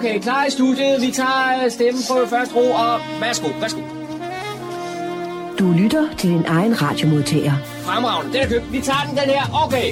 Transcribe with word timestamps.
Okay, 0.00 0.20
klar 0.20 0.44
i 0.44 0.50
studiet. 0.50 1.00
Vi 1.00 1.10
tager 1.10 1.64
øh, 1.64 1.70
stemmen 1.70 2.02
på 2.10 2.26
første 2.30 2.54
ro, 2.54 2.70
og 2.70 3.00
værsgo, 3.20 3.48
værsgo. 3.60 3.80
Du 5.58 5.72
lytter 5.72 6.16
til 6.16 6.30
din 6.30 6.44
egen 6.46 6.82
radiomodtager. 6.82 7.52
Fremragende, 7.64 8.32
den 8.32 8.42
er 8.42 8.48
købt. 8.48 8.72
Vi 8.72 8.80
tager 8.80 9.04
den, 9.08 9.16
den 9.16 9.24
her. 9.24 9.64
Okay. 9.66 9.88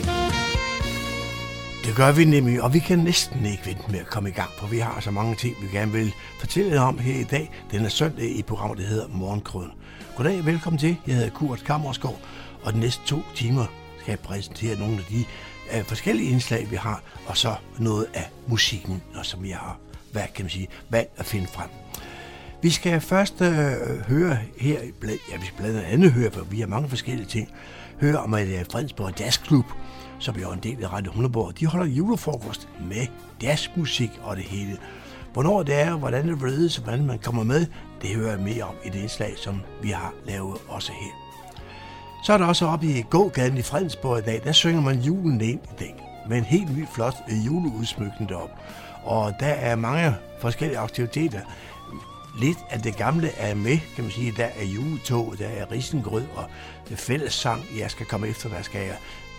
Det 1.84 1.96
gør 1.96 2.12
vi 2.12 2.24
nemlig, 2.24 2.62
og 2.62 2.74
vi 2.74 2.78
kan 2.78 2.98
næsten 2.98 3.46
ikke 3.46 3.66
vente 3.66 3.82
med 3.90 4.00
at 4.00 4.06
komme 4.06 4.28
i 4.28 4.32
gang, 4.32 4.50
for 4.58 4.66
vi 4.66 4.78
har 4.78 5.00
så 5.00 5.10
mange 5.10 5.34
ting, 5.34 5.56
vi 5.62 5.78
gerne 5.78 5.92
vil 5.92 6.12
fortælle 6.40 6.72
jer 6.72 6.80
om 6.80 6.98
her 6.98 7.20
i 7.20 7.24
dag. 7.24 7.50
Den 7.70 7.84
er 7.84 7.88
søndag 7.88 8.38
i 8.38 8.42
programmet, 8.42 8.78
der 8.78 8.84
hedder 8.84 9.06
Morgenkrøden. 9.08 9.72
Goddag, 10.16 10.46
velkommen 10.46 10.78
til. 10.78 10.96
Jeg 11.06 11.14
hedder 11.14 11.30
Kurt 11.30 11.64
Kammersgaard, 11.64 12.18
og 12.62 12.72
de 12.72 12.80
næste 12.80 13.02
to 13.06 13.22
timer 13.34 13.66
skal 13.98 14.12
jeg 14.12 14.18
præsentere 14.18 14.78
nogle 14.78 14.94
af 14.94 15.04
de 15.10 15.24
uh, 15.78 15.86
forskellige 15.86 16.30
indslag, 16.30 16.70
vi 16.70 16.76
har, 16.76 17.02
og 17.26 17.36
så 17.36 17.54
noget 17.78 18.06
af 18.14 18.30
musikken, 18.46 19.02
og 19.14 19.26
som 19.26 19.44
jeg 19.44 19.56
har 19.56 19.78
hvad 20.12 20.22
kan 20.34 20.44
man 20.44 20.50
sige, 20.50 20.68
valg 20.90 21.08
at 21.16 21.26
finde 21.26 21.46
frem. 21.46 21.68
Vi 22.62 22.70
skal 22.70 23.00
først 23.00 23.40
øh, 23.40 23.50
høre 24.08 24.38
her, 24.60 24.80
ja, 25.30 25.36
vi 25.36 25.46
skal 25.46 25.56
blandt 25.58 25.78
andet 25.78 26.12
høre, 26.12 26.30
for 26.30 26.44
vi 26.44 26.60
har 26.60 26.66
mange 26.66 26.88
forskellige 26.88 27.26
ting, 27.26 27.48
høre 28.00 28.16
om 28.16 28.34
at 28.34 28.46
uh, 28.46 28.66
Fredensborg 28.72 29.20
Jazzklub, 29.20 29.64
som 30.18 30.36
jo 30.36 30.48
er 30.48 30.52
en 30.52 30.62
del 30.62 30.84
af 30.84 30.92
Radio 30.92 31.12
Hundeborg, 31.12 31.60
de 31.60 31.66
holder 31.66 31.86
julefrokost 31.86 32.68
med 32.80 33.06
jazzmusik 33.42 34.10
og 34.22 34.36
det 34.36 34.44
hele. 34.44 34.78
Hvornår 35.32 35.62
det 35.62 35.74
er, 35.74 35.96
hvordan 35.96 36.28
det 36.28 36.40
vredes, 36.40 36.76
hvordan 36.76 37.06
man 37.06 37.18
kommer 37.18 37.44
med, 37.44 37.66
det 38.02 38.10
hører 38.10 38.30
jeg 38.30 38.40
mere 38.40 38.62
om 38.62 38.74
i 38.84 38.88
det 38.88 38.98
indslag, 38.98 39.34
som 39.36 39.60
vi 39.82 39.88
har 39.88 40.12
lavet 40.26 40.58
også 40.68 40.92
her. 40.92 41.12
Så 42.24 42.32
er 42.32 42.38
der 42.38 42.46
også 42.46 42.66
oppe 42.66 42.86
i 42.86 43.02
gågaden 43.02 43.58
i 43.58 43.62
Fredensborg 43.62 44.18
i 44.18 44.22
dag, 44.22 44.40
der 44.44 44.52
synger 44.52 44.80
man 44.80 45.00
julen 45.00 45.40
ind 45.40 45.60
i 45.64 45.76
dag, 45.78 45.94
med 46.28 46.38
en 46.38 46.44
helt 46.44 46.76
ny 46.76 46.86
flot 46.94 47.14
øh, 47.30 47.46
juleudsmykning 47.46 48.28
deroppe. 48.28 48.54
Og 49.08 49.34
der 49.40 49.46
er 49.46 49.76
mange 49.76 50.14
forskellige 50.40 50.78
aktiviteter. 50.78 51.40
Lidt 52.40 52.58
af 52.70 52.80
det 52.80 52.96
gamle 52.96 53.28
er 53.28 53.54
med, 53.54 53.78
kan 53.94 54.04
man 54.04 54.10
sige. 54.12 54.34
Der 54.36 54.44
er 54.44 54.64
juletog, 54.64 55.34
der 55.38 55.46
er 55.46 55.72
risengrød 55.72 56.24
og 56.34 56.44
fællessang. 56.86 57.64
Jeg 57.78 57.90
skal 57.90 58.06
komme 58.06 58.28
efter, 58.28 58.48
hvad 58.48 58.62
skal 58.62 58.80
jeg. 58.80 58.96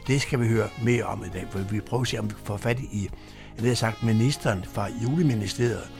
Det 0.07 0.21
skal 0.21 0.39
vi 0.39 0.47
høre 0.47 0.69
mere 0.83 1.03
om 1.03 1.23
i 1.23 1.29
dag, 1.33 1.45
for 1.49 1.59
vi 1.59 1.79
prøver 1.79 2.01
at 2.01 2.07
se, 2.07 2.19
om 2.19 2.29
vi 2.29 2.35
får 2.43 2.57
fat 2.57 2.79
i, 2.79 3.09
jeg 3.57 3.63
ved 3.63 3.75
sagt, 3.75 4.03
ministeren 4.03 4.65
fra 4.73 4.87
juleministeriet. 5.03 5.91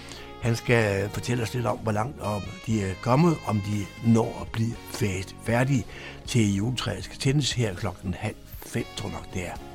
Han 0.41 0.55
skal 0.55 1.09
fortælle 1.09 1.43
os 1.43 1.53
lidt 1.53 1.65
om, 1.65 1.77
hvor 1.77 1.91
langt 1.91 2.21
om 2.21 2.41
de 2.65 2.83
er 2.83 2.93
kommet, 3.01 3.37
om 3.47 3.61
de 3.61 4.11
når 4.11 4.37
at 4.41 4.47
blive 4.47 4.75
færdige 5.43 5.85
til 6.27 6.55
juletræet. 6.55 7.03
skal 7.03 7.17
tændes 7.17 7.51
her 7.51 7.75
klokken 7.75 8.13
halv 8.13 8.35
fem, 8.65 8.85
tror 8.97 9.09
nok 9.09 9.33
det 9.33 9.47
er. 9.47 9.68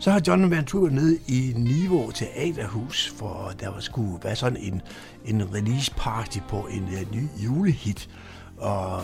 Så 0.00 0.10
har 0.10 0.22
John 0.26 0.50
været 0.50 0.66
tur 0.66 0.90
ned 0.90 1.18
i 1.26 1.52
Niveau 1.56 2.10
Teaterhus, 2.10 3.14
for 3.16 3.52
der 3.60 3.68
var 3.68 3.80
skulle 3.80 4.18
være 4.22 4.36
sådan 4.36 4.56
en, 4.56 4.82
en 5.24 5.54
release 5.54 5.94
party 5.96 6.38
på 6.48 6.66
en 6.70 6.82
uh, 6.82 7.14
ny 7.14 7.28
julehit. 7.44 8.10
Og 8.58 9.02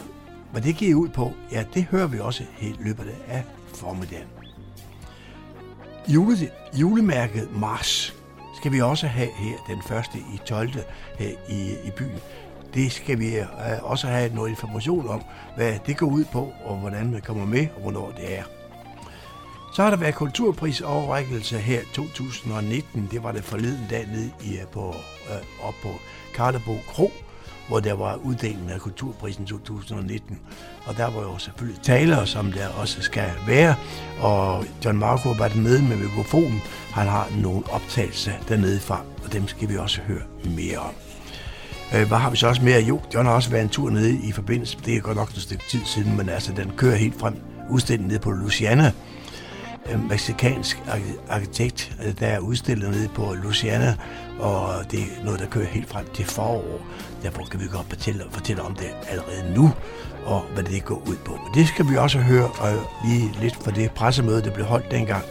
hvad 0.53 0.63
det 0.63 0.77
giver 0.77 0.95
ud 0.95 1.09
på, 1.09 1.33
ja, 1.53 1.65
det 1.75 1.85
hører 1.85 2.07
vi 2.07 2.19
også 2.19 2.45
helt 2.53 2.85
løbet 2.85 3.07
af 3.29 3.45
formiddagen. 3.75 4.27
Jule, 6.09 6.37
julemærket 6.81 7.49
Mars 7.57 8.15
skal 8.57 8.73
vi 8.73 8.81
også 8.81 9.07
have 9.07 9.29
her 9.37 9.57
den 9.69 9.83
første 9.83 10.19
i 10.19 10.41
12. 10.47 10.71
her 11.19 11.31
i, 11.49 11.71
i 11.85 11.91
byen. 11.97 12.19
Det 12.75 12.93
skal 12.93 13.19
vi 13.19 13.37
øh, 13.37 13.47
også 13.83 14.07
have 14.07 14.35
noget 14.35 14.51
information 14.51 15.09
om, 15.09 15.23
hvad 15.57 15.79
det 15.87 15.97
går 15.97 16.07
ud 16.07 16.25
på, 16.25 16.53
og 16.65 16.77
hvordan 16.77 17.11
man 17.11 17.21
kommer 17.21 17.47
med, 17.47 17.67
og 17.77 17.83
hvornår 17.83 18.11
det 18.11 18.39
er. 18.39 18.43
Så 19.75 19.83
har 19.83 19.91
der 19.91 19.97
været 19.97 20.15
kulturprisoverrækkelse 20.15 21.59
her 21.59 21.81
2019. 21.93 23.09
Det 23.11 23.23
var 23.23 23.33
det 23.33 23.45
forleden 23.45 23.87
dag 23.91 24.09
nede 24.13 24.31
i, 24.45 24.57
øh, 24.57 24.67
på, 24.73 24.95
øh, 25.31 25.67
op 25.67 25.75
på 25.83 25.89
Karlebo 26.35 26.79
Kro, 26.89 27.13
hvor 27.69 27.81
der 27.81 27.93
var 27.93 28.15
uddelingen 28.17 28.71
af 28.71 28.81
kulturprisen 28.81 29.47
2019. 29.47 30.39
Og 30.87 30.97
der 30.97 31.11
var 31.11 31.23
jo 31.23 31.39
selvfølgelig 31.39 31.83
talere, 31.83 32.27
som 32.27 32.53
der 32.53 32.69
også 32.69 33.03
skal 33.03 33.31
være. 33.47 33.75
Og 34.21 34.65
John 34.85 34.99
Marco 34.99 35.29
var 35.29 35.51
nede 35.57 35.83
med 35.83 35.97
mikrofonen. 35.97 36.63
Han 36.93 37.07
har 37.07 37.29
nogle 37.43 37.63
optagelser 37.73 38.33
dernede 38.49 38.81
fra, 38.81 39.01
og 39.25 39.33
dem 39.33 39.49
skal 39.49 39.69
vi 39.69 39.77
også 39.77 40.01
høre 40.01 40.23
mere 40.45 40.79
om. 40.79 40.95
Øh, 41.95 42.09
hvad 42.09 42.19
har 42.19 42.31
vi 42.31 42.37
så 42.37 42.49
også 42.49 42.63
mere? 42.63 42.81
Jo, 42.81 43.01
John 43.15 43.27
har 43.27 43.35
også 43.35 43.51
været 43.51 43.63
en 43.63 43.69
tur 43.69 43.91
nede 43.91 44.19
i 44.29 44.33
forbindelse, 44.33 44.79
det 44.85 44.97
er 44.97 45.01
godt 45.01 45.17
nok 45.17 45.31
et 45.31 45.43
stykke 45.43 45.65
tid 45.69 45.81
siden, 45.85 46.17
men 46.17 46.29
altså 46.29 46.53
den 46.53 46.73
kører 46.77 46.97
helt 46.97 47.21
frem 47.21 47.37
udstillingen 47.71 48.09
nede 48.09 48.21
på 48.21 48.31
Luciana, 48.31 48.93
Øh, 49.91 50.09
meksikansk 50.09 50.83
arkitekt, 51.29 51.97
øh, 52.07 52.19
der 52.21 52.27
er 52.27 52.39
udstillet 52.39 52.91
nede 52.91 53.09
på 53.09 53.35
Luciana, 53.43 53.97
og 54.39 54.91
det 54.91 55.01
er 55.01 55.25
noget, 55.25 55.41
der 55.41 55.47
kører 55.47 55.67
helt 55.67 55.89
frem 55.89 56.07
til 56.15 56.25
forår. 56.25 56.81
Derfor 57.23 57.43
kan 57.45 57.61
vi 57.61 57.67
godt 57.73 57.87
fortælle, 57.89 58.25
fortælle 58.31 58.63
om 58.63 58.75
det 58.75 58.91
allerede 59.09 59.55
nu, 59.55 59.73
og 60.25 60.43
hvad 60.55 60.65
det 60.65 60.85
går 60.85 61.03
ud 61.09 61.17
på. 61.25 61.33
Men 61.33 61.55
det 61.55 61.69
skal 61.69 61.89
vi 61.91 61.97
også 61.97 62.19
høre 62.19 62.47
og 62.47 62.73
lige 63.07 63.33
lidt 63.41 63.57
for 63.65 63.71
det 63.71 63.91
pressemøde, 63.91 64.43
der 64.43 64.51
blev 64.51 64.67
holdt 64.67 64.91
dengang. 64.91 65.25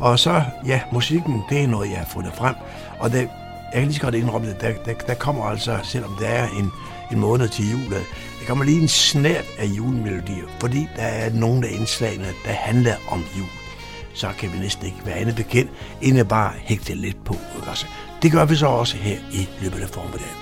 Og 0.00 0.18
så, 0.18 0.42
ja, 0.66 0.80
musikken, 0.92 1.42
det 1.50 1.62
er 1.62 1.66
noget, 1.66 1.90
jeg 1.90 1.98
har 1.98 2.08
fundet 2.12 2.32
frem. 2.34 2.54
Og 2.98 3.12
det, 3.12 3.18
jeg 3.18 3.28
kan 3.74 3.82
lige 3.82 3.94
så 3.94 4.00
godt 4.00 4.14
indrømme 4.14 4.48
det, 4.48 4.60
der, 4.60 4.72
der, 4.84 4.94
der 4.94 5.14
kommer 5.14 5.44
altså, 5.44 5.78
selvom 5.82 6.16
det 6.18 6.28
er 6.28 6.48
en, 6.48 6.70
en 7.12 7.18
måned 7.18 7.48
til 7.48 7.70
jul, 7.70 7.90
der 7.90 8.46
kommer 8.46 8.64
lige 8.64 8.80
en 8.80 8.88
snært 8.88 9.44
af 9.58 9.64
julemelodier, 9.64 10.46
fordi 10.60 10.88
der 10.96 11.02
er 11.02 11.30
nogle 11.30 11.66
af 11.66 11.72
indslagene, 11.72 12.26
der 12.44 12.52
handler 12.52 12.94
om 13.08 13.24
jul. 13.38 13.57
Så 14.18 14.28
kan 14.38 14.52
vi 14.52 14.58
næsten 14.58 14.86
ikke 14.86 14.98
være 15.04 15.14
andet 15.14 15.36
bekendt, 15.36 15.70
end 16.02 16.18
at 16.18 16.28
bare 16.28 16.52
hægte 16.56 16.94
lidt 16.94 17.24
på. 17.24 17.36
Også. 17.70 17.86
Det 18.22 18.32
gør 18.32 18.44
vi 18.44 18.56
så 18.56 18.66
også 18.66 18.96
her 18.96 19.16
i 19.32 19.48
løbet 19.62 19.80
af 19.80 19.88
formiddagen. 19.88 20.36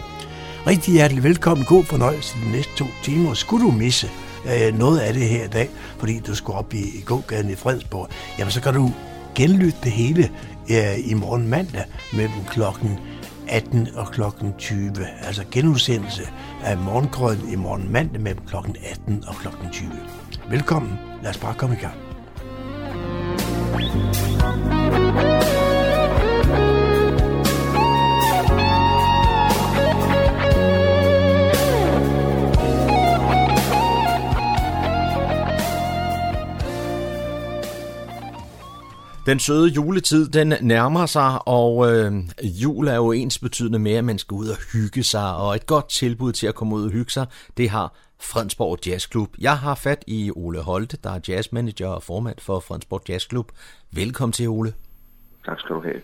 Rigtig 0.66 0.92
hjertelig 0.92 1.24
velkommen. 1.24 1.66
God 1.66 1.84
fornøjelse 1.84 2.34
de 2.44 2.52
næste 2.52 2.72
to 2.76 2.84
timer. 3.02 3.34
Skulle 3.34 3.64
du 3.64 3.70
misse 3.70 4.10
øh, 4.46 4.78
noget 4.78 4.98
af 4.98 5.14
det 5.14 5.28
her 5.28 5.44
i 5.44 5.48
dag, 5.48 5.70
fordi 5.98 6.18
du 6.18 6.34
skulle 6.34 6.58
op 6.58 6.74
i, 6.74 6.98
i 6.98 7.02
gågaden 7.04 7.50
i 7.50 7.54
Fredensborg, 7.54 8.08
jamen 8.38 8.50
så 8.50 8.60
kan 8.60 8.74
du 8.74 8.92
genlytte 9.34 9.78
det 9.82 9.92
hele 9.92 10.30
øh, 10.70 11.10
i 11.10 11.14
morgen 11.14 11.48
mandag 11.48 11.84
mellem 12.12 12.44
klokken 12.50 12.98
18 13.48 13.88
og 13.94 14.10
klokken 14.10 14.54
20. 14.58 14.92
Altså 15.22 15.44
genudsendelse 15.50 16.22
af 16.64 16.78
morgenkrøden 16.78 17.52
i 17.52 17.56
morgen 17.56 17.92
mandag 17.92 18.20
mellem 18.20 18.46
klokken 18.46 18.76
18 18.90 19.24
og 19.28 19.34
klokken 19.34 19.70
20. 19.72 19.90
Velkommen. 20.50 20.92
Lad 21.22 21.30
os 21.30 21.38
bare 21.38 21.54
komme 21.54 21.76
i 21.76 21.78
gang. 21.78 22.05
Den 39.26 39.38
søde 39.38 39.68
juletid, 39.68 40.28
den 40.28 40.54
nærmer 40.60 41.06
sig, 41.06 41.48
og 41.48 41.92
øh, 41.92 42.12
jul 42.42 42.88
er 42.88 42.94
jo 42.94 43.12
ens 43.12 43.38
betydende 43.38 43.78
med, 43.78 43.92
at 43.92 44.04
man 44.04 44.18
skal 44.18 44.34
ud 44.34 44.48
og 44.48 44.56
hygge 44.72 45.02
sig, 45.02 45.36
og 45.36 45.56
et 45.56 45.66
godt 45.66 45.88
tilbud 45.88 46.32
til 46.32 46.46
at 46.46 46.54
komme 46.54 46.74
ud 46.74 46.84
og 46.84 46.90
hygge 46.90 47.12
sig, 47.12 47.26
det 47.56 47.70
har 47.70 47.94
Fredensborg 48.20 48.86
Jazzklub. 48.86 49.28
Jeg 49.40 49.58
har 49.58 49.74
fat 49.74 50.04
i 50.06 50.30
Ole 50.36 50.60
Holte, 50.60 50.96
der 51.04 51.10
er 51.10 51.20
jazzmanager 51.28 51.88
og 51.88 52.02
formand 52.02 52.38
for 52.38 52.60
Fredensborg 52.60 53.02
Jazzklub. 53.08 53.52
Velkommen 53.94 54.32
til, 54.32 54.48
Ole. 54.48 54.72
Tak 55.44 55.60
skal 55.60 55.76
du 55.76 55.80
have. 55.80 56.02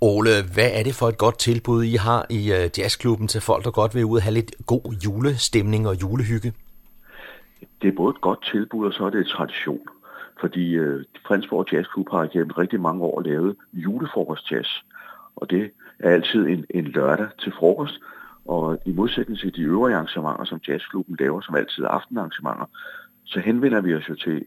Ole, 0.00 0.30
hvad 0.54 0.70
er 0.72 0.82
det 0.82 0.94
for 0.94 1.08
et 1.08 1.18
godt 1.18 1.38
tilbud, 1.38 1.84
I 1.84 1.94
har 1.94 2.26
i 2.30 2.52
uh, 2.52 2.78
jazzklubben 2.78 3.28
til 3.28 3.40
folk, 3.40 3.64
der 3.64 3.70
godt 3.70 3.94
vil 3.94 4.04
ud 4.04 4.16
og 4.16 4.22
have 4.22 4.34
lidt 4.34 4.52
god 4.66 4.96
julestemning 5.04 5.88
og 5.88 5.94
julehygge? 6.02 6.52
Det 7.82 7.88
er 7.88 7.96
både 7.96 8.10
et 8.10 8.20
godt 8.20 8.44
tilbud, 8.52 8.86
og 8.86 8.92
så 8.92 9.04
er 9.04 9.10
det 9.10 9.20
et 9.20 9.26
tradition 9.26 9.88
fordi 10.40 10.74
øh, 10.74 11.04
Fredensborg 11.26 11.72
Jazzklub 11.72 12.08
har 12.10 12.26
gennem 12.26 12.50
rigtig 12.50 12.80
mange 12.80 13.02
år 13.04 13.20
lavet 13.20 13.56
julefrokostjazz, 13.72 14.68
og 15.36 15.50
det 15.50 15.70
er 15.98 16.10
altid 16.10 16.46
en, 16.46 16.64
en 16.70 16.84
lørdag 16.84 17.28
til 17.38 17.52
frokost, 17.58 18.00
og 18.48 18.78
i 18.84 18.92
modsætning 18.92 19.38
til 19.38 19.56
de 19.56 19.62
øvrige 19.62 19.96
arrangementer, 19.96 20.44
som 20.44 20.60
jazzklubben 20.68 21.16
laver, 21.20 21.40
som 21.40 21.54
altid 21.54 21.84
er 21.84 21.88
aftenarrangementer, 21.88 22.66
så 23.24 23.40
henvender 23.40 23.80
vi 23.80 23.94
os 23.94 24.08
jo 24.08 24.14
til 24.14 24.44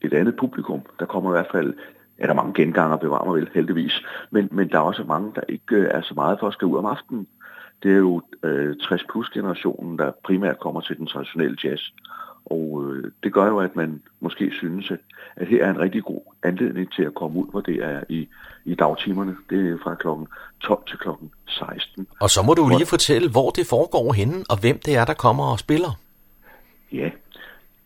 et 0.00 0.12
andet 0.14 0.36
publikum. 0.36 0.82
Der 0.98 1.06
kommer 1.06 1.30
i 1.30 1.32
hvert 1.32 1.52
fald, 1.52 1.74
er 2.18 2.26
der 2.26 2.34
mange 2.34 2.54
genganger, 2.54 2.96
bevarer 2.96 3.24
mig 3.24 3.34
vel 3.34 3.50
heldigvis, 3.54 4.02
men, 4.30 4.48
men 4.50 4.68
der 4.68 4.76
er 4.76 4.82
også 4.82 5.04
mange, 5.04 5.32
der 5.34 5.40
ikke 5.48 5.76
øh, 5.76 5.88
er 5.90 6.02
så 6.02 6.14
meget 6.14 6.38
for 6.40 6.46
at 6.46 6.52
skal 6.52 6.66
ud 6.66 6.78
om 6.78 6.86
aftenen. 6.86 7.26
Det 7.82 7.92
er 7.92 7.96
jo 7.96 8.22
øh, 8.42 8.76
60 8.76 9.04
plus 9.10 9.30
generationen, 9.30 9.98
der 9.98 10.12
primært 10.24 10.58
kommer 10.58 10.80
til 10.80 10.98
den 10.98 11.06
traditionelle 11.06 11.56
jazz. 11.64 11.82
Og 12.46 12.84
øh, 12.84 13.10
det 13.22 13.32
gør 13.32 13.46
jo, 13.46 13.58
at 13.58 13.76
man 13.76 14.02
måske 14.20 14.50
synes, 14.52 14.90
at, 14.90 14.98
at 15.36 15.46
her 15.46 15.64
er 15.64 15.70
en 15.70 15.80
rigtig 15.80 16.02
god 16.02 16.20
anledning 16.42 16.92
til 16.92 17.02
at 17.02 17.14
komme 17.14 17.38
ud, 17.40 17.50
hvor 17.50 17.60
det 17.60 17.74
er 17.74 18.00
i, 18.08 18.28
i 18.64 18.74
dagtimerne. 18.74 19.36
Det 19.50 19.70
er 19.70 19.78
fra 19.82 19.94
klokken 19.94 20.26
12 20.60 20.82
til 20.88 20.98
klokken 20.98 21.30
16. 21.46 22.06
Og 22.20 22.30
så 22.30 22.42
må 22.42 22.54
du 22.54 22.68
lige 22.68 22.86
fortælle, 22.86 23.30
hvor 23.30 23.50
det 23.50 23.66
foregår 23.66 24.12
henne, 24.12 24.44
og 24.50 24.60
hvem 24.60 24.78
det 24.78 24.96
er, 24.96 25.04
der 25.04 25.14
kommer 25.14 25.44
og 25.44 25.58
spiller. 25.58 25.98
Ja, 26.92 27.10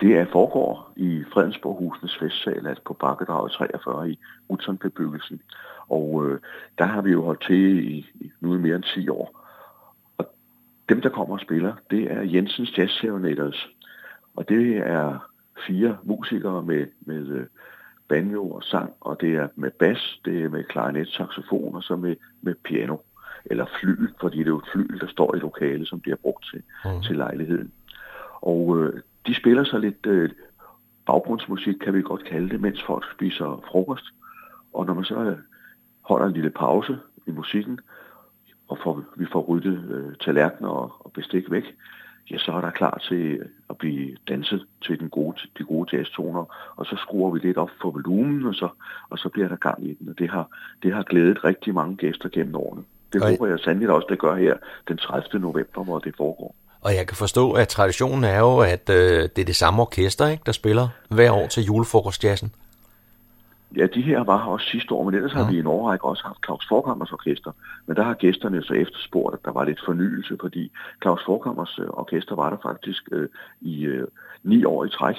Det 0.00 0.16
er 0.16 0.26
foregår 0.32 0.92
i 0.96 1.24
Fredensborghusens 1.32 2.16
festsal, 2.20 2.66
altså 2.66 2.82
på 2.86 2.92
Bakkedraget 2.92 3.52
43 3.52 4.10
i 4.10 4.18
Utzon-bebyggelsen. 4.48 5.40
Og 5.88 6.26
øh, 6.26 6.40
der 6.78 6.84
har 6.84 7.00
vi 7.02 7.10
jo 7.10 7.24
holdt 7.24 7.42
til 7.46 7.88
i, 7.92 8.06
i 8.20 8.30
nu 8.40 8.54
i 8.54 8.58
mere 8.58 8.76
end 8.76 8.84
10 8.94 9.08
år. 9.08 9.40
Og 10.18 10.24
dem, 10.88 11.00
der 11.00 11.08
kommer 11.08 11.34
og 11.34 11.40
spiller, 11.40 11.72
det 11.90 12.12
er 12.12 12.22
Jensens 12.22 12.78
Jazz 12.78 12.92
Serenaders. 13.00 13.68
Og 14.36 14.48
det 14.48 14.76
er 14.76 15.30
fire 15.66 15.96
musikere 16.02 16.62
med, 16.62 16.86
med 17.00 17.26
øh, 17.26 17.46
banjo 18.08 18.50
og 18.50 18.62
sang, 18.62 18.92
og 19.00 19.20
det 19.20 19.34
er 19.34 19.48
med 19.54 19.70
bas, 19.70 20.20
det 20.24 20.44
er 20.44 20.48
med 20.48 20.64
klarinet, 20.64 21.08
saxofon 21.08 21.74
og 21.74 21.82
så 21.82 21.96
med, 21.96 22.16
med 22.42 22.54
piano. 22.54 22.96
Eller 23.44 23.66
flyl, 23.80 24.08
fordi 24.20 24.38
det 24.38 24.44
er 24.44 24.50
jo 24.50 24.58
et 24.58 24.68
flyl, 24.72 25.00
der 25.00 25.06
står 25.06 25.34
i 25.34 25.38
lokalet, 25.38 25.88
som 25.88 26.00
bliver 26.00 26.16
brugt 26.16 26.46
til, 26.52 26.62
mm. 26.84 27.02
til 27.02 27.16
lejligheden. 27.16 27.72
Og 28.40 28.78
øh, 28.78 29.02
de 29.26 29.34
spiller 29.34 29.64
så 29.64 29.78
lidt 29.78 30.06
øh, 30.06 30.30
baggrundsmusik, 31.06 31.74
kan 31.74 31.94
vi 31.94 32.02
godt 32.02 32.24
kalde 32.24 32.48
det, 32.48 32.60
mens 32.60 32.82
folk 32.82 33.04
spiser 33.14 33.64
frokost. 33.70 34.04
Og 34.72 34.86
når 34.86 34.94
man 34.94 35.04
så 35.04 35.20
øh, 35.20 35.38
holder 36.00 36.26
en 36.26 36.32
lille 36.32 36.50
pause 36.50 36.98
i 37.26 37.30
musikken, 37.30 37.80
og 38.68 38.78
får, 38.82 39.02
vi 39.16 39.26
får 39.32 39.40
ryddet 39.40 39.90
øh, 39.90 40.14
tallerkener 40.20 40.68
og, 40.68 40.92
og 40.98 41.12
bestik 41.12 41.50
væk, 41.50 41.76
ja, 42.30 42.38
så 42.38 42.52
er 42.52 42.60
der 42.60 42.70
klar 42.70 42.98
til 43.08 43.40
at 43.70 43.76
blive 43.78 44.16
danset 44.28 44.64
til 44.86 45.00
den 45.00 45.08
gode, 45.08 45.36
de 45.58 45.64
gode 45.64 45.96
jazztoner, 45.96 46.44
og 46.76 46.86
så 46.86 46.96
skruer 46.96 47.30
vi 47.30 47.38
lidt 47.38 47.56
op 47.56 47.70
for 47.82 47.90
volumen, 47.90 48.46
og 48.46 48.54
så, 48.54 48.68
og 49.10 49.18
så 49.18 49.28
bliver 49.28 49.48
der 49.48 49.56
gang 49.56 49.86
i 49.86 49.94
den, 49.94 50.08
og 50.08 50.18
det 50.18 50.30
har, 50.30 50.48
det 50.82 50.94
har 50.94 51.02
glædet 51.02 51.44
rigtig 51.44 51.74
mange 51.74 51.96
gæster 51.96 52.28
gennem 52.28 52.54
årene. 52.54 52.82
Det 53.12 53.22
Ej. 53.22 53.30
håber 53.30 53.46
jeg 53.46 53.58
sandelig 53.58 53.90
også, 53.90 54.06
det 54.10 54.18
gør 54.18 54.36
her 54.36 54.54
den 54.88 54.96
30. 54.96 55.40
november, 55.40 55.84
hvor 55.84 55.98
det 55.98 56.14
foregår. 56.16 56.54
Og 56.80 56.94
jeg 56.94 57.06
kan 57.06 57.16
forstå, 57.16 57.52
at 57.52 57.68
traditionen 57.68 58.24
er 58.24 58.38
jo, 58.38 58.58
at 58.58 58.90
øh, 58.90 59.22
det 59.36 59.38
er 59.38 59.44
det 59.44 59.56
samme 59.56 59.82
orkester, 59.82 60.28
ikke, 60.28 60.42
der 60.46 60.52
spiller 60.52 60.88
hver 61.08 61.30
år 61.32 61.46
til 61.46 61.64
julefrokostjazzen. 61.64 62.52
Ja, 63.76 63.86
de 63.86 64.02
her 64.02 64.24
var 64.24 64.38
her 64.38 64.50
også 64.50 64.66
sidste 64.66 64.94
år, 64.94 65.04
men 65.04 65.14
ellers 65.14 65.32
ja. 65.32 65.38
har 65.38 65.50
vi 65.50 65.56
i 65.56 65.60
en 65.60 65.66
årrække 65.66 66.04
også 66.04 66.22
haft 66.26 66.44
Claus 66.44 66.66
Forkammers 66.68 67.12
orkester. 67.12 67.52
Men 67.86 67.96
der 67.96 68.02
har 68.02 68.14
gæsterne 68.14 68.62
så 68.62 68.74
efterspurgt, 68.74 69.34
at 69.34 69.44
der 69.44 69.52
var 69.52 69.64
lidt 69.64 69.80
fornyelse, 69.84 70.36
fordi 70.40 70.72
Claus 71.02 71.24
Forkammers 71.26 71.78
øh, 71.78 71.86
orkester 71.88 72.34
var 72.34 72.50
der 72.50 72.56
faktisk 72.62 73.08
øh, 73.12 73.28
i 73.60 73.84
øh, 73.84 74.06
ni 74.42 74.64
år 74.64 74.84
i 74.84 74.88
træk. 74.88 75.16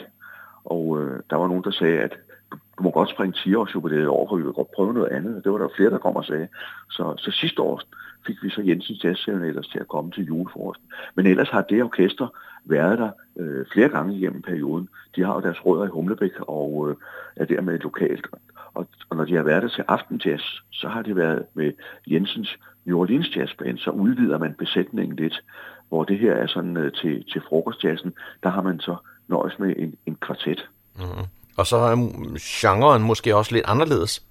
Og 0.66 1.02
øh, 1.02 1.20
der 1.30 1.36
var 1.36 1.48
nogen, 1.48 1.64
der 1.64 1.72
sagde, 1.72 2.00
at 2.00 2.14
du 2.52 2.84
må 2.84 2.92
godt 2.92 3.10
springe 3.10 3.38
10 3.44 3.56
års 3.56 3.76
jubilæet 3.76 4.08
over, 4.08 4.30
for 4.30 4.36
vi 4.36 4.44
vil 4.44 4.54
godt 4.54 4.72
prøve 4.76 4.94
noget 4.94 5.12
andet. 5.12 5.44
Det 5.44 5.52
var 5.52 5.58
der 5.58 5.68
flere, 5.76 5.90
der 5.90 5.98
kom 5.98 6.16
og 6.16 6.26
sagde. 6.26 6.48
Så, 6.90 7.14
så 7.18 7.32
sidste 7.32 7.62
år 7.62 7.82
fik 8.28 8.44
vi 8.44 8.50
så 8.50 8.62
Jensens 8.62 9.04
Jazz 9.04 9.28
ellers 9.28 9.68
til 9.68 9.80
at 9.80 9.88
komme 9.88 10.12
til 10.12 10.26
julefrokosten. 10.26 10.88
Men 11.16 11.26
ellers 11.26 11.50
har 11.50 11.62
det 11.62 11.84
orkester 11.84 12.28
været 12.66 13.00
der 13.00 13.12
øh, 13.40 13.66
flere 13.74 13.90
gange 13.90 14.16
igennem 14.18 14.42
perioden. 14.42 14.90
De 15.16 15.24
har 15.24 15.34
jo 15.34 15.42
deres 15.42 15.66
rødder 15.66 15.86
i 15.86 15.90
Humlebæk 15.90 16.32
og 16.40 16.90
øh, 16.90 16.96
er 17.36 17.46
dermed 17.46 17.80
lokalt. 17.80 18.28
Og, 18.74 18.88
og 19.10 19.18
når 19.18 19.26
de 19.26 19.36
har 19.36 19.44
været 19.44 19.64
der 19.64 19.70
til 19.70 19.84
aftenjazz, 19.88 20.44
så 20.72 20.88
har 20.88 21.02
det 21.02 21.16
været 21.16 21.46
med 21.54 21.72
Jensens 22.08 22.58
New 22.86 23.00
Orleans 23.00 23.36
Jazzband, 23.36 23.78
så 23.78 23.92
udvider 23.92 24.38
man 24.38 24.54
besætningen 24.54 25.16
lidt. 25.16 25.44
Hvor 25.90 26.04
det 26.04 26.20
her 26.20 26.34
er 26.34 26.48
sådan 26.48 26.78
øh, 26.78 26.92
til, 26.92 27.26
til 27.32 27.42
frokostjazzen, 27.50 28.14
der 28.44 28.50
har 28.50 28.62
man 28.62 28.80
så 28.80 28.96
nøjes 29.28 29.60
med 29.60 29.74
en, 29.78 29.96
en 30.06 30.16
kvartet. 30.16 30.70
Mm. 30.96 31.26
Og 31.58 31.66
så 31.66 31.78
er 31.78 31.96
genren 32.42 33.04
måske 33.04 33.36
også 33.36 33.56
lidt 33.56 33.66
anderledes. 33.68 34.24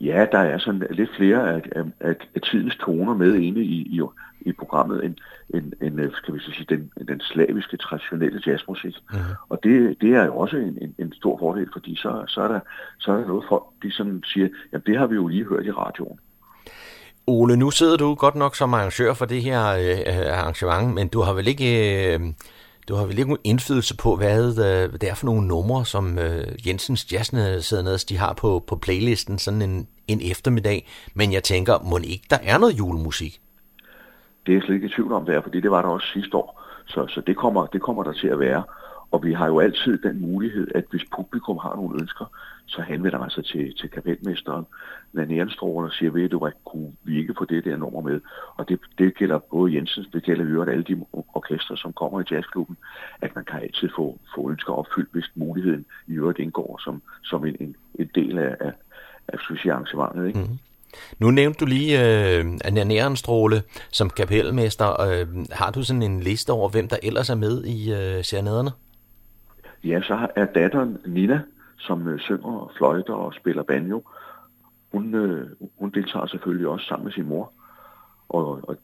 Ja, 0.00 0.26
der 0.32 0.38
er 0.38 0.58
sådan 0.58 0.86
lidt 0.90 1.10
flere 1.16 1.54
af, 1.54 1.62
af, 2.00 2.14
af 2.34 2.40
tidens 2.50 2.76
toner 2.76 3.14
med 3.14 3.34
inde 3.34 3.60
i, 3.60 3.98
i, 3.98 4.00
i 4.40 4.52
programmet 4.52 5.04
end, 5.04 5.14
end, 5.54 5.72
end 5.82 6.00
øh, 6.00 6.10
skal 6.14 6.34
vi 6.34 6.40
så 6.40 6.50
sige, 6.52 6.66
den, 6.68 6.92
den 7.08 7.20
slaviske, 7.20 7.76
traditionelle 7.76 8.42
jazzmusik. 8.46 8.94
Mm-hmm. 9.12 9.34
Og 9.48 9.58
det, 9.62 9.96
det 10.00 10.14
er 10.14 10.24
jo 10.24 10.36
også 10.36 10.56
en, 10.56 10.78
en, 10.80 10.94
en 10.98 11.12
stor 11.12 11.38
fordel, 11.38 11.68
fordi 11.72 11.96
så, 11.96 12.24
så, 12.28 12.40
er 12.40 12.48
der, 12.48 12.60
så 12.98 13.12
er 13.12 13.16
der 13.16 13.26
noget 13.26 13.44
folk, 13.48 13.64
de 13.82 13.92
sådan 13.92 14.22
siger, 14.26 14.48
jamen 14.72 14.84
det 14.86 14.98
har 14.98 15.06
vi 15.06 15.14
jo 15.14 15.26
lige 15.26 15.44
hørt 15.44 15.66
i 15.66 15.70
radioen. 15.70 16.18
Ole, 17.26 17.56
nu 17.56 17.70
sidder 17.70 17.96
du 17.96 18.14
godt 18.14 18.34
nok 18.34 18.56
som 18.56 18.74
arrangør 18.74 19.14
for 19.14 19.24
det 19.24 19.42
her 19.42 19.60
øh, 19.60 20.38
arrangement, 20.38 20.94
men 20.94 21.08
du 21.08 21.20
har 21.20 21.32
vel 21.32 21.48
ikke... 21.48 22.14
Øh 22.14 22.20
du 22.90 22.94
har 22.94 23.06
vel 23.06 23.18
ikke 23.18 23.30
nogen 23.30 23.44
indflydelse 23.44 23.96
på, 23.96 24.16
hvad 24.16 24.58
øh, 24.58 24.92
det 24.92 25.10
er 25.10 25.14
for 25.14 25.26
nogle 25.26 25.48
numre, 25.48 25.84
som 25.84 26.18
øh, 26.18 26.66
Jensens 26.66 27.12
Jazznæders, 27.12 28.04
de 28.04 28.16
har 28.18 28.32
på, 28.32 28.64
på 28.66 28.76
playlisten 28.76 29.38
sådan 29.38 29.62
en, 29.62 29.88
en 30.08 30.20
eftermiddag. 30.30 30.88
Men 31.14 31.32
jeg 31.32 31.42
tænker, 31.42 31.78
må 31.90 31.98
ikke 31.98 32.26
der 32.30 32.38
er 32.42 32.58
noget 32.58 32.78
julemusik? 32.78 33.40
Det 34.46 34.52
er 34.52 34.56
jeg 34.56 34.62
slet 34.62 34.74
ikke 34.74 34.86
i 34.86 34.90
tvivl 34.90 35.12
om, 35.12 35.24
det 35.24 35.34
er, 35.34 35.42
fordi 35.42 35.60
det 35.60 35.70
var 35.70 35.82
der 35.82 35.88
også 35.88 36.06
sidste 36.06 36.36
år. 36.36 36.62
Så, 36.86 37.06
så 37.08 37.20
det, 37.26 37.36
kommer, 37.36 37.66
det 37.66 37.82
kommer 37.82 38.02
der 38.02 38.12
til 38.12 38.28
at 38.28 38.38
være. 38.38 38.62
Og 39.10 39.24
vi 39.24 39.32
har 39.32 39.46
jo 39.46 39.60
altid 39.60 39.98
den 39.98 40.20
mulighed, 40.20 40.68
at 40.74 40.84
hvis 40.90 41.04
publikum 41.16 41.58
har 41.58 41.76
nogle 41.76 42.00
ønsker, 42.00 42.24
så 42.66 42.82
henvender 42.82 43.18
man 43.18 43.30
sig 43.30 43.44
til, 43.44 43.74
til 43.76 43.90
kapelmesteren, 43.90 44.66
Nanne 45.12 45.50
og 45.60 45.92
siger, 45.92 46.10
ved 46.10 46.28
du 46.28 46.38
hvad, 46.38 46.52
kunne 46.64 46.92
vi 47.04 47.18
ikke 47.18 47.34
få 47.38 47.44
det 47.44 47.64
der 47.64 47.76
nummer 47.76 48.00
med? 48.00 48.20
Og 48.56 48.68
det, 48.68 48.80
det 48.98 49.14
gælder 49.14 49.38
både 49.38 49.74
Jensens, 49.74 50.08
det 50.12 50.22
gælder 50.22 50.44
øvrigt 50.46 50.70
alle 50.70 50.84
de 50.84 51.04
orkester, 51.12 51.76
som 51.76 51.92
kommer 51.92 52.20
i 52.20 52.24
jazzklubben, 52.30 52.76
at 53.20 53.34
man 53.34 53.44
kan 53.44 53.62
altid 53.62 53.88
få, 53.96 54.18
få 54.34 54.50
ønsker 54.50 54.72
opfyldt, 54.72 55.12
hvis 55.12 55.30
muligheden 55.34 55.84
i 56.06 56.12
øvrigt 56.12 56.38
indgår 56.38 56.80
som, 56.84 57.02
som 57.22 57.46
en, 57.46 57.56
en, 57.60 57.76
en 57.94 58.10
del 58.14 58.38
af, 58.38 58.56
af, 58.60 58.72
af 59.28 59.38
arrangementet. 59.70 60.26
Ikke? 60.26 60.38
Mm-hmm. 60.38 60.58
Nu 61.18 61.30
nævnte 61.30 61.58
du 61.60 61.66
lige 61.66 62.00
øh, 62.00 62.44
Nanne 62.44 62.84
Nærenstråle 62.84 63.62
som 63.92 64.10
kapelmester. 64.10 65.00
Øh, 65.00 65.26
har 65.50 65.70
du 65.70 65.82
sådan 65.82 66.02
en 66.02 66.20
liste 66.20 66.50
over, 66.50 66.68
hvem 66.68 66.88
der 66.88 66.96
ellers 67.02 67.30
er 67.30 67.34
med 67.34 67.64
i 67.64 67.92
øh, 67.92 68.24
serenaderne? 68.24 68.70
Ja, 69.84 70.00
så 70.02 70.28
er 70.36 70.44
datteren 70.44 70.98
Nina, 71.06 71.40
som 71.78 72.08
øh, 72.08 72.20
synger, 72.20 72.72
fløjter 72.76 73.14
og 73.14 73.34
spiller 73.34 73.62
banjo. 73.62 74.02
Hun, 74.92 75.14
øh, 75.14 75.50
hun 75.78 75.90
deltager 75.90 76.26
selvfølgelig 76.26 76.68
også 76.68 76.86
sammen 76.86 77.04
med 77.04 77.12
sin 77.12 77.28
mor. 77.28 77.52
Og, 78.28 78.60
og 78.62 78.76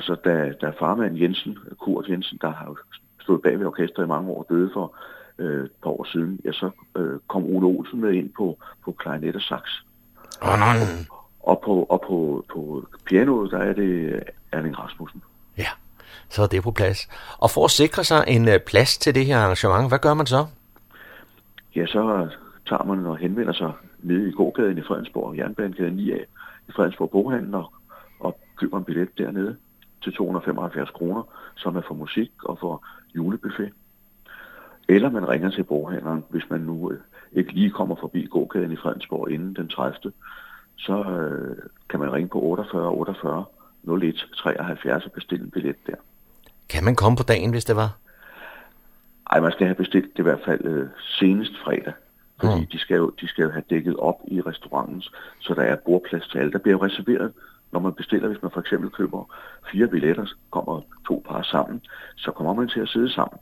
så 0.00 0.14
da, 0.24 0.52
da 0.60 0.70
farmand 0.70 1.16
Jensen, 1.16 1.58
Kurt 1.80 2.08
Jensen, 2.08 2.38
der 2.40 2.50
har 2.50 2.78
stået 3.20 3.42
bag 3.42 3.58
ved 3.58 3.66
orkestret 3.66 4.04
i 4.04 4.08
mange 4.08 4.30
år, 4.30 4.46
døde 4.48 4.70
for 4.72 4.96
øh, 5.38 5.64
et 5.64 5.72
par 5.82 5.90
år 5.90 6.04
siden, 6.04 6.40
ja, 6.44 6.52
så 6.52 6.70
øh, 6.96 7.18
kom 7.28 7.44
Ole 7.44 7.66
Olsen 7.66 8.00
med 8.00 8.12
ind 8.12 8.30
på, 8.36 8.58
på 8.84 8.92
klarinet 8.92 9.36
og 9.36 9.42
sax. 9.42 9.62
Oh, 10.42 10.58
nej. 10.58 10.76
Og, 11.10 11.50
og, 11.50 11.62
på, 11.64 11.82
og 11.82 12.00
på, 12.00 12.44
på 12.52 12.88
pianoet, 13.04 13.50
der 13.50 13.58
er 13.58 13.72
det 13.72 14.22
Erling 14.52 14.78
Rasmussen. 14.78 15.22
Så 16.28 16.42
er 16.42 16.46
det 16.46 16.62
på 16.62 16.70
plads. 16.70 17.08
Og 17.38 17.50
for 17.50 17.64
at 17.64 17.70
sikre 17.70 18.04
sig 18.04 18.24
en 18.28 18.48
øh, 18.48 18.60
plads 18.60 18.98
til 18.98 19.14
det 19.14 19.26
her 19.26 19.38
arrangement, 19.38 19.88
hvad 19.88 19.98
gør 19.98 20.14
man 20.14 20.26
så? 20.26 20.46
ja, 21.76 21.86
så 21.86 22.28
tager 22.68 22.84
man 22.84 23.06
og 23.06 23.16
henvender 23.16 23.52
sig 23.52 23.72
nede 23.98 24.28
i 24.28 24.32
gågaden 24.32 24.78
i 24.78 24.82
Fredensborg, 24.82 25.36
Jernbanegade 25.36 25.90
9A 25.90 26.24
i 26.68 26.72
Fredensborg 26.72 27.10
Boghandel 27.10 27.54
og, 27.54 27.72
og 28.20 28.38
køber 28.56 28.78
en 28.78 28.84
billet 28.84 29.18
dernede 29.18 29.56
til 30.02 30.12
275 30.12 30.90
kroner, 30.90 31.22
som 31.56 31.76
er 31.76 31.82
for 31.88 31.94
musik 31.94 32.32
og 32.44 32.58
for 32.58 32.84
julebuffet. 33.16 33.72
Eller 34.88 35.10
man 35.10 35.28
ringer 35.28 35.50
til 35.50 35.64
boghandleren, 35.64 36.24
hvis 36.28 36.50
man 36.50 36.60
nu 36.60 36.90
øh, 36.90 37.00
ikke 37.32 37.52
lige 37.52 37.70
kommer 37.70 37.96
forbi 38.00 38.26
gågaden 38.26 38.72
i 38.72 38.76
Fredensborg 38.76 39.30
inden 39.30 39.54
den 39.54 39.68
30. 39.68 40.12
Så 40.76 41.02
øh, 41.02 41.56
kan 41.88 42.00
man 42.00 42.12
ringe 42.12 42.28
på 42.28 42.42
48 42.42 42.90
48 42.90 43.44
01 44.02 44.26
73 44.36 45.04
og 45.04 45.12
bestille 45.12 45.44
en 45.44 45.50
billet 45.50 45.76
der. 45.86 45.94
Kan 46.68 46.84
man 46.84 46.96
komme 46.96 47.16
på 47.16 47.22
dagen, 47.22 47.50
hvis 47.50 47.64
det 47.64 47.76
var? 47.76 47.96
Ej, 49.30 49.40
man 49.40 49.52
skal 49.52 49.66
have 49.66 49.74
bestilt 49.74 50.12
det 50.12 50.18
i 50.18 50.22
hvert 50.22 50.44
fald 50.44 50.64
øh, 50.64 50.88
senest 51.18 51.52
fredag. 51.64 51.92
Fordi 52.40 52.60
mm. 52.60 52.66
de, 52.66 52.78
skal 52.78 52.96
jo, 52.96 53.12
de 53.20 53.28
skal 53.28 53.42
jo 53.42 53.50
have 53.50 53.64
dækket 53.70 53.96
op 53.96 54.20
i 54.28 54.40
restauranten, 54.40 55.02
så 55.40 55.54
der 55.54 55.62
er 55.62 55.76
bordplads 55.76 56.28
til 56.28 56.38
alle. 56.38 56.52
Der 56.52 56.58
bliver 56.58 56.76
jo 56.78 56.84
reserveret, 56.84 57.32
når 57.72 57.80
man 57.80 57.92
bestiller, 57.92 58.28
hvis 58.28 58.42
man 58.42 58.50
for 58.50 58.60
eksempel 58.60 58.90
køber 58.90 59.34
fire 59.72 59.88
billetter, 59.88 60.26
kommer 60.50 60.80
to 61.08 61.24
par 61.28 61.42
sammen, 61.42 61.80
så 62.16 62.30
kommer 62.30 62.54
man 62.54 62.68
til 62.68 62.80
at 62.80 62.88
sidde 62.88 63.12
sammen. 63.12 63.38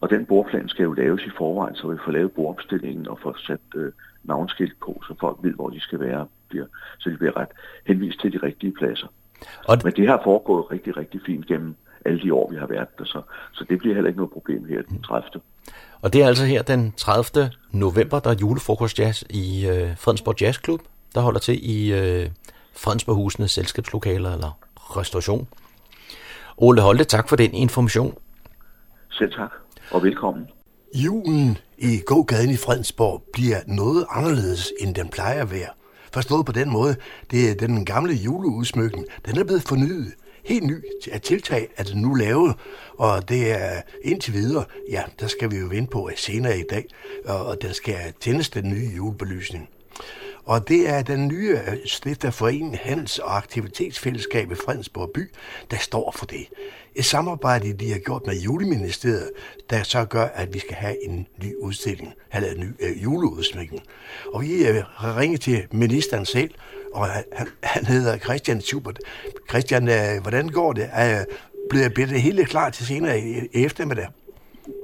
Og 0.00 0.10
den 0.10 0.26
bordplan 0.26 0.68
skal 0.68 0.82
jo 0.82 0.92
laves 0.92 1.22
i 1.22 1.30
forvejen, 1.38 1.76
så 1.76 1.88
vi 1.88 1.98
får 2.04 2.12
lavet 2.12 2.32
bordopstillingen 2.32 3.08
og 3.08 3.18
får 3.22 3.36
sat 3.46 3.60
øh, 3.74 3.92
navnskilt 4.24 4.80
på, 4.80 5.02
så 5.08 5.14
folk 5.20 5.38
ved, 5.42 5.54
hvor 5.54 5.70
de 5.70 5.80
skal 5.80 6.00
være, 6.00 6.26
bliver, 6.48 6.66
så 6.98 7.10
de 7.10 7.16
bliver 7.16 7.36
ret 7.36 7.48
henvist 7.86 8.20
til 8.20 8.32
de 8.32 8.38
rigtige 8.38 8.72
pladser. 8.72 9.06
Og 9.68 9.78
Men 9.84 9.92
det 9.92 10.08
har 10.08 10.20
foregået 10.24 10.70
rigtig, 10.70 10.96
rigtig 10.96 11.20
fint 11.26 11.46
gennem 11.46 11.74
alle 12.04 12.22
de 12.22 12.34
år, 12.34 12.50
vi 12.50 12.56
har 12.56 12.66
været 12.66 12.88
der. 12.98 13.04
Så, 13.04 13.22
så 13.52 13.64
det 13.68 13.78
bliver 13.78 13.94
heller 13.94 14.08
ikke 14.08 14.18
noget 14.18 14.32
problem 14.32 14.64
her 14.64 14.82
den 14.82 15.02
30. 15.02 15.40
Og 16.02 16.12
det 16.12 16.22
er 16.22 16.26
altså 16.26 16.44
her 16.44 16.62
den 16.62 16.92
30. 16.96 17.50
november, 17.72 18.18
der 18.18 18.30
er 18.30 18.34
julefrokostjazz 18.40 19.22
i 19.30 19.66
øh, 19.66 19.96
Fredensborg 19.96 20.40
Jazzklub, 20.40 20.80
der 21.14 21.20
holder 21.20 21.40
til 21.40 21.70
i 21.70 21.92
øh, 21.92 22.30
Fredensborg 22.76 23.50
selskabslokaler 23.50 24.32
eller 24.32 24.58
restauration. 24.76 25.48
Ole 26.56 26.80
Holte, 26.80 27.04
tak 27.04 27.28
for 27.28 27.36
den 27.36 27.54
information. 27.54 28.14
Selv 29.10 29.32
tak, 29.32 29.50
og 29.90 30.02
velkommen. 30.02 30.48
Julen 30.94 31.58
i 31.78 32.00
gågaden 32.06 32.50
i 32.50 32.56
Fredensborg 32.56 33.22
bliver 33.32 33.56
noget 33.66 34.06
anderledes, 34.10 34.72
end 34.80 34.94
den 34.94 35.08
plejer 35.08 35.42
at 35.42 35.50
være. 35.50 35.68
Forstået 36.12 36.46
på 36.46 36.52
den 36.52 36.70
måde, 36.70 36.96
det 37.30 37.50
er 37.50 37.54
den 37.54 37.84
gamle 37.84 38.14
juleudsmykken, 38.14 39.04
den 39.26 39.38
er 39.38 39.44
blevet 39.44 39.62
fornyet 39.62 40.12
helt 40.44 40.64
ny 40.64 40.84
tiltag, 41.22 41.68
at 41.76 41.86
det 41.86 41.96
nu 41.96 42.14
lavet, 42.14 42.54
og 42.98 43.28
det 43.28 43.52
er 43.52 43.80
indtil 44.02 44.32
videre, 44.32 44.64
ja, 44.90 45.02
der 45.20 45.26
skal 45.26 45.50
vi 45.50 45.56
jo 45.56 45.66
vente 45.66 45.90
på 45.90 46.10
senere 46.16 46.58
i 46.58 46.64
dag, 46.70 46.84
og 47.24 47.62
der 47.62 47.72
skal 47.72 48.12
tændes 48.20 48.50
den 48.50 48.70
nye 48.70 48.90
julebelysning. 48.96 49.68
Og 50.44 50.68
det 50.68 50.88
er 50.88 51.02
den 51.02 51.28
nye 51.28 51.58
øh, 51.68 51.76
stifterforening 51.84 52.78
Handels- 52.78 53.18
og 53.18 53.36
Aktivitetsfællesskab 53.36 54.52
i 54.52 54.54
Fredensborg 54.54 55.10
by, 55.14 55.30
der 55.70 55.76
står 55.76 56.14
for 56.16 56.26
det. 56.26 56.46
Et 56.94 57.04
samarbejde, 57.04 57.72
de 57.72 57.92
har 57.92 57.98
gjort 57.98 58.22
med 58.26 58.34
Juleministeriet, 58.34 59.30
der 59.70 59.82
så 59.82 60.04
gør, 60.04 60.24
at 60.24 60.54
vi 60.54 60.58
skal 60.58 60.74
have 60.74 61.04
en 61.04 61.26
ny 61.42 61.54
udstilling, 61.60 62.12
eller 62.34 62.50
en 62.50 62.60
ny 62.60 62.74
øh, 62.80 63.02
juleudsmykning. 63.02 63.82
Og 64.32 64.42
vi 64.42 64.66
øh, 64.66 64.82
har 64.94 65.18
ringet 65.18 65.40
til 65.40 65.66
ministeren 65.72 66.26
selv, 66.26 66.50
og 66.94 67.06
han, 67.06 67.48
han 67.62 67.86
hedder 67.86 68.18
Christian 68.18 68.60
Schubert. 68.60 68.98
Christian, 69.50 69.88
øh, 69.88 70.22
hvordan 70.22 70.48
går 70.48 70.72
det? 70.72 70.88
Er, 70.92 71.24
bliver, 71.70 71.88
bliver 71.88 72.06
det 72.06 72.22
hele 72.22 72.44
klar 72.44 72.70
til 72.70 72.86
senere 72.86 73.18
i, 73.20 73.48
i 73.54 73.64
eftermiddag? 73.64 74.08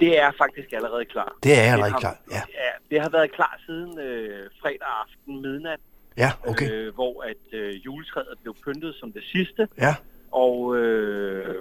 Det 0.01 0.19
er 0.19 0.31
faktisk 0.39 0.73
allerede 0.73 1.05
klar. 1.05 1.37
Det 1.43 1.59
er 1.59 1.73
allerede 1.73 1.95
klar, 2.01 2.17
ja. 2.31 2.37
ja. 2.37 2.71
Det 2.91 3.01
har 3.01 3.09
været 3.09 3.33
klar 3.33 3.61
siden 3.67 3.99
øh, 3.99 4.51
fredag 4.61 4.89
aften 5.03 5.43
midnat, 5.43 5.81
Ja, 6.17 6.31
okay. 6.47 6.71
øh, 6.71 6.95
hvor 6.95 7.23
at 7.23 7.59
øh, 7.59 7.85
juletræet 7.85 8.39
blev 8.43 8.55
pyntet 8.65 8.95
som 8.95 9.13
det 9.13 9.23
sidste, 9.33 9.69
Ja, 9.79 9.95
og 10.31 10.77
øh, 10.77 11.55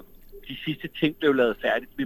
de 0.47 0.57
sidste 0.65 0.89
ting 0.99 1.15
blev 1.15 1.33
lavet 1.33 1.57
færdigt. 1.61 1.91
Vi, 1.97 2.05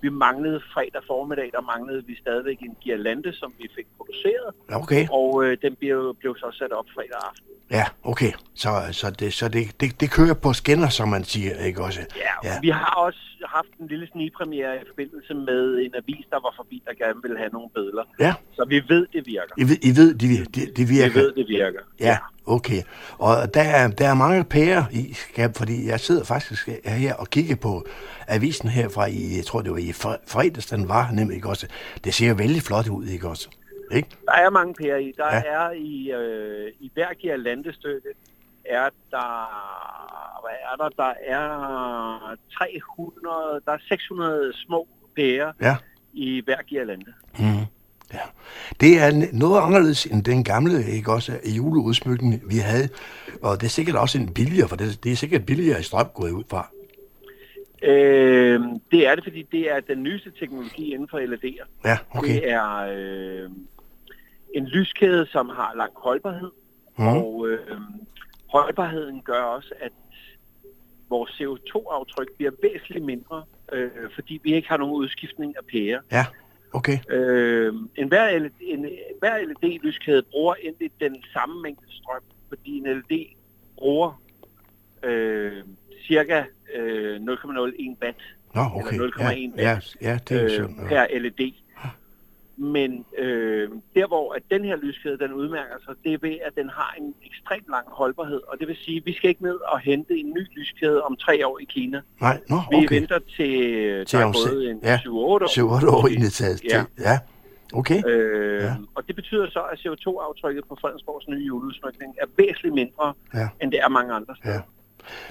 vi 0.00 0.08
manglede 0.08 0.60
fredag 0.72 1.02
formiddag, 1.06 1.50
der 1.52 1.60
manglede 1.60 2.06
vi 2.06 2.16
stadigvæk 2.16 2.58
en 2.60 2.76
girlande, 2.80 3.32
som 3.32 3.54
vi 3.58 3.68
fik 3.76 3.86
produceret, 3.96 4.54
okay. 4.72 5.06
og 5.10 5.44
øh, 5.44 5.58
den 5.62 5.76
blev, 5.76 6.16
blev 6.20 6.36
så 6.36 6.50
sat 6.58 6.72
op 6.72 6.84
fredag 6.94 7.20
aften. 7.28 7.44
Ja, 7.70 7.84
okay. 8.04 8.32
Så, 8.54 8.68
så, 8.92 9.10
det, 9.10 9.32
så 9.32 9.48
det, 9.48 9.80
det, 9.80 10.00
det 10.00 10.10
kører 10.10 10.34
på 10.34 10.52
skinner, 10.52 10.88
som 10.88 11.08
man 11.08 11.24
siger, 11.24 11.64
ikke 11.64 11.82
også? 11.82 12.00
Ja, 12.16 12.48
ja, 12.48 12.60
vi 12.60 12.68
har 12.68 12.94
også 12.94 13.27
haft 13.46 13.68
en 13.80 13.86
lille 13.86 14.08
snigpremiere 14.12 14.76
i 14.76 14.84
forbindelse 14.88 15.34
med 15.34 15.78
en 15.78 15.94
avis, 15.94 16.26
der 16.30 16.36
var 16.40 16.52
forbi, 16.56 16.82
der 16.86 16.94
gerne 16.94 17.22
ville 17.22 17.38
have 17.38 17.50
nogle 17.52 17.68
billeder. 17.74 18.04
Ja, 18.20 18.34
Så 18.52 18.64
vi 18.68 18.82
ved, 18.88 19.06
det 19.12 19.26
virker. 19.26 19.54
I 19.58 19.62
ved, 19.62 19.76
I 19.82 19.90
ved 19.96 20.14
de, 20.14 20.44
de, 20.44 20.66
de 20.76 20.84
Vi 20.84 20.94
virker. 20.94 21.20
ved, 21.20 21.32
det 21.32 21.48
virker. 21.48 21.80
Ja, 22.00 22.18
okay. 22.46 22.82
Og 23.18 23.54
der 23.54 23.60
er, 23.62 23.88
der 23.88 24.08
er 24.08 24.14
mange 24.14 24.44
pærer 24.44 24.84
i 24.92 25.12
skab, 25.14 25.50
fordi 25.56 25.86
jeg 25.86 26.00
sidder 26.00 26.24
faktisk 26.24 26.68
her 26.84 27.14
og 27.14 27.26
kigger 27.30 27.56
på 27.56 27.84
avisen 28.28 28.68
her 28.68 28.88
fra, 28.88 29.06
i, 29.06 29.36
jeg 29.36 29.44
tror 29.44 29.62
det 29.62 29.70
var 29.72 29.78
i 29.78 29.90
fre- 29.90 30.22
fredags, 30.26 30.66
den 30.66 30.88
var 30.88 31.10
nemlig, 31.10 31.36
ikke 31.36 31.48
også? 31.48 31.66
Det 32.04 32.14
ser 32.14 32.34
vældig 32.34 32.62
flot 32.62 32.88
ud, 32.88 33.06
ikke 33.06 33.28
også? 33.28 33.48
Ikke? 33.92 34.08
Der 34.26 34.32
er 34.32 34.50
mange 34.50 34.74
pærer 34.74 34.96
i. 34.96 35.12
Der 35.16 35.34
Ja. 35.34 35.42
er 35.46 35.70
i, 35.70 36.10
øh, 36.12 36.72
i 36.80 36.90
hver 36.94 37.14
girlandestykke 37.14 38.08
er 38.64 38.88
der, 39.10 39.26
er 40.72 40.76
der? 40.76 40.88
Der 40.88 41.12
er 41.26 42.36
300, 42.58 43.60
der 43.66 43.72
er 43.72 43.78
600 43.88 44.52
små 44.54 44.88
pærer 45.16 45.52
Ja. 45.60 45.76
i 46.12 46.42
hver 46.44 46.62
girlande. 46.62 47.12
Mm. 47.38 47.44
ja. 48.14 48.18
Det 48.80 48.98
er 49.00 49.28
noget 49.32 49.60
anderledes 49.60 50.04
end 50.06 50.24
den 50.24 50.44
gamle, 50.44 50.84
ikke 50.86 51.12
også, 51.12 51.32
juleudsmykning, 51.56 52.42
vi 52.50 52.56
havde. 52.56 52.88
Og 53.42 53.60
det 53.60 53.66
er 53.66 53.70
sikkert 53.70 53.96
også 53.96 54.18
en 54.18 54.34
billigere, 54.34 54.68
for 54.68 54.76
det, 54.76 55.04
det 55.04 55.12
er 55.12 55.16
sikkert 55.16 55.46
billigere 55.46 55.80
i 55.80 55.82
strøm 55.82 56.06
gået 56.14 56.30
ud 56.30 56.44
fra. 56.50 56.70
Øh, 57.82 58.60
det 58.90 59.06
er 59.06 59.14
det, 59.14 59.24
fordi 59.24 59.42
det 59.52 59.70
er 59.70 59.80
den 59.80 60.02
nyeste 60.02 60.30
teknologi 60.40 60.92
inden 60.94 61.08
for 61.10 61.18
LED'er. 61.18 61.66
Ja, 61.84 61.98
okay. 62.10 62.34
Det 62.34 62.50
er 62.50 62.76
øh, 62.76 63.50
en 64.54 64.64
lyskæde, 64.66 65.26
som 65.26 65.48
har 65.48 65.72
lang 65.76 65.92
holdbarhed, 65.96 66.50
mm. 66.98 67.06
og 67.06 67.48
øh, 67.48 67.58
holdbarheden 68.46 69.22
gør 69.22 69.42
også, 69.42 69.72
at 69.80 69.92
vores 71.10 71.30
CO2-aftryk 71.30 72.36
bliver 72.36 72.50
væsentligt 72.62 73.04
mindre, 73.04 73.44
øh, 73.72 73.90
fordi 74.14 74.40
vi 74.42 74.54
ikke 74.54 74.68
har 74.68 74.76
nogen 74.76 74.94
udskiftning 74.94 75.54
af 75.56 75.64
pærer. 75.72 76.00
Ja, 76.12 76.26
okay. 76.72 76.98
Øh, 77.10 77.74
en 77.96 78.08
hver 78.08 78.38
LED, 78.38 78.50
en, 78.60 78.86
hver 79.18 79.38
LED-lyskæde 79.38 80.22
bruger 80.22 80.54
egentlig 80.62 80.90
den 81.00 81.16
samme 81.32 81.62
mængde 81.62 81.86
strøm, 81.88 82.22
fordi 82.48 82.78
en 82.78 82.84
LED 82.84 83.26
bruger 83.76 84.22
øh, 85.02 85.62
cirka 86.06 86.44
øh, 86.74 87.16
0,01 87.16 87.96
watt 88.02 88.18
Nå, 88.54 88.60
okay. 88.74 88.94
Eller 88.94 89.08
0,1 89.08 89.22
ja, 89.56 89.62
ja, 89.62 89.80
ja, 90.00 90.18
det 90.28 90.36
er 90.36 90.44
øh, 90.44 90.50
sådan. 90.50 90.76
Ja. 90.82 90.88
per 90.88 91.18
LED. 91.18 91.52
Men 92.60 93.04
øh, 93.18 93.68
der 93.94 94.06
hvor 94.06 94.32
at 94.32 94.42
den 94.50 94.64
her 94.64 94.76
lyskæde 94.76 95.18
den 95.18 95.32
udmærker 95.32 95.74
sig, 95.84 95.94
det 96.04 96.12
er 96.12 96.18
ved, 96.22 96.36
at 96.46 96.52
den 96.56 96.68
har 96.68 96.94
en 97.00 97.14
ekstremt 97.26 97.68
lang 97.68 97.86
holdbarhed. 97.88 98.40
Og 98.48 98.58
det 98.58 98.68
vil 98.68 98.76
sige, 98.76 98.96
at 98.96 99.06
vi 99.06 99.12
skal 99.12 99.30
ikke 99.30 99.42
ned 99.42 99.54
og 99.72 99.78
hente 99.80 100.14
en 100.16 100.30
ny 100.30 100.46
lyskæde 100.56 101.02
om 101.02 101.16
tre 101.16 101.46
år 101.46 101.58
i 101.58 101.64
Kina. 101.64 102.00
Nej, 102.20 102.40
nå, 102.48 102.56
Vi 102.70 102.76
okay. 102.76 102.94
venter 102.94 103.18
til, 103.18 104.06
Til 104.06 104.18
der 104.18 104.26
er 104.26 104.32
både 104.48 104.70
en 104.70 104.80
ja, 104.82 104.96
7-8 104.96 105.08
år. 105.08 105.80
7-8 105.80 105.88
år 105.96 106.08
inden 106.08 106.22
det 106.22 106.32
taget 106.32 106.64
Ja. 106.64 106.68
til. 106.68 106.86
Ja, 107.04 107.18
okay. 107.72 108.02
Øh, 108.06 108.62
ja. 108.62 108.74
Og 108.94 109.06
det 109.06 109.16
betyder 109.16 109.50
så, 109.50 109.60
at 109.72 109.78
CO2-aftrykket 109.78 110.64
på 110.68 110.76
Fredensborgs 110.80 111.28
nye 111.28 111.44
juleudsmykning 111.46 112.14
er 112.20 112.26
væsentligt 112.36 112.74
mindre, 112.74 113.12
Ja. 113.34 113.48
end 113.62 113.72
det 113.72 113.80
er 113.80 113.88
mange 113.88 114.12
andre 114.14 114.36
steder. 114.36 114.54
Ja. 114.54 114.60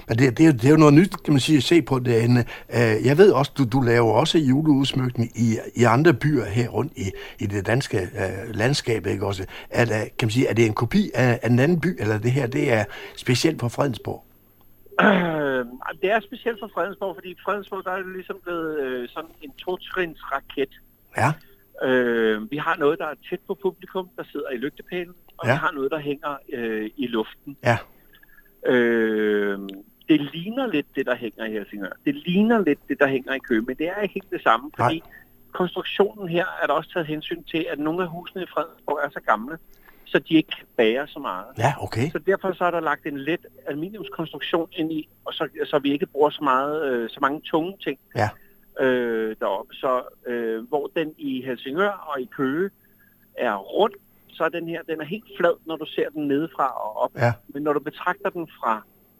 Men 0.08 0.18
det, 0.18 0.38
det, 0.38 0.42
er, 0.44 0.46
jo- 0.46 0.52
det 0.52 0.64
er 0.64 0.70
jo 0.70 0.76
noget 0.76 0.94
nyt, 0.94 1.22
kan 1.24 1.32
man 1.32 1.40
sige, 1.40 1.56
at 1.56 1.62
se 1.62 1.82
på 1.82 1.98
det. 1.98 2.12
Anne. 2.14 2.40
Øh, 2.74 3.06
Jeg 3.06 3.18
ved 3.18 3.30
også, 3.32 3.52
du, 3.58 3.64
du 3.64 3.80
laver 3.80 4.12
også 4.12 4.38
juleudsmykning 4.38 5.30
i, 5.38 5.56
i 5.76 5.84
andre 5.84 6.14
byer 6.14 6.44
her 6.44 6.68
rundt 6.68 6.92
i, 6.96 7.10
i 7.38 7.46
det 7.46 7.66
danske 7.66 7.98
øh, 8.00 8.54
landskab, 8.54 9.06
ikke 9.06 9.26
også? 9.26 9.44
Er, 9.70 9.84
der, 9.84 9.98
kan 9.98 10.26
man 10.26 10.30
sige, 10.30 10.46
er 10.46 10.54
det 10.54 10.66
en 10.66 10.74
kopi 10.74 11.10
af, 11.14 11.40
af 11.42 11.48
en 11.48 11.58
anden 11.58 11.80
by, 11.80 11.96
eller 12.00 12.18
det 12.18 12.32
her, 12.32 12.46
det 12.46 12.72
er 12.72 12.84
specielt 13.16 13.60
for 13.60 13.68
Fredensborg? 13.68 14.24
Øh, 15.04 15.64
det 16.02 16.10
er 16.12 16.20
specielt 16.20 16.58
for 16.60 16.70
Fredensborg, 16.74 17.14
fordi 17.16 17.28
i 17.30 17.36
Fredensborg 17.44 17.84
der 17.84 17.90
er 17.90 17.96
det 17.96 18.12
ligesom 18.16 18.36
blevet 18.44 18.78
øh, 18.80 19.08
sådan 19.08 19.30
en 19.42 19.50
totrins 19.58 20.18
raket. 20.32 20.68
Ja, 21.16 21.32
Øh, 21.84 22.50
vi 22.50 22.56
har 22.56 22.76
noget, 22.78 22.98
der 22.98 23.04
er 23.06 23.14
tæt 23.30 23.38
på 23.46 23.58
publikum, 23.62 24.08
der 24.16 24.24
sidder 24.32 24.50
i 24.50 24.56
lygtepælen, 24.56 25.14
og 25.38 25.46
ja. 25.46 25.52
vi 25.52 25.58
har 25.58 25.72
noget, 25.72 25.90
der 25.90 25.98
hænger 25.98 26.36
øh, 26.52 26.90
i 26.96 27.06
luften. 27.06 27.56
ja, 27.64 27.76
Øh, 28.66 29.58
det 30.08 30.20
ligner 30.34 30.66
lidt 30.66 30.86
det, 30.96 31.06
der 31.06 31.16
hænger 31.16 31.44
i 31.44 31.52
Helsingør. 31.52 31.92
Det 32.04 32.14
ligner 32.14 32.58
lidt 32.64 32.78
det, 32.88 32.98
der 33.00 33.06
hænger 33.06 33.32
i 33.34 33.38
Køge, 33.38 33.62
men 33.62 33.76
det 33.76 33.88
er 33.88 34.00
ikke 34.00 34.14
helt 34.14 34.30
det 34.30 34.42
samme, 34.42 34.70
fordi 34.78 35.02
konstruktionen 35.52 36.28
her 36.28 36.44
er 36.62 36.66
der 36.66 36.74
også 36.74 36.90
taget 36.92 37.06
hensyn 37.06 37.42
til, 37.42 37.66
at 37.70 37.78
nogle 37.78 38.02
af 38.02 38.08
husene 38.08 38.42
i 38.42 38.46
Fredensborg 38.54 39.00
er 39.04 39.10
så 39.10 39.20
gamle, 39.26 39.58
så 40.04 40.18
de 40.18 40.34
ikke 40.34 40.50
kan 40.58 40.66
bære 40.76 41.06
så 41.08 41.18
meget. 41.18 41.44
ja, 41.58 41.74
okay. 41.80 42.10
Så 42.10 42.18
derfor 42.18 42.52
så 42.52 42.64
er 42.64 42.70
der 42.70 42.80
lagt 42.80 43.06
en 43.06 43.18
let 43.20 43.40
aluminiumskonstruktion 43.66 44.68
ind 44.72 44.92
i, 44.92 45.08
og 45.24 45.34
så, 45.34 45.48
så 45.64 45.78
vi 45.78 45.92
ikke 45.92 46.06
bruger 46.06 46.30
så, 46.30 46.44
meget, 46.44 46.92
øh, 46.92 47.10
så 47.10 47.18
mange 47.20 47.40
tunge 47.40 47.76
ting 47.84 47.98
Ja. 48.16 48.28
øh, 48.84 49.36
deroppe. 49.40 49.74
Så 49.74 50.02
øh, 50.26 50.68
hvor 50.68 50.90
den 50.96 51.14
i 51.18 51.42
Helsingør 51.42 51.90
og 52.14 52.20
i 52.20 52.28
Køge 52.36 52.70
er 53.36 53.54
rund, 53.56 53.92
så 54.38 54.44
er 54.44 54.52
den 54.58 54.68
her 54.72 54.82
den 54.90 55.00
er 55.00 55.08
helt 55.14 55.30
flad, 55.38 55.56
når 55.68 55.76
du 55.82 55.86
ser 55.86 56.08
den 56.16 56.28
nedefra 56.32 56.66
og 56.84 56.90
op. 57.04 57.12
Ja. 57.24 57.32
Men 57.52 57.62
når 57.62 57.72
du 57.72 57.80
betragter 57.90 58.30
den 58.30 58.46
fra, 58.58 58.72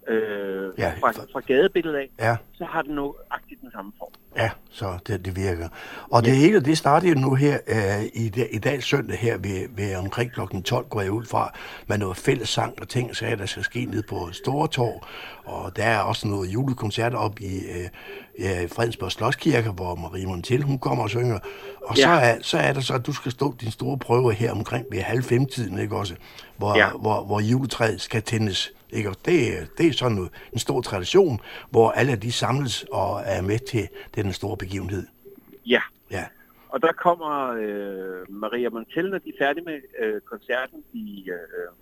øh, 0.08 0.72
Ja, 0.78 0.84
ja, 0.84 0.92
fra, 1.00 1.10
fra 1.32 1.40
gadebilledet 1.40 1.96
af, 1.98 2.08
Ja, 2.18 2.36
så 2.54 2.64
har 2.64 2.82
den 2.82 2.94
nøjagtigt 2.94 3.60
den 3.60 3.70
samme 3.72 3.92
form. 3.98 4.08
ja, 4.36 4.50
så 4.70 4.98
det, 5.06 5.24
det 5.24 5.36
virker. 5.36 5.68
Og 6.10 6.24
det 6.24 6.36
hele, 6.36 6.60
det 6.60 6.78
starter 6.78 7.08
jo 7.08 7.14
nu 7.14 7.34
her 7.34 7.58
øh, 7.68 8.04
i, 8.14 8.28
dag, 8.28 8.48
i 8.52 8.58
dag 8.58 8.82
søndag 8.82 9.18
her 9.18 9.38
ved, 9.38 9.68
ved 9.76 9.96
omkring 9.96 10.32
klokken 10.32 10.62
12, 10.62 10.86
går 10.88 11.00
jeg 11.00 11.10
ud 11.10 11.24
fra, 11.24 11.52
med 11.86 11.98
noget 11.98 12.16
fællessang 12.16 12.74
og 12.80 12.88
ting, 12.88 13.16
så 13.16 13.26
er 13.26 13.34
der 13.34 13.46
skal 13.46 13.64
ske 13.64 13.84
ned 13.84 14.02
på 14.02 14.28
Store 14.32 14.68
Torv. 14.68 15.02
Og 15.44 15.76
der 15.76 15.84
er 15.84 15.98
også 16.00 16.28
noget 16.28 16.48
julekoncert 16.54 17.14
op 17.14 17.40
i 17.40 17.56
øh, 17.58 17.88
ja, 18.38 18.66
Fredensborg 18.72 19.12
Slotskirke, 19.12 19.70
hvor 19.70 19.94
Marie 19.94 20.26
Montel, 20.26 20.62
hun 20.62 20.78
kommer 20.78 21.04
og 21.04 21.10
synger. 21.10 21.38
Og 21.84 21.96
ja. 21.96 22.02
så, 22.02 22.08
Ja. 22.08 22.18
er, 22.20 22.36
så 22.42 22.58
er 22.58 22.72
der 22.72 22.80
så, 22.80 22.94
at 22.94 23.06
du 23.06 23.12
skal 23.12 23.32
stå 23.32 23.54
din 23.60 23.70
store 23.70 23.98
prøve 23.98 24.32
her 24.32 24.52
omkring 24.52 24.86
ved 24.90 25.00
halv 25.00 25.22
femtiden, 25.22 25.78
ikke 25.78 25.96
også? 25.96 26.14
Hvor, 26.56 26.76
ja. 26.76 26.86
Ja. 26.86 26.90
hvor, 27.00 27.24
hvor 27.24 27.40
juletræet 27.40 28.00
skal 28.00 28.22
tændes. 28.22 28.72
Ikke? 28.92 29.08
Og 29.08 29.16
det, 29.24 29.58
er- 29.58 29.66
det 29.78 29.86
er 29.86 29.92
sådan 29.92 30.16
noget, 30.16 30.30
en 30.52 30.58
stor 30.58 30.80
tradition, 30.80 31.40
hvor 31.70 31.90
alle 31.90 32.16
de 32.16 32.32
samles 32.32 32.84
og 32.92 33.20
er 33.24 33.42
med 33.42 33.58
til 33.58 33.88
den 34.14 34.32
store 34.32 34.56
begivenhed. 34.56 35.06
Ja, 35.66 35.80
Ja, 36.10 36.24
og 36.68 36.82
der 36.82 36.92
kommer 36.92 37.48
øh, 37.52 38.30
Maria 38.32 38.68
Montel, 38.68 39.10
når 39.10 39.18
de 39.18 39.28
er 39.28 39.32
færdige 39.44 39.64
med 39.64 39.80
øh, 39.98 40.20
koncerten 40.20 40.84
i, 40.92 41.28
øh, 41.30 41.36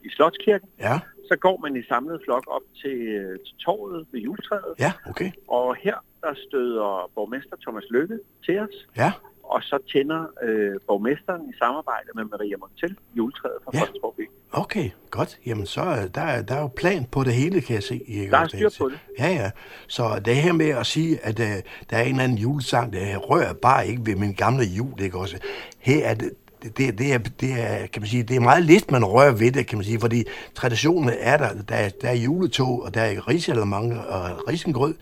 i 0.05 0.11
Slotskirken. 0.11 0.69
ja, 0.79 0.99
Så 1.29 1.37
går 1.37 1.57
man 1.63 1.77
i 1.77 1.83
samlet 1.89 2.21
flok 2.25 2.45
op 2.47 2.63
til, 2.83 2.99
øh, 2.99 3.39
til 3.39 3.57
torvet 3.65 4.07
ved 4.13 4.21
juletræet, 4.21 4.75
ja, 4.79 4.93
okay. 5.09 5.31
og 5.49 5.77
her 5.77 5.95
der 6.23 6.35
støder 6.49 7.11
borgmester 7.15 7.57
Thomas 7.63 7.85
Lykke 7.91 8.19
til 8.45 8.59
os, 8.59 8.69
Ja, 8.97 9.13
og 9.51 9.63
så 9.63 9.79
tænder 9.93 10.21
øh, 10.43 10.73
borgmesteren 10.87 11.43
i 11.51 11.53
samarbejde 11.59 12.09
med 12.15 12.25
Maria 12.25 12.57
Montel 12.61 12.97
juletræet 13.17 13.55
fra 13.65 13.71
Ja. 13.75 13.81
Fredensborg 13.81 14.15
by. 14.19 14.31
okay, 14.53 14.91
godt. 15.11 15.39
Jamen, 15.47 15.67
så 15.67 15.81
er 15.81 16.07
der, 16.07 16.21
er- 16.21 16.43
der 16.43 16.55
er 16.55 16.61
jo 16.61 16.67
plan 16.77 17.05
på 17.13 17.25
det 17.25 17.35
hele, 17.35 17.61
kan 17.61 17.75
jeg 17.75 17.83
se. 17.83 18.03
Ikke? 18.07 18.31
Der 18.31 18.39
er 18.39 18.49
styr 18.49 18.69
på 18.79 18.89
det. 18.89 18.99
Ja, 19.19 19.29
ja. 19.29 19.51
Så 19.87 20.21
det 20.25 20.37
her 20.37 20.53
med 20.53 20.69
at 20.69 20.87
sige, 20.87 21.19
at 21.27 21.39
uh, 21.41 21.47
der 21.91 21.97
er 21.97 22.03
en 22.03 22.09
eller 22.11 22.25
anden 22.25 22.39
julesang, 22.39 22.93
der 22.93 23.17
rører 23.17 23.53
bare 23.53 23.87
ikke 23.89 24.03
ved 24.07 24.17
min 24.17 24.33
gamle 24.35 24.65
jul, 24.65 25.01
ikke 25.01 25.19
også? 25.19 25.39
Her 25.79 26.07
er 26.07 26.15
det, 26.15 26.31
det, 26.63 26.79
det, 26.79 26.99
det, 26.99 27.13
er, 27.15 27.19
det, 27.19 27.53
er, 27.63 27.87
kan 27.87 28.03
man 28.03 28.09
sige, 28.09 28.23
det 28.23 28.37
er 28.37 28.41
meget 28.41 28.63
lidt, 28.65 28.91
man 28.91 29.05
rører 29.05 29.33
ved 29.33 29.53
det, 29.53 29.67
kan 29.67 29.79
man 29.79 29.85
sige, 29.85 30.01
fordi 30.01 30.25
traditionen 30.55 31.11
er 31.21 31.37
der. 31.37 31.49
Der 31.69 31.75
er, 31.75 31.89
der 32.03 32.09
er 32.09 32.15
juletog, 32.15 32.83
og 32.83 32.95
der 32.95 33.01
er 33.01 33.29
risalemang 33.29 34.01
og 34.01 34.49
risengrød, 34.49 34.95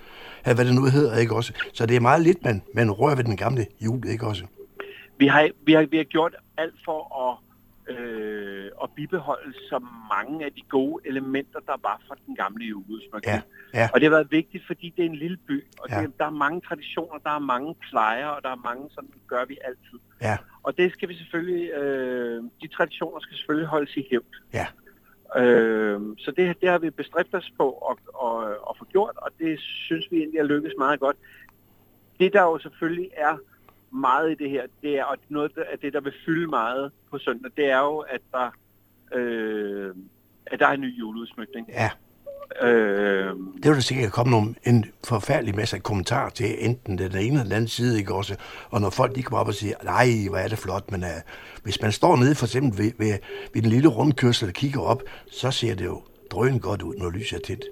hvad 0.54 0.64
det 0.64 0.74
nu 0.74 0.84
hedder, 0.84 1.18
ikke 1.18 1.34
også? 1.34 1.52
Så 1.72 1.86
det 1.86 1.96
er 1.96 2.00
meget 2.00 2.22
lidt, 2.22 2.44
man, 2.44 2.62
man 2.74 2.90
rører 2.90 3.16
ved 3.16 3.24
den 3.24 3.36
gamle 3.36 3.66
jul, 3.80 4.06
ikke 4.08 4.26
også? 4.26 4.44
Vi 5.18 5.26
har, 5.26 5.48
vi 5.66 5.72
har, 5.72 5.82
vi 5.90 5.96
har 5.96 6.04
gjort 6.04 6.34
alt 6.56 6.74
for 6.84 7.00
at 7.28 7.38
øh, 7.94 8.70
at 8.82 8.88
bibeholde 8.96 9.52
så 9.70 9.78
mange 10.14 10.44
af 10.44 10.52
de 10.52 10.62
gode 10.68 11.02
elementer, 11.06 11.58
der 11.66 11.76
var 11.82 12.00
fra 12.08 12.14
den 12.26 12.36
gamle 12.36 12.64
julesmørkning. 12.64 13.42
Ja, 13.74 13.80
ja. 13.80 13.88
Og 13.92 14.00
det 14.00 14.06
har 14.06 14.10
været 14.18 14.30
vigtigt, 14.30 14.66
fordi 14.66 14.92
det 14.96 15.04
er 15.04 15.08
en 15.08 15.16
lille 15.16 15.36
by, 15.48 15.64
og 15.80 15.86
Ja. 15.90 16.02
det, 16.02 16.18
der 16.18 16.24
er 16.26 16.30
mange 16.30 16.60
traditioner, 16.60 17.18
der 17.24 17.30
er 17.30 17.38
mange 17.38 17.74
plejer, 17.90 18.26
og 18.26 18.42
der 18.42 18.50
er 18.50 18.60
mange, 18.68 18.90
sådan 18.94 19.10
gør 19.26 19.44
vi 19.44 19.58
altid. 19.64 19.98
Ja, 20.22 20.36
Og 20.62 20.76
det 20.76 20.92
skal 20.92 21.08
vi 21.08 21.14
selvfølgelig, 21.14 21.70
øh, 21.70 22.42
de 22.62 22.68
traditioner 22.68 23.20
skal 23.20 23.36
selvfølgelig 23.36 23.68
holdes 23.68 23.96
i 23.96 24.06
hævd. 24.10 24.32
ja, 24.52 24.66
Øh, 25.36 26.00
så 26.18 26.30
det, 26.30 26.60
det 26.60 26.68
har 26.68 26.78
vi 26.78 26.90
bestræbt 26.90 27.34
os 27.34 27.52
på 27.58 27.70
at, 27.90 27.96
at, 28.22 28.52
at 28.70 28.78
få 28.78 28.84
gjort, 28.84 29.16
og 29.16 29.30
det 29.38 29.60
synes 29.60 30.06
vi 30.10 30.16
egentlig 30.16 30.38
er 30.38 30.44
lykkes 30.44 30.72
meget 30.78 31.00
godt. 31.00 31.16
Det 32.20 32.32
der 32.32 32.42
jo 32.42 32.58
selvfølgelig 32.58 33.10
er 33.16 33.36
meget 33.90 34.30
i 34.30 34.34
det 34.34 34.50
her, 34.50 34.66
det 34.82 34.98
er, 34.98 35.04
og 35.04 35.16
noget 35.28 35.58
af 35.72 35.78
det, 35.78 35.92
der 35.92 36.00
vil 36.00 36.12
fylde 36.26 36.46
meget 36.46 36.92
på 37.10 37.18
søndag, 37.18 37.50
det 37.56 37.70
er 37.70 37.78
jo, 37.78 37.98
at 37.98 38.20
der, 38.32 38.50
øh, 39.14 39.94
at 40.46 40.60
der 40.60 40.66
er 40.66 40.72
en 40.72 40.80
ny 40.80 40.98
juleudsmykning. 40.98 41.68
ja. 41.68 41.90
Øh, 42.62 43.26
Det 43.62 43.64
vil 43.70 43.74
der 43.74 43.80
sikkert 43.80 44.12
komme 44.12 44.30
nogle, 44.30 44.54
en 44.64 44.84
forfærdelig 45.04 45.56
masse 45.56 45.78
kommentarer 45.78 46.30
til, 46.30 46.64
enten 46.64 46.98
den 46.98 47.12
ene 47.12 47.20
eller 47.20 47.42
den 47.42 47.52
anden 47.52 47.68
side, 47.68 47.98
ikke 47.98 48.14
også? 48.14 48.36
Og 48.70 48.80
når 48.80 48.90
folk 48.90 49.14
de 49.14 49.22
kommer 49.22 49.38
op 49.40 49.48
og 49.48 49.54
siger, 49.54 49.74
nej, 49.84 50.06
hvor 50.28 50.38
er 50.38 50.48
det 50.48 50.58
flot, 50.58 50.90
men 50.90 51.02
uh, 51.02 51.08
hvis 51.62 51.82
man 51.82 51.92
står 51.92 52.16
nede 52.16 52.34
for 52.34 52.46
eksempel 52.46 52.78
ved, 52.78 52.92
ved, 52.98 53.18
ved 53.54 53.62
den 53.62 53.70
lille 53.70 53.88
rundkørsel 53.88 54.48
og 54.48 54.54
kigger 54.54 54.80
op, 54.80 55.02
så 55.26 55.50
ser 55.50 55.74
det 55.74 55.84
jo 55.84 56.02
drøn 56.30 56.58
godt 56.58 56.82
ud, 56.82 56.94
når 56.94 57.10
lyset 57.10 57.36
er 57.38 57.42
tændt. 57.46 57.64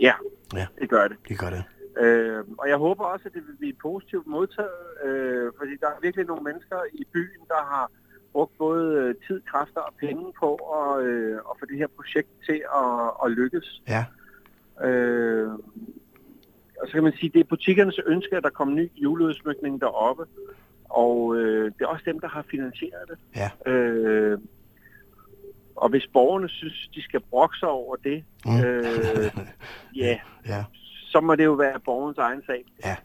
ja, 0.00 0.14
Ja, 0.54 0.66
det 0.80 0.88
gør 0.90 1.08
det. 1.08 1.16
det 1.28 1.38
gør 1.38 1.50
det. 1.50 1.62
Øh, 2.04 2.44
og 2.58 2.68
jeg 2.68 2.76
håber 2.76 3.04
også, 3.04 3.24
at 3.28 3.34
det 3.34 3.42
vil 3.46 3.56
blive 3.58 3.72
positivt 3.82 4.26
modtaget, 4.26 4.80
øh, 5.04 5.52
fordi 5.58 5.70
der 5.80 5.86
er 5.86 5.98
virkelig 6.02 6.26
nogle 6.26 6.42
mennesker 6.42 6.76
i 6.92 7.04
byen, 7.12 7.42
der 7.48 7.62
har 7.72 7.90
brugt 8.32 8.58
både 8.58 8.94
øh, 8.94 9.14
tid, 9.26 9.40
kræfter 9.46 9.80
og 9.80 9.94
penge 10.00 10.32
på 10.40 10.54
at, 10.54 11.04
øh, 11.04 11.34
at 11.34 11.56
få 11.60 11.66
det 11.66 11.76
her 11.78 11.86
projekt 11.96 12.28
til 12.46 12.62
at, 12.76 13.10
at 13.24 13.30
lykkes. 13.30 13.82
Ja, 13.88 14.04
Øh, 14.84 15.48
og 16.80 16.86
så 16.86 16.92
kan 16.92 17.02
man 17.02 17.12
sige, 17.12 17.26
at 17.28 17.32
det 17.34 17.40
er 17.40 17.44
butikkernes 17.44 17.98
ønske, 18.06 18.36
at 18.36 18.42
der 18.42 18.50
kommer 18.50 18.74
ny 18.74 18.90
juleudsmykning 18.96 19.80
deroppe. 19.80 20.24
Og 20.84 21.36
øh, 21.36 21.64
det 21.64 21.82
er 21.82 21.86
også 21.86 22.02
dem, 22.06 22.20
der 22.20 22.28
har 22.28 22.44
finansieret 22.50 23.08
det. 23.08 23.18
ja, 23.36 23.70
Øh, 23.72 24.38
og 25.76 25.88
hvis 25.88 26.06
borgerne 26.12 26.48
synes, 26.48 26.90
de 26.94 27.02
skal 27.02 27.20
brokke 27.20 27.56
sig 27.58 27.68
over 27.68 27.96
det, 27.96 28.24
Mm. 28.46 28.60
øh, 28.60 29.36
ja, 30.04 30.18
ja, 30.46 30.64
så 31.12 31.20
må 31.20 31.34
det 31.34 31.44
jo 31.44 31.52
være 31.52 31.80
borgernes 31.80 32.18
egen 32.18 32.42
sag. 32.46 32.64
ja. 32.84 32.96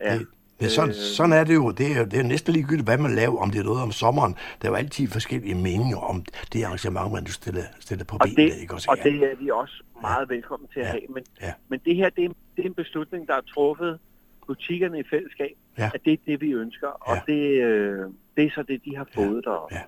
Ja. 0.00 0.18
Det, 0.18 0.26
det, 0.60 0.70
sådan, 0.72 0.94
sådan 0.94 1.32
er 1.32 1.44
det 1.44 1.54
jo. 1.54 1.70
Det 1.70 1.96
er, 1.96 2.04
det 2.04 2.18
er 2.18 2.22
næsten 2.22 2.52
ligegyldigt, 2.54 2.86
hvad 2.86 2.98
man 2.98 3.14
laver, 3.14 3.38
om 3.42 3.50
det 3.50 3.58
er 3.60 3.64
noget 3.64 3.82
om 3.82 3.92
sommeren. 3.92 4.32
Der 4.62 4.68
er 4.68 4.72
jo 4.72 4.74
altid 4.76 5.08
forskellige 5.08 5.54
meninger 5.54 5.96
om 5.96 6.24
det 6.52 6.64
arrangement, 6.64 7.12
man 7.12 7.26
stiller, 7.26 7.62
stiller 7.80 8.04
på 8.04 8.16
Og, 8.16 8.28
benene. 8.28 8.50
det, 8.50 8.60
ikke 8.60 8.74
også? 8.74 8.86
og 8.90 8.96
Ja. 8.98 9.02
det 9.10 9.22
er 9.32 9.36
vi 9.36 9.50
også 9.50 9.82
meget 10.02 10.28
velkommen 10.28 10.68
til 10.72 10.80
at 10.80 10.86
Ja. 10.86 10.90
have. 10.90 11.02
Men, 11.14 11.24
Ja. 11.42 11.52
men 11.68 11.80
det 11.84 11.96
her, 11.96 12.10
det 12.10 12.24
er, 12.24 12.28
det 12.56 12.62
er 12.64 12.68
en 12.68 12.74
beslutning, 12.74 13.26
der 13.28 13.34
er 13.34 13.40
truffet 13.54 13.98
butikkerne 14.46 15.00
i 15.00 15.02
fællesskab, 15.10 15.52
Ja. 15.78 15.90
at 15.94 16.00
det 16.04 16.12
er 16.12 16.16
det, 16.26 16.40
vi 16.40 16.50
ønsker. 16.52 16.86
Og 16.88 17.16
Ja. 17.16 17.32
det, 17.32 17.62
øh, 17.62 18.04
det 18.36 18.44
er 18.44 18.50
så 18.54 18.62
det, 18.62 18.80
de 18.84 18.96
har 18.96 19.06
fået 19.14 19.44
deroppe. 19.44 19.74
Ja. 19.74 19.80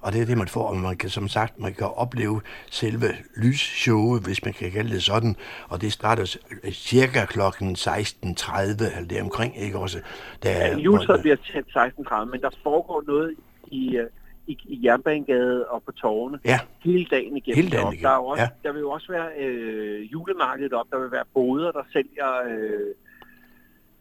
Og 0.00 0.12
det 0.12 0.22
er 0.22 0.26
det, 0.26 0.38
man 0.38 0.48
får, 0.48 0.68
og 0.68 0.76
man 0.76 0.96
kan 0.96 1.10
som 1.10 1.28
sagt, 1.28 1.60
man 1.60 1.74
kan 1.74 1.86
opleve 1.86 2.40
selve 2.70 3.06
lysshowet, 3.36 4.22
hvis 4.24 4.44
man 4.44 4.54
kan 4.54 4.70
kalde 4.70 4.90
det 4.90 5.02
sådan, 5.02 5.36
og 5.68 5.80
det 5.80 5.92
starter 5.92 6.36
cirka 6.72 7.24
klokken 7.24 7.76
16.30, 7.76 8.60
eller 8.60 9.08
det 9.10 9.22
omkring, 9.22 9.62
ikke 9.62 9.78
også? 9.78 9.98
Der, 10.42 10.50
Ja, 10.50 10.76
juletræet 10.76 11.20
bliver 11.20 11.36
tændt 11.36 11.68
16.30, 11.76 12.24
men 12.24 12.40
der 12.40 12.50
foregår 12.62 13.02
noget 13.06 13.34
i, 13.66 13.96
øh, 13.96 14.06
i, 14.46 14.58
i 14.64 14.86
Jernbanegade 14.86 15.66
og 15.68 15.82
på 15.82 15.92
tårne 15.92 16.38
Ja, 16.44 16.60
hele 16.84 17.06
dagen 17.10 17.36
igennem. 17.36 17.56
Hele 17.56 17.70
dagen 17.70 17.92
igennem, 17.92 18.02
Der, 18.02 18.10
er 18.10 18.18
også, 18.18 18.42
ja. 18.42 18.48
der 18.68 18.72
vil 18.72 18.80
jo 18.80 18.90
også 18.90 19.12
være 19.12 19.28
øh, 19.38 20.12
julemarkedet 20.12 20.72
op, 20.72 20.86
der 20.90 20.98
vil 20.98 21.10
være 21.10 21.24
boder, 21.34 21.72
der 21.72 21.82
sælger 21.92 22.30
øh, 22.50 22.94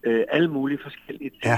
øh, 0.03 0.23
alle 0.29 0.47
mulige 0.47 0.79
forskellige 0.83 1.29
ting. 1.29 1.43
Ja. 1.45 1.57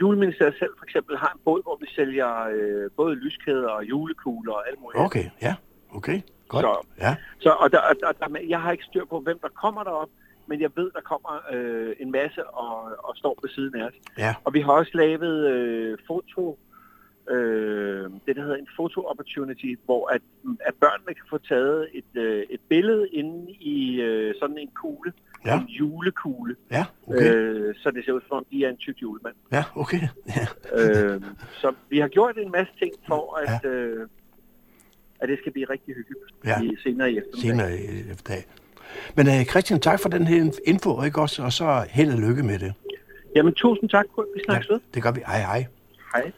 Juleministeriet 0.00 0.54
selv 0.58 0.70
for 0.78 0.84
eksempel 0.84 1.16
har 1.16 1.32
en 1.34 1.40
båd, 1.44 1.62
hvor 1.62 1.76
vi 1.80 1.86
sælger 1.96 2.30
øh, 2.54 2.90
både 2.96 3.14
lyskæder 3.14 3.68
og 3.68 3.84
julekugler 3.84 4.52
og 4.52 4.68
alt 4.68 4.80
muligt. 4.80 5.00
okay, 5.04 5.24
ja, 5.42 5.54
okay, 5.94 6.20
godt. 6.48 6.62
Så- 6.64 6.86
Ja, 7.00 7.16
Så, 7.38 7.50
og 7.50 7.72
der, 7.72 7.80
der, 8.00 8.12
der, 8.12 8.40
jeg 8.48 8.60
har 8.60 8.72
ikke 8.72 8.84
styr 8.84 9.04
på, 9.04 9.20
hvem 9.20 9.38
der 9.38 9.48
kommer 9.48 9.82
derop, 9.84 10.08
men 10.46 10.60
jeg 10.60 10.70
ved, 10.76 10.90
der 10.94 11.00
kommer 11.00 11.40
øh, 11.52 11.96
en 12.00 12.10
masse 12.12 12.46
og, 12.46 12.82
og 12.98 13.16
står 13.16 13.38
ved 13.42 13.50
siden 13.50 13.74
af 13.80 13.84
os. 13.86 13.92
ja, 14.18 14.34
Og 14.44 14.54
vi 14.54 14.60
har 14.60 14.72
også 14.72 14.90
lavet 14.94 15.46
øh, 15.50 15.98
foto, 16.06 16.58
øh, 17.30 18.10
det 18.26 18.36
der 18.36 18.42
hedder 18.42 18.56
en 18.56 18.68
foto 18.76 19.00
opportunity, 19.06 19.74
hvor 19.84 20.08
at, 20.08 20.22
at 20.60 20.74
børnene 20.74 21.14
kan 21.14 21.24
få 21.30 21.38
taget 21.38 21.88
et, 21.94 22.20
øh, 22.22 22.42
et 22.50 22.60
billede 22.68 23.08
inde 23.08 23.52
i 23.52 24.00
øh, 24.00 24.34
sådan 24.40 24.58
en 24.58 24.68
kugle, 24.74 25.12
Ja. 25.46 25.60
en 25.60 25.66
julekugle, 25.66 26.56
ja, 26.70 26.84
okay, 27.06 27.34
øh, 27.34 27.74
så 27.82 27.90
det 27.90 28.04
ser 28.04 28.12
ud 28.12 28.20
som 28.28 28.36
om, 28.36 28.44
de 28.50 28.64
er 28.64 28.68
en 28.68 28.76
tyk 28.76 29.02
julemand. 29.02 29.34
ja, 29.52 29.64
okay, 29.74 30.00
ja, 30.36 30.46
øh, 30.78 31.20
så 31.60 31.72
vi 31.90 31.98
har 31.98 32.08
gjort 32.08 32.38
en 32.38 32.50
masse 32.52 32.72
ting 32.78 32.92
for, 33.08 33.36
at, 33.46 33.64
øh, 33.70 34.06
at 35.20 35.28
det 35.28 35.38
skal 35.38 35.52
blive 35.52 35.66
rigtig 35.70 35.94
hyggeligt 35.94 36.24
Ja. 36.44 36.60
i, 36.62 36.76
senere 36.82 37.12
i 37.12 37.18
eftermiddag. 37.18 37.40
senere 37.40 37.78
i 37.78 38.10
efterdag. 38.10 38.44
Men 39.16 39.26
uh, 39.26 39.44
Christian, 39.44 39.80
tak 39.80 40.00
for 40.00 40.08
den 40.08 40.26
her 40.26 40.52
info, 40.66 41.02
ikke 41.02 41.20
også? 41.20 41.42
Og 41.42 41.52
så 41.52 41.86
held 41.90 42.12
og 42.12 42.18
lykke 42.20 42.42
med 42.42 42.58
det. 42.58 42.74
Jamen, 43.36 43.54
tusind 43.54 43.90
tak. 43.90 44.04
Vi 44.34 44.40
snakkes 44.44 44.70
ved. 44.70 44.80
det 44.94 45.02
gør 45.02 45.12
vi. 45.12 45.20
Hej, 45.26 45.38
hej. 45.40 45.66
Hej. 46.14 46.32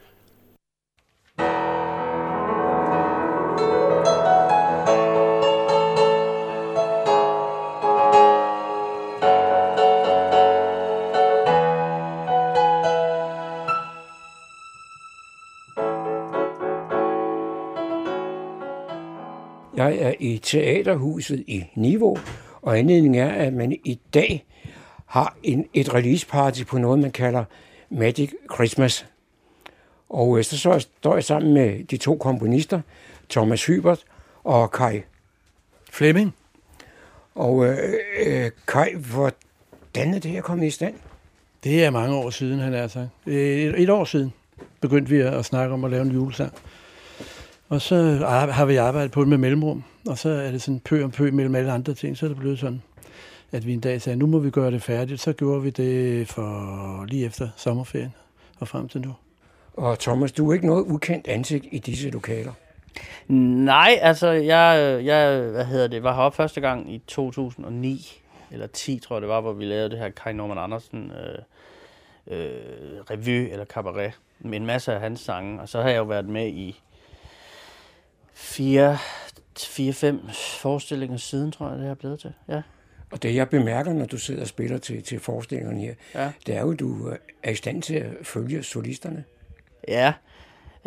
I 20.19 20.39
Teaterhuset 20.39 21.45
i 21.47 21.65
Niveau, 21.75 22.19
og 22.63 22.79
anledningen 22.79 23.21
er, 23.21 23.29
at 23.29 23.53
man 23.53 23.73
i 23.73 24.01
dag 24.15 24.45
har 25.07 25.37
en, 25.43 25.67
et 25.75 25.95
release-party 25.95 26.65
på 26.65 26.79
noget, 26.79 26.99
man 26.99 27.11
kalder 27.11 27.45
Magic 27.91 28.31
Christmas. 28.55 29.07
Og 30.09 30.39
øh, 30.39 30.45
så, 30.45 30.59
så 30.59 30.79
står 30.79 31.15
jeg 31.15 31.25
sammen 31.25 31.55
med 31.55 31.85
de 31.85 31.97
to 31.97 32.17
komponister, 32.17 32.81
Thomas 33.31 33.67
Hybert 33.67 34.05
og 34.45 34.71
Kai. 34.71 35.01
Flemming? 35.91 36.35
Og 37.35 37.67
øh, 37.67 37.79
øh, 38.27 38.51
Kai, 38.67 38.95
hvordan 38.95 40.15
er 40.15 40.19
det 40.19 40.31
her 40.31 40.41
kommet 40.41 40.67
i 40.67 40.71
stand? 40.71 40.95
Det 41.65 41.85
er 41.85 41.91
mange 41.91 42.17
år 42.17 42.31
siden, 42.31 42.59
han 42.59 42.75
er 42.75 42.89
sagt. 42.89 43.09
Et, 43.27 43.83
et 43.83 43.91
år 43.91 44.05
siden 44.05 44.33
begyndte 44.81 45.11
vi 45.11 45.21
at 45.21 45.45
snakke 45.45 45.75
om 45.75 45.85
at 45.85 45.91
lave 45.91 46.03
en 46.03 46.11
julesang. 46.11 46.53
Og 47.69 47.81
så 47.81 48.21
ar- 48.27 48.51
har 48.51 48.65
vi 48.65 48.77
arbejdet 48.77 49.11
på 49.11 49.21
det 49.21 49.29
med 49.29 49.39
mellemrum, 49.39 49.85
og 50.09 50.19
så 50.19 50.29
er 50.29 50.51
det 50.51 50.63
sådan 50.63 50.81
pø 50.81 51.05
om 51.05 51.11
pø 51.11 51.31
mellem 51.31 51.55
alle 51.55 51.73
andre 51.73 51.95
ting, 51.95 52.17
så 52.17 52.27
er 52.27 52.29
det 52.29 52.39
blevet 52.39 52.59
sådan, 52.59 52.83
at 53.53 53.67
vi 53.67 53.73
en 53.73 53.81
dag 53.81 54.03
sagde, 54.03 54.19
nu 54.19 54.27
må 54.27 54.39
vi 54.39 54.51
gøre 54.51 54.71
det 54.71 54.83
færdigt. 54.83 55.21
Så 55.21 55.33
gjorde 55.33 55.63
vi 55.63 55.71
det 55.71 56.29
for 56.29 57.05
lige 57.09 57.27
efter 57.27 57.49
sommerferien 57.57 58.15
og 58.61 58.69
frem 58.69 58.89
til 58.89 59.01
nu. 59.01 59.15
Og 59.77 59.99
Thomas, 59.99 60.33
du 60.33 60.51
er 60.51 60.55
ikke 60.55 60.67
noget 60.67 60.85
ukendt 60.87 61.29
ansigt 61.29 61.67
i 61.73 61.79
disse 61.79 62.11
lokaler. 62.11 62.53
Nej, 63.29 63.99
altså, 64.03 64.29
jeg, 64.29 65.01
jeg 65.05 65.41
hvad 65.41 65.65
hedder 65.65 65.87
det, 65.89 66.03
var 66.03 66.15
heroppe 66.15 66.37
første 66.37 66.61
gang 66.61 66.95
i 66.95 67.03
2009, 67.07 68.23
eller 68.51 68.67
10, 68.67 68.99
tror 68.99 69.17
jeg 69.17 69.21
det 69.21 69.29
var, 69.29 69.41
hvor 69.41 69.53
vi 69.53 69.65
lavede 69.65 69.91
det 69.91 69.99
her 69.99 70.11
Kai 70.11 70.33
Norman 70.33 70.59
Andersen 70.59 71.13
øh, 71.13 72.39
øh, 72.39 72.51
revy 73.11 73.53
eller 73.53 73.65
cabaret 73.65 74.13
med 74.41 74.61
en 74.61 74.67
masse 74.67 74.95
af 74.95 75.01
hans 75.01 75.21
sange. 75.21 75.61
Og 75.61 75.69
så 75.69 75.83
har 75.83 75.89
jeg 75.89 75.99
jo 75.99 76.05
været 76.05 76.29
med 76.29 76.47
i 76.49 76.81
fire, 78.39 78.99
fire, 79.59 79.93
fem 79.93 80.21
forestillinger 80.61 81.17
siden, 81.17 81.53
tror 81.53 81.71
jeg, 81.71 81.79
det 81.79 81.89
er 81.89 81.95
blevet 81.95 82.21
til. 82.21 82.33
Ja. 82.49 82.63
Og 83.13 83.23
det 83.23 83.35
jeg 83.35 83.49
bemærker, 83.49 83.93
når 83.93 84.07
du 84.07 84.19
sidder 84.19 84.41
og 84.41 84.49
spiller 84.49 84.79
til, 84.79 85.03
til 85.03 85.21
forestillingerne 85.21 85.81
her, 85.81 85.95
Ja. 86.15 86.33
det 86.47 86.57
er 86.57 86.61
jo, 86.61 86.71
at 86.73 86.79
du 86.81 87.15
er 87.43 87.51
i 87.51 87.55
stand 87.55 87.83
til 87.83 87.95
at 87.95 88.11
følge 88.23 88.63
solisterne. 88.63 89.25
Ja, 89.89 90.13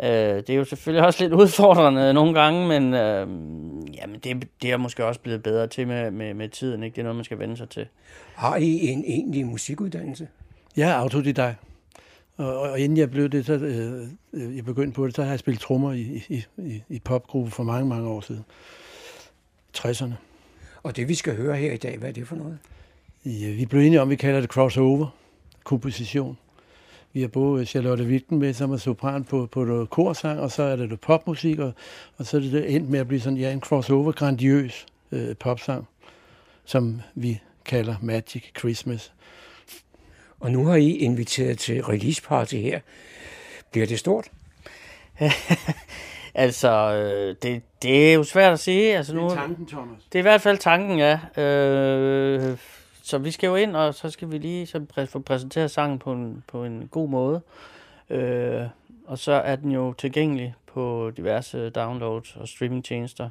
øh, 0.02 0.08
det 0.08 0.50
er 0.50 0.54
jo 0.54 0.64
selvfølgelig 0.64 1.06
også 1.06 1.24
lidt 1.24 1.32
udfordrende 1.32 2.12
nogle 2.14 2.40
gange, 2.40 2.68
men 2.68 2.94
øh, 2.94 3.28
jamen 3.96 4.18
det, 4.24 4.48
det 4.62 4.70
er 4.70 4.76
måske 4.76 5.04
også 5.04 5.20
blevet 5.20 5.42
bedre 5.42 5.66
til 5.66 5.86
med, 5.86 6.10
med, 6.10 6.34
med 6.34 6.48
tiden. 6.48 6.82
Ikke? 6.82 6.94
Det 6.94 7.00
er 7.00 7.04
noget, 7.04 7.16
man 7.16 7.24
skal 7.24 7.38
vende 7.38 7.56
sig 7.56 7.68
til. 7.68 7.86
Har 8.34 8.56
I 8.56 8.86
en 8.86 9.04
egentlig 9.06 9.46
musikuddannelse? 9.46 10.28
Jeg 10.76 10.90
er 10.90 10.94
autodidakt, 10.94 11.56
Og, 12.42 12.60
og 12.60 12.80
inden 12.80 12.98
jeg 12.98 13.10
blev 13.10 13.28
det, 13.28 13.46
så 13.46 13.52
øh, 13.52 14.08
øh, 14.32 14.56
jeg 14.56 14.64
begyndte 14.64 14.94
på 14.94 15.06
det, 15.06 15.14
så 15.14 15.22
har 15.22 15.30
jeg 15.30 15.38
spillet 15.38 15.60
trommer 15.60 15.92
i, 15.92 16.24
i, 16.28 16.44
i, 16.58 16.82
i 16.88 16.98
popgruppe 16.98 17.50
for 17.50 17.62
mange, 17.62 17.88
mange 17.88 18.08
år 18.08 18.20
siden. 18.20 18.44
60'erne. 19.78 20.14
Og 20.82 20.96
det 20.96 21.08
vi 21.08 21.14
skal 21.14 21.36
høre 21.36 21.56
her 21.56 21.72
i 21.72 21.76
dag, 21.76 21.98
hvad 21.98 22.08
er 22.08 22.12
det 22.12 22.28
for 22.28 22.36
noget? 22.36 22.58
Ja, 23.24 23.50
vi 23.50 23.66
blev 23.66 23.80
enige 23.80 24.00
om, 24.00 24.10
vi 24.10 24.16
kalder 24.16 24.40
det 24.40 24.50
crossover, 24.50 25.06
komposition. 25.64 26.38
Vi 27.12 27.20
har 27.20 27.28
både 27.28 27.66
Charlotte 27.66 28.04
Wilken 28.04 28.38
med, 28.38 28.52
som 28.52 28.72
er 28.72 28.76
sopran 28.76 29.24
på, 29.24 29.46
på 29.46 29.64
noget 29.64 29.90
korsang, 29.90 30.40
og 30.40 30.50
så 30.50 30.62
er 30.62 30.76
det 30.76 30.88
noget 30.88 31.00
popmusik, 31.00 31.58
og, 31.58 31.72
og 32.16 32.26
så 32.26 32.36
er 32.36 32.40
det 32.40 32.74
endt 32.74 32.90
med 32.90 33.00
at 33.00 33.08
blive 33.08 33.20
sådan, 33.20 33.38
ja, 33.38 33.52
en 33.52 33.60
crossover, 33.60 34.12
grandiøs 34.12 34.86
øh, 35.12 35.36
popsang, 35.36 35.88
som 36.64 37.00
vi 37.14 37.40
kalder 37.64 37.96
Magic 38.00 38.44
Christmas. 38.58 39.12
Og 40.42 40.50
nu 40.52 40.66
har 40.66 40.76
I 40.76 40.90
inviteret 40.90 41.58
til 41.58 41.84
release 41.84 42.22
party 42.22 42.54
her. 42.54 42.80
Bliver 43.70 43.86
det 43.86 43.98
stort? 43.98 44.28
altså, 46.34 46.70
øh, 46.94 47.36
det, 47.42 47.62
det 47.82 48.10
er 48.10 48.14
jo 48.14 48.24
svært 48.24 48.52
at 48.52 48.58
sige. 48.60 48.96
Altså, 48.96 49.14
nu, 49.14 49.22
Det 49.22 49.30
er 49.30 49.34
tanken, 49.34 49.66
Thomas. 49.66 49.98
Det 50.12 50.14
er 50.14 50.18
i 50.18 50.22
hvert 50.22 50.40
fald 50.40 50.58
tanken, 50.58 50.98
ja. 50.98 51.42
Øh, 51.42 52.58
så 53.02 53.18
vi 53.18 53.30
skal 53.30 53.46
jo 53.46 53.54
ind, 53.56 53.76
og 53.76 53.94
så 53.94 54.10
skal 54.10 54.30
vi 54.32 54.38
lige 54.38 54.66
så 54.66 54.84
præ- 54.98 55.04
få 55.04 55.18
præsenteret 55.18 55.70
sangen 55.70 55.98
på 55.98 56.12
en, 56.12 56.44
på 56.46 56.64
en 56.64 56.88
god 56.90 57.08
måde. 57.08 57.40
Øh, 58.10 58.62
og 59.06 59.18
så 59.18 59.32
er 59.32 59.56
den 59.56 59.70
jo 59.72 59.92
tilgængelig 59.92 60.54
på 60.66 61.10
diverse 61.16 61.70
downloads 61.70 62.36
og 62.36 62.48
streamingtjenester, 62.48 63.30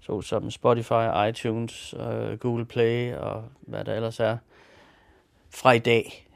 så 0.00 0.20
som 0.20 0.50
Spotify, 0.50 1.28
iTunes, 1.28 1.94
øh, 1.98 2.38
Google 2.38 2.64
Play 2.64 3.14
og 3.14 3.44
hvad 3.60 3.84
der 3.84 3.94
ellers 3.94 4.20
er, 4.20 4.36
fra 5.50 5.72
i 5.72 5.78
dag, 5.78 6.26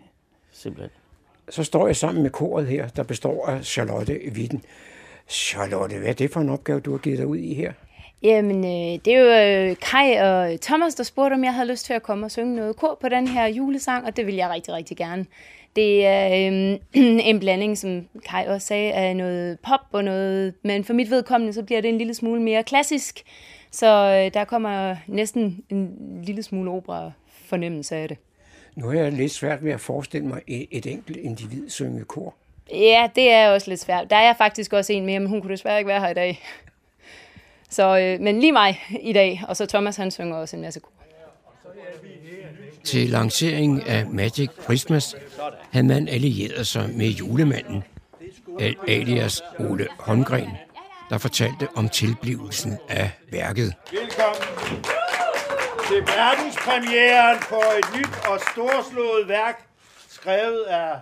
simpelthen. 0.57 0.91
Så 1.49 1.65
står 1.65 1.87
jeg 1.87 1.97
sammen 1.97 2.23
med 2.23 2.31
koret 2.31 2.67
her, 2.67 2.89
der 2.89 3.03
består 3.03 3.47
af 3.47 3.65
Charlotte 3.65 4.21
Witten. 4.33 4.63
Charlotte, 5.29 5.99
hvad 5.99 6.09
er 6.09 6.13
det 6.13 6.31
for 6.31 6.41
en 6.41 6.49
opgave, 6.49 6.81
du 6.81 6.91
har 6.91 6.99
givet 6.99 7.19
dig 7.19 7.27
ud 7.27 7.37
i 7.37 7.55
her? 7.55 7.73
Jamen, 8.23 8.65
øh, 8.65 9.01
det 9.05 9.15
er 9.15 9.19
jo 9.19 9.71
øh, 9.71 9.77
Kai 9.77 10.17
og 10.17 10.61
Thomas, 10.61 10.95
der 10.95 11.05
spurgte, 11.05 11.35
om 11.35 11.45
jeg 11.45 11.55
havde 11.55 11.71
lyst 11.71 11.87
til 11.87 11.93
at 11.93 12.03
komme 12.03 12.27
og 12.27 12.31
synge 12.31 12.57
noget 12.57 12.77
kor 12.77 12.99
på 13.01 13.09
den 13.09 13.29
her 13.29 13.47
julesang, 13.47 14.07
og 14.07 14.17
det 14.17 14.27
vil 14.27 14.35
jeg 14.35 14.51
rigtig, 14.51 14.75
rigtig 14.75 14.97
gerne. 14.97 15.27
Det 15.77 16.07
er 16.07 16.27
øh, 16.27 16.79
en 17.31 17.41
blanding, 17.41 17.79
som 17.79 18.09
Kai 18.25 18.47
også 18.47 18.67
sagde, 18.67 18.93
af 18.93 19.17
noget 19.17 19.59
pop 19.61 19.81
og 19.93 20.05
noget, 20.05 20.55
men 20.63 20.85
for 20.85 20.93
mit 20.93 21.11
vedkommende, 21.11 21.53
så 21.53 21.63
bliver 21.63 21.81
det 21.81 21.89
en 21.89 21.99
lille 21.99 22.15
smule 22.15 22.43
mere 22.43 22.63
klassisk, 22.63 23.23
så 23.71 23.87
øh, 23.87 24.35
der 24.35 24.45
kommer 24.45 24.97
næsten 25.07 25.65
en 25.71 26.21
lille 26.25 26.43
smule 26.43 26.71
opera 26.71 27.13
fornemmelse 27.29 27.97
af 27.97 28.09
det. 28.09 28.19
Nu 28.77 28.87
har 28.89 28.95
jeg 28.95 29.13
lidt 29.13 29.33
svært 29.33 29.65
ved 29.65 29.73
at 29.73 29.81
forestille 29.81 30.27
mig 30.27 30.41
et, 30.47 30.67
et 30.71 30.87
enkelt 30.87 31.17
individ 31.17 31.71
synge 31.71 32.05
kor. 32.05 32.35
Ja, 32.73 33.09
det 33.15 33.31
er 33.31 33.49
også 33.51 33.71
lidt 33.71 33.81
svært. 33.81 34.11
Der 34.11 34.17
er 34.17 34.35
faktisk 34.39 34.73
også 34.73 34.93
en 34.93 35.07
mere, 35.07 35.21
men 35.21 35.29
hun 35.29 35.41
kunne 35.41 35.53
desværre 35.53 35.79
ikke 35.79 35.89
være 35.89 36.01
her 36.01 36.09
i 36.09 36.15
dag. 36.15 36.43
Så, 37.71 37.99
øh, 37.99 38.21
men 38.21 38.41
lige 38.41 38.53
mig 38.53 38.81
i 39.01 39.13
dag, 39.13 39.43
og 39.49 39.57
så 39.57 39.67
Thomas 39.67 39.97
han 39.97 40.11
synger 40.11 40.37
også 40.37 40.57
en 40.57 40.63
masse 40.63 40.81
kor. 40.81 40.91
Til 42.85 43.09
lanceringen 43.11 43.81
af 43.83 44.07
Magic 44.07 44.49
Christmas 44.63 45.17
havde 45.73 45.87
man 45.87 46.09
allieret 46.09 46.67
sig 46.67 46.91
med 46.95 47.07
julemanden, 47.07 47.85
al- 48.61 48.77
alias 48.89 49.43
Ole 49.59 49.87
Holmgren, 49.99 50.49
der 51.11 51.19
fortalte 51.19 51.69
om 51.77 51.89
tilblivelsen 51.89 52.79
af 52.89 53.11
værket. 53.33 53.75
Velkommen 53.93 54.85
til 55.89 56.01
verdenspremieren 56.07 57.39
på 57.49 57.61
et 57.79 57.99
nyt 57.99 58.27
og 58.31 58.41
storslået 58.41 59.29
værk, 59.29 59.67
skrevet 60.09 60.63
af 60.63 60.99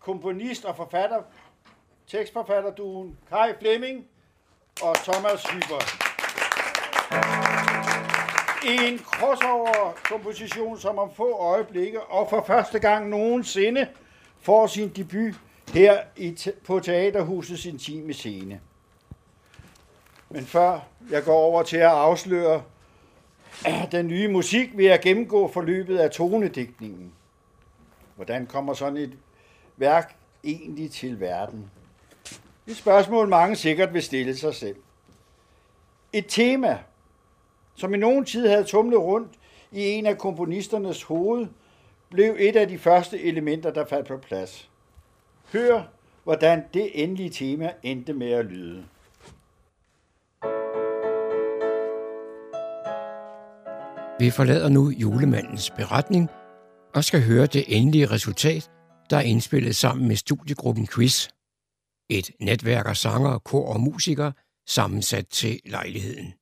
komponist 0.00 0.64
og 0.64 0.76
forfatter, 0.76 1.22
tekstforfatterduen 2.06 3.18
Kai 3.28 3.52
Flemming 3.60 4.06
og 4.82 4.96
Thomas 4.96 5.42
Hyber. 5.42 5.80
En 8.66 8.98
crossover-komposition, 8.98 10.78
som 10.78 10.98
om 10.98 11.14
få 11.14 11.38
øjeblikke 11.38 12.02
og 12.02 12.30
for 12.30 12.44
første 12.46 12.78
gang 12.78 13.08
nogensinde 13.08 13.88
får 14.40 14.66
sin 14.66 14.88
debut 14.88 15.34
her 15.74 16.00
i 16.16 16.38
på 16.66 16.80
Teaterhusets 16.80 17.64
intime 17.64 18.12
scene. 18.12 18.60
Men 20.28 20.46
før 20.46 20.80
jeg 21.10 21.24
går 21.24 21.38
over 21.38 21.62
til 21.62 21.76
at 21.76 21.90
afsløre 21.90 22.62
den 23.92 24.06
nye 24.06 24.28
musik, 24.28 24.76
ved 24.76 24.86
at 24.86 25.00
gennemgå 25.00 25.48
forløbet 25.52 25.98
af 25.98 26.10
tonedækningen. 26.10 27.12
Hvordan 28.16 28.46
kommer 28.46 28.74
sådan 28.74 28.96
et 28.96 29.12
værk 29.76 30.16
egentlig 30.44 30.90
til 30.90 31.20
verden? 31.20 31.70
Et 32.66 32.76
spørgsmål, 32.76 33.28
mange 33.28 33.56
sikkert 33.56 33.94
vil 33.94 34.02
stille 34.02 34.36
sig 34.36 34.54
selv. 34.54 34.76
Et 36.12 36.24
tema, 36.28 36.78
som 37.74 37.94
i 37.94 37.98
nogen 37.98 38.24
tid 38.24 38.48
havde 38.48 38.64
tumlet 38.64 39.00
rundt 39.00 39.32
i 39.72 39.80
en 39.80 40.06
af 40.06 40.18
komponisternes 40.18 41.02
hoved, 41.02 41.46
blev 42.10 42.36
et 42.38 42.56
af 42.56 42.68
de 42.68 42.78
første 42.78 43.22
elementer, 43.22 43.70
der 43.70 43.84
faldt 43.84 44.08
på 44.08 44.16
plads. 44.16 44.70
Hør, 45.52 45.82
hvordan 46.24 46.64
det 46.74 47.02
endelige 47.02 47.30
tema 47.30 47.72
endte 47.82 48.12
med 48.12 48.30
at 48.30 48.44
lyde. 48.44 48.84
Vi 54.20 54.30
forlader 54.30 54.68
nu 54.68 54.90
julemandens 54.90 55.70
beretning 55.70 56.28
og 56.94 57.04
skal 57.04 57.22
høre 57.22 57.46
det 57.46 57.64
endelige 57.68 58.06
resultat, 58.06 58.70
der 59.10 59.16
er 59.16 59.20
indspillet 59.20 59.76
sammen 59.76 60.08
med 60.08 60.16
studiegruppen 60.16 60.86
Quiz. 60.86 61.28
Et 62.10 62.30
netværk 62.40 62.86
af 62.86 62.96
sanger, 62.96 63.38
kor 63.38 63.72
og 63.72 63.80
musikere 63.80 64.32
sammensat 64.66 65.26
til 65.28 65.60
lejligheden. 65.64 66.34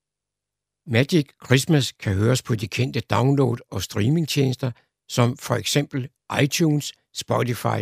Magic 0.86 1.28
Christmas 1.46 1.92
kan 1.92 2.14
høres 2.14 2.42
på 2.42 2.54
de 2.54 2.68
kendte 2.68 3.02
download- 3.12 3.68
og 3.70 3.82
streamingtjenester, 3.82 4.70
som 5.08 5.36
for 5.36 5.54
eksempel 5.54 6.08
iTunes, 6.42 6.92
Spotify 7.14 7.80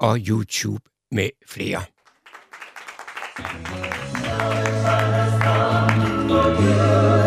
og 0.00 0.18
YouTube 0.18 0.90
med 1.10 1.30
flere. 1.46 1.82
Now 6.30 7.19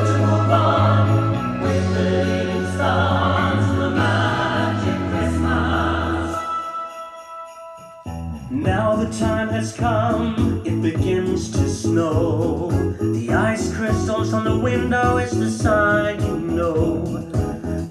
time 9.19 9.49
has 9.49 9.73
come, 9.73 10.63
it 10.65 10.81
begins 10.81 11.51
to 11.51 11.69
snow. 11.69 12.69
The 12.99 13.31
ice 13.31 13.71
crystals 13.75 14.33
on 14.33 14.43
the 14.43 14.57
window 14.57 15.17
is 15.17 15.37
the 15.37 15.51
sign 15.51 16.19
you 16.21 16.39
know. 16.39 17.03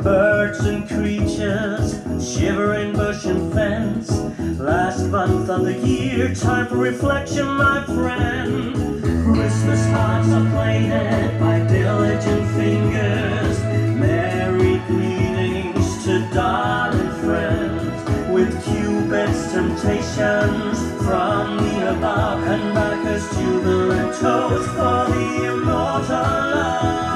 Birds 0.02 0.60
and 0.60 0.88
creatures, 0.88 1.94
shivering 2.20 2.92
bush 2.94 3.24
and 3.24 3.52
fence. 3.52 4.10
Last 4.58 5.06
month 5.06 5.48
of 5.48 5.64
the 5.64 5.78
year, 5.86 6.34
time 6.34 6.66
for 6.66 6.76
reflection, 6.76 7.46
my 7.46 7.84
friend. 7.84 8.74
Christmas 9.24 9.86
hearts 9.86 10.28
are 10.28 10.50
plated 10.50 11.38
by 11.38 11.60
diligent 11.68 12.50
fingers. 12.56 13.51
Cupid's 19.12 19.52
temptations 19.52 20.78
from 21.04 21.58
the 21.58 21.90
above 21.90 22.42
and 22.44 22.74
back 22.74 23.04
Bacchus 23.04 23.28
jubilant 23.36 24.14
toast 24.18 24.68
for 24.70 25.04
the 25.12 25.52
immortal 25.52 26.08
love. 26.08 27.11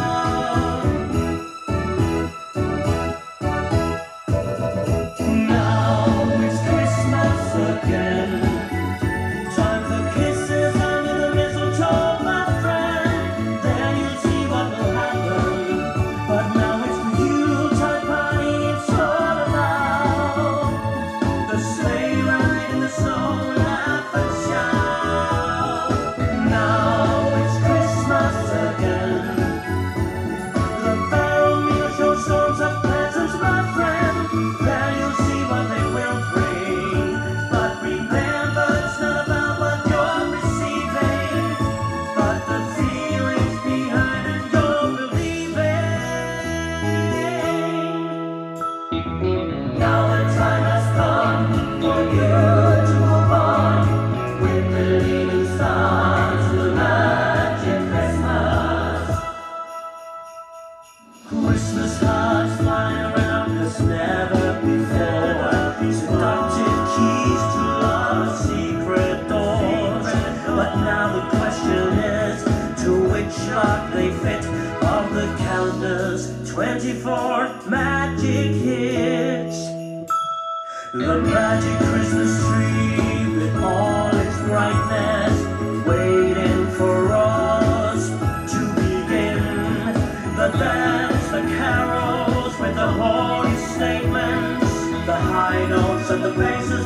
The 95.07 95.15
high 95.15 95.65
notes 95.69 96.11
and 96.11 96.25
the 96.25 96.31
basses 96.31 96.86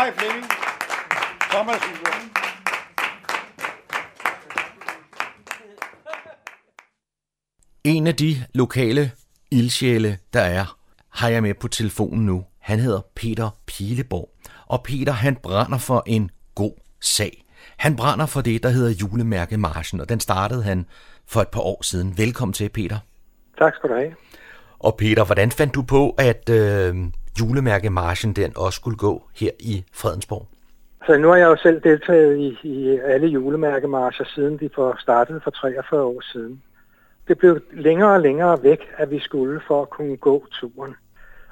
Hej 0.00 0.12
Flemming. 0.12 0.46
Thomas. 1.50 1.80
En 7.84 8.06
af 8.06 8.14
de 8.14 8.36
lokale 8.54 9.10
ildsjæle, 9.50 10.18
der 10.32 10.40
er, 10.40 10.78
har 11.08 11.28
jeg 11.28 11.42
med 11.42 11.54
på 11.54 11.68
telefonen 11.68 12.26
nu. 12.26 12.44
Han 12.58 12.78
hedder 12.78 13.00
Peter 13.14 13.50
Pileborg. 13.66 14.28
Og 14.66 14.82
Peter, 14.82 15.12
han 15.12 15.36
brænder 15.36 15.78
for 15.78 16.02
en 16.06 16.30
god 16.54 16.74
sag. 17.00 17.44
Han 17.76 17.96
brænder 17.96 18.26
for 18.26 18.40
det, 18.40 18.62
der 18.62 18.68
hedder 18.68 18.90
julemærkemarschen, 18.90 20.00
og 20.00 20.08
den 20.08 20.20
startede 20.20 20.62
han 20.62 20.86
for 21.26 21.40
et 21.40 21.48
par 21.48 21.60
år 21.60 21.82
siden. 21.82 22.18
Velkommen 22.18 22.52
til, 22.52 22.68
Peter. 22.68 22.98
Tak 23.58 23.74
skal 23.74 23.90
du 23.90 23.94
have. 23.94 24.14
Og 24.78 24.96
Peter, 24.96 25.24
hvordan 25.24 25.50
fandt 25.50 25.74
du 25.74 25.82
på, 25.82 26.10
at 26.18 26.48
øh, 26.48 26.96
julemærkemarschen 27.40 28.32
den 28.32 28.52
også 28.56 28.76
skulle 28.76 28.96
gå 28.96 29.22
her 29.34 29.50
i 29.60 29.84
Fredensborg? 29.92 30.46
Så 31.06 31.18
nu 31.18 31.28
har 31.28 31.36
jeg 31.36 31.46
jo 31.46 31.56
selv 31.56 31.82
deltaget 31.82 32.38
i, 32.38 32.58
i 32.62 32.98
alle 33.04 33.26
julemærkemarcher, 33.26 34.24
siden 34.34 34.58
de 34.58 34.70
for 34.74 34.96
startede 34.98 35.40
for 35.44 35.50
43 35.50 36.02
år 36.02 36.20
siden. 36.32 36.62
Det 37.28 37.38
blev 37.38 37.60
længere 37.72 38.12
og 38.12 38.20
længere 38.20 38.62
væk, 38.62 38.88
at 38.96 39.10
vi 39.10 39.20
skulle 39.20 39.60
for 39.66 39.82
at 39.82 39.90
kunne 39.90 40.16
gå 40.16 40.46
turen. 40.50 40.94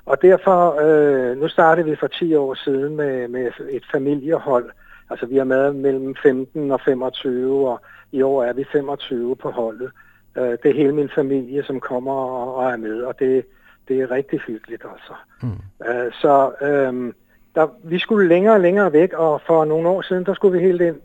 Og 0.07 0.23
derfor, 0.23 0.81
øh, 0.81 1.37
nu 1.37 1.49
startede 1.49 1.91
vi 1.91 1.97
for 1.97 2.07
10 2.07 2.35
år 2.35 2.55
siden 2.55 2.97
med, 2.97 3.29
med 3.29 3.51
et 3.71 3.85
familiehold. 3.93 4.71
Altså 5.11 5.27
vi 5.27 5.37
har 5.37 5.45
med 5.45 5.73
mellem 5.73 6.17
15 6.23 6.71
og 6.71 6.81
25, 6.85 7.69
og 7.69 7.81
i 8.12 8.23
år 8.23 8.45
er 8.45 8.53
vi 8.53 8.64
25 8.73 9.37
på 9.37 9.51
holdet. 9.51 9.91
Øh, 10.38 10.51
det 10.62 10.67
er 10.71 10.75
hele 10.75 10.93
min 10.93 11.11
familie, 11.14 11.64
som 11.64 11.81
kommer 11.81 12.12
og, 12.12 12.55
og 12.55 12.71
er 12.73 12.77
med, 12.77 13.03
og 13.03 13.19
det, 13.19 13.45
det 13.88 14.01
er 14.01 14.11
rigtig 14.11 14.40
hyggeligt 14.40 14.85
altså. 14.92 15.14
Mm. 15.42 15.88
Øh, 15.88 16.12
så 16.12 16.53
øh, 16.61 17.12
der, 17.55 17.68
vi 17.85 17.98
skulle 17.98 18.29
længere 18.29 18.55
og 18.55 18.61
længere 18.61 18.92
væk, 18.92 19.12
og 19.12 19.40
for 19.46 19.64
nogle 19.64 19.88
år 19.88 20.03
siden, 20.03 20.27
der 20.27 20.35
skulle 20.35 20.59
vi 20.59 20.66
helt 20.66 20.81
ind, 20.81 20.96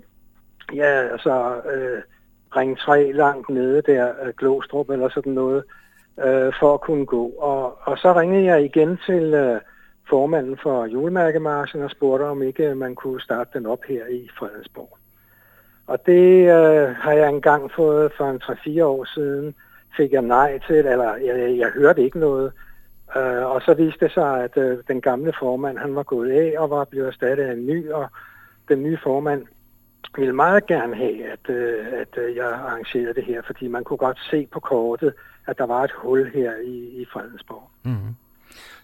ja, 0.74 1.08
altså 1.12 1.62
øh, 1.74 2.02
ring 2.56 2.78
3 2.78 3.12
langt 3.12 3.50
nede 3.50 3.82
der, 3.82 4.08
øh, 4.24 4.34
Glostrup 4.38 4.90
eller 4.90 5.10
sådan 5.10 5.34
noget, 5.34 5.64
øh, 6.20 6.54
for 6.60 6.74
at 6.74 6.82
kunne 6.82 7.06
gå. 7.06 7.28
Og, 7.28 7.78
og 7.82 7.98
så 7.98 8.14
ringede 8.14 8.46
jeg 8.46 8.64
igen 8.64 9.00
til 9.06 9.34
øh, 9.34 9.60
formanden 10.10 10.58
for 10.64 10.86
julemærkemarsen 10.86 11.82
og 11.82 11.92
spurgte, 11.92 12.24
om 12.24 12.44
ikke 12.44 12.76
man 12.76 12.96
kunne 12.96 13.22
starte 13.22 13.50
den 13.54 13.66
op 13.66 13.84
her 13.88 14.08
i 14.08 14.30
Fredensborg. 14.40 14.98
Og 15.88 16.06
det 16.06 16.50
øh, 16.50 16.96
har 16.96 17.12
jeg 17.12 17.30
engang 17.30 17.72
fået 17.72 18.12
for 18.18 18.30
en 18.30 18.42
3-4 18.80 18.84
år 18.84 19.06
siden, 19.06 19.56
fik 19.98 20.12
jeg 20.12 20.22
nej 20.22 20.60
til, 20.68 20.76
eller 20.76 21.16
jeg, 21.16 21.58
jeg 21.58 21.70
hørte 21.70 22.04
ikke 22.04 22.20
noget. 22.20 22.52
Øh, 23.16 23.46
og 23.46 23.62
så 23.62 23.74
viste 23.74 24.06
det 24.06 24.14
sig, 24.14 24.44
at 24.44 24.58
øh, 24.58 24.78
den 24.88 25.02
gamle 25.02 25.34
formand, 25.40 25.78
han 25.78 25.96
var 25.96 26.04
gået 26.04 26.32
af 26.32 26.54
og 26.58 26.70
var 26.70 26.84
blevet 26.84 27.08
erstattet 27.08 27.44
af 27.44 27.54
en 27.54 27.66
ny, 27.66 27.92
og 27.92 28.08
den 28.70 28.84
nye 28.84 28.98
formand 29.04 29.46
ville 30.18 30.34
meget 30.34 30.66
gerne 30.68 30.96
have, 30.96 31.32
at, 31.32 31.50
øh, 31.50 31.86
at 32.02 32.18
øh, 32.18 32.36
jeg 32.36 32.46
arrangerede 32.46 33.14
det 33.14 33.24
her, 33.24 33.42
fordi 33.46 33.68
man 33.68 33.84
kunne 33.84 33.98
godt 33.98 34.20
se 34.32 34.48
på 34.52 34.60
kortet, 34.60 35.14
at 35.48 35.58
der 35.58 35.66
var 35.66 35.84
et 35.84 35.92
hul 35.92 36.32
her 36.34 36.52
i, 36.66 37.02
i 37.02 37.06
Fredensborg. 37.14 37.70
Mm-hmm. 37.84 38.16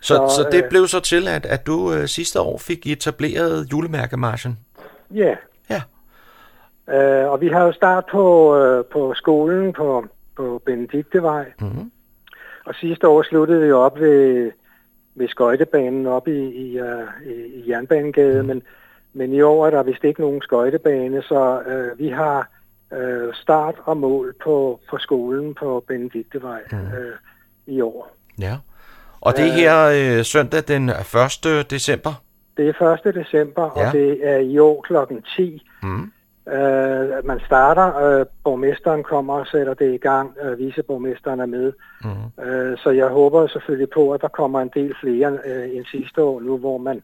Så, 0.02 0.14
så, 0.14 0.36
så 0.36 0.50
det 0.52 0.64
øh, 0.64 0.70
blev 0.70 0.88
så 0.88 1.00
til, 1.00 1.28
at, 1.28 1.46
at 1.46 1.68
du 1.68 1.94
øh, 1.94 2.08
sidste 2.08 2.42
år 2.42 2.58
fik 2.58 2.88
etableret 2.88 3.68
julemærkemarschen? 3.72 4.60
Ja. 5.14 5.36
Ja. 5.70 5.82
Øh, 6.94 7.32
og 7.32 7.42
vi 7.42 7.48
har 7.48 7.64
jo 7.64 7.72
start 7.72 8.04
på, 8.12 8.56
øh, 8.58 8.86
på 8.86 9.14
skolen 9.14 9.74
på, 9.74 10.06
på 10.36 10.62
Benediktevej. 10.66 11.46
Mm-hmm. 11.62 11.92
Og 12.70 12.76
sidste 12.76 13.08
år 13.08 13.24
sluttede 13.24 13.66
vi 13.66 13.72
op 13.72 14.00
ved, 14.00 14.52
ved 15.16 15.28
skøjtebanen 15.28 16.06
op 16.06 16.28
i, 16.28 16.40
i, 16.40 16.82
uh, 16.82 16.88
i, 17.26 17.32
i 17.32 17.70
Jernbanegade, 17.72 18.42
mm. 18.42 18.48
men, 18.48 18.62
men 19.14 19.34
i 19.34 19.42
år 19.42 19.66
er 19.66 19.70
der 19.70 19.84
vist 19.84 20.04
ikke 20.04 20.22
nogen 20.22 20.42
skøjtebane, 20.42 21.22
så 21.22 21.62
uh, 21.68 22.00
vi 22.00 22.10
har 22.10 22.50
uh, 22.92 23.34
start 23.34 23.76
og 23.86 23.98
mål 23.98 24.36
på, 24.44 24.80
på 24.90 24.98
skolen 24.98 25.54
på 25.54 25.84
Benediktevej 25.88 26.62
mm. 26.72 26.78
uh, 26.78 27.74
i 27.76 27.82
år. 27.82 28.16
Ja, 28.40 28.58
og 29.22 29.38
det 29.38 29.48
er 29.48 29.52
her 29.52 30.18
uh, 30.20 30.26
søndag 30.26 30.64
den 30.68 30.90
1. 30.90 31.70
december? 31.70 32.24
Det 32.58 32.76
er 32.82 33.06
1. 33.06 33.16
december, 33.16 33.74
ja. 33.76 33.88
og 33.88 33.94
det 33.94 34.28
er 34.28 34.38
i 34.38 34.60
år 34.60 34.82
klokken 34.82 35.22
10. 35.22 35.68
Mm. 35.84 36.12
Uh, 36.54 37.28
man 37.28 37.40
starter, 37.46 38.20
uh, 38.20 38.26
borgmesteren 38.44 39.04
kommer 39.04 39.34
og 39.34 39.48
sætter 39.48 39.74
det 39.74 39.94
i 39.94 39.98
gang, 39.98 40.32
uh, 40.46 40.60
viceborgmesteren 40.60 41.40
er 41.40 41.46
med. 41.46 41.74
Mm. 42.04 42.10
Uh, 42.10 42.78
så 42.78 42.90
jeg 42.90 43.08
håber 43.08 43.48
selvfølgelig 43.48 43.90
på, 43.90 44.12
at 44.12 44.22
der 44.22 44.28
kommer 44.28 44.62
en 44.62 44.72
del 44.74 44.96
flere 45.02 45.32
uh, 45.32 45.76
end 45.76 45.86
sidste 45.86 46.24
år 46.24 46.40
nu, 46.40 46.58
hvor 46.58 46.78
man, 46.78 47.02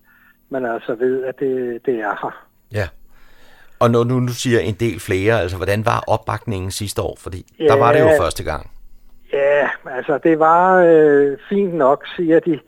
man 0.49 0.65
altså 0.65 0.95
ved, 0.95 1.23
at 1.23 1.39
det, 1.39 1.85
det 1.85 1.95
er 1.99 2.15
her. 2.21 2.45
Ja, 2.71 2.87
Og 3.79 3.91
når 3.91 4.03
nu 4.03 4.27
du 4.27 4.33
siger 4.33 4.59
en 4.59 4.73
del 4.73 4.99
flere, 4.99 5.41
altså 5.41 5.57
hvordan 5.57 5.85
var 5.85 6.03
opbakningen 6.07 6.71
sidste 6.71 7.01
år? 7.01 7.17
Fordi 7.19 7.53
ja. 7.59 7.65
der 7.65 7.77
var 7.77 7.91
det 7.93 7.99
jo 7.99 8.09
første 8.19 8.43
gang. 8.43 8.71
Ja, 9.33 9.69
altså 9.91 10.19
det 10.23 10.39
var 10.39 10.83
øh, 10.83 11.37
fint 11.49 11.73
nok, 11.73 12.05
siger 12.15 12.39
de. 12.39 12.59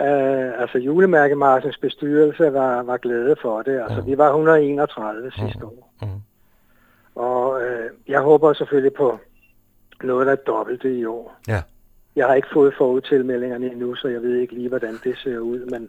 Øh, 0.00 0.60
altså 0.60 0.78
julemærkemarsens 0.78 1.78
bestyrelse 1.78 2.52
var, 2.52 2.82
var 2.82 2.96
glade 2.96 3.36
for 3.42 3.62
det. 3.62 3.80
Altså 3.80 4.00
vi 4.00 4.18
var 4.18 4.28
131 4.28 5.32
sidste 5.32 5.64
år. 5.66 5.92
Og 7.14 7.62
øh, 7.62 7.90
jeg 8.08 8.20
håber 8.20 8.52
selvfølgelig 8.52 8.92
på 8.92 9.18
noget, 10.02 10.26
der 10.26 10.32
er 10.32 10.36
dobbelt 10.36 10.82
det 10.82 10.96
i 10.96 11.04
år. 11.04 11.36
Ja. 11.48 11.62
Jeg 12.16 12.26
har 12.26 12.34
ikke 12.34 12.48
fået 12.52 12.74
forudtilmeldingerne 12.78 13.66
endnu, 13.66 13.94
så 13.94 14.08
jeg 14.08 14.22
ved 14.22 14.36
ikke 14.36 14.54
lige, 14.54 14.68
hvordan 14.68 14.94
det 15.04 15.18
ser 15.18 15.38
ud. 15.38 15.70
Men, 15.70 15.88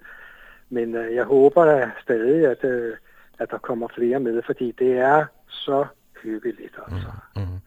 men 0.69 0.95
øh, 0.95 1.15
jeg 1.15 1.24
håber 1.24 1.65
da 1.65 1.91
stadig, 2.04 2.48
at, 2.48 2.63
øh, 2.63 2.93
at 3.39 3.52
der 3.52 3.58
kommer 3.58 3.88
flere 3.95 4.19
med, 4.19 4.41
fordi 4.45 4.72
det 4.72 4.98
er 4.98 5.26
så 5.48 5.86
hyggeligt. 6.24 6.76
Altså. 6.88 7.08
Mm. 7.36 7.59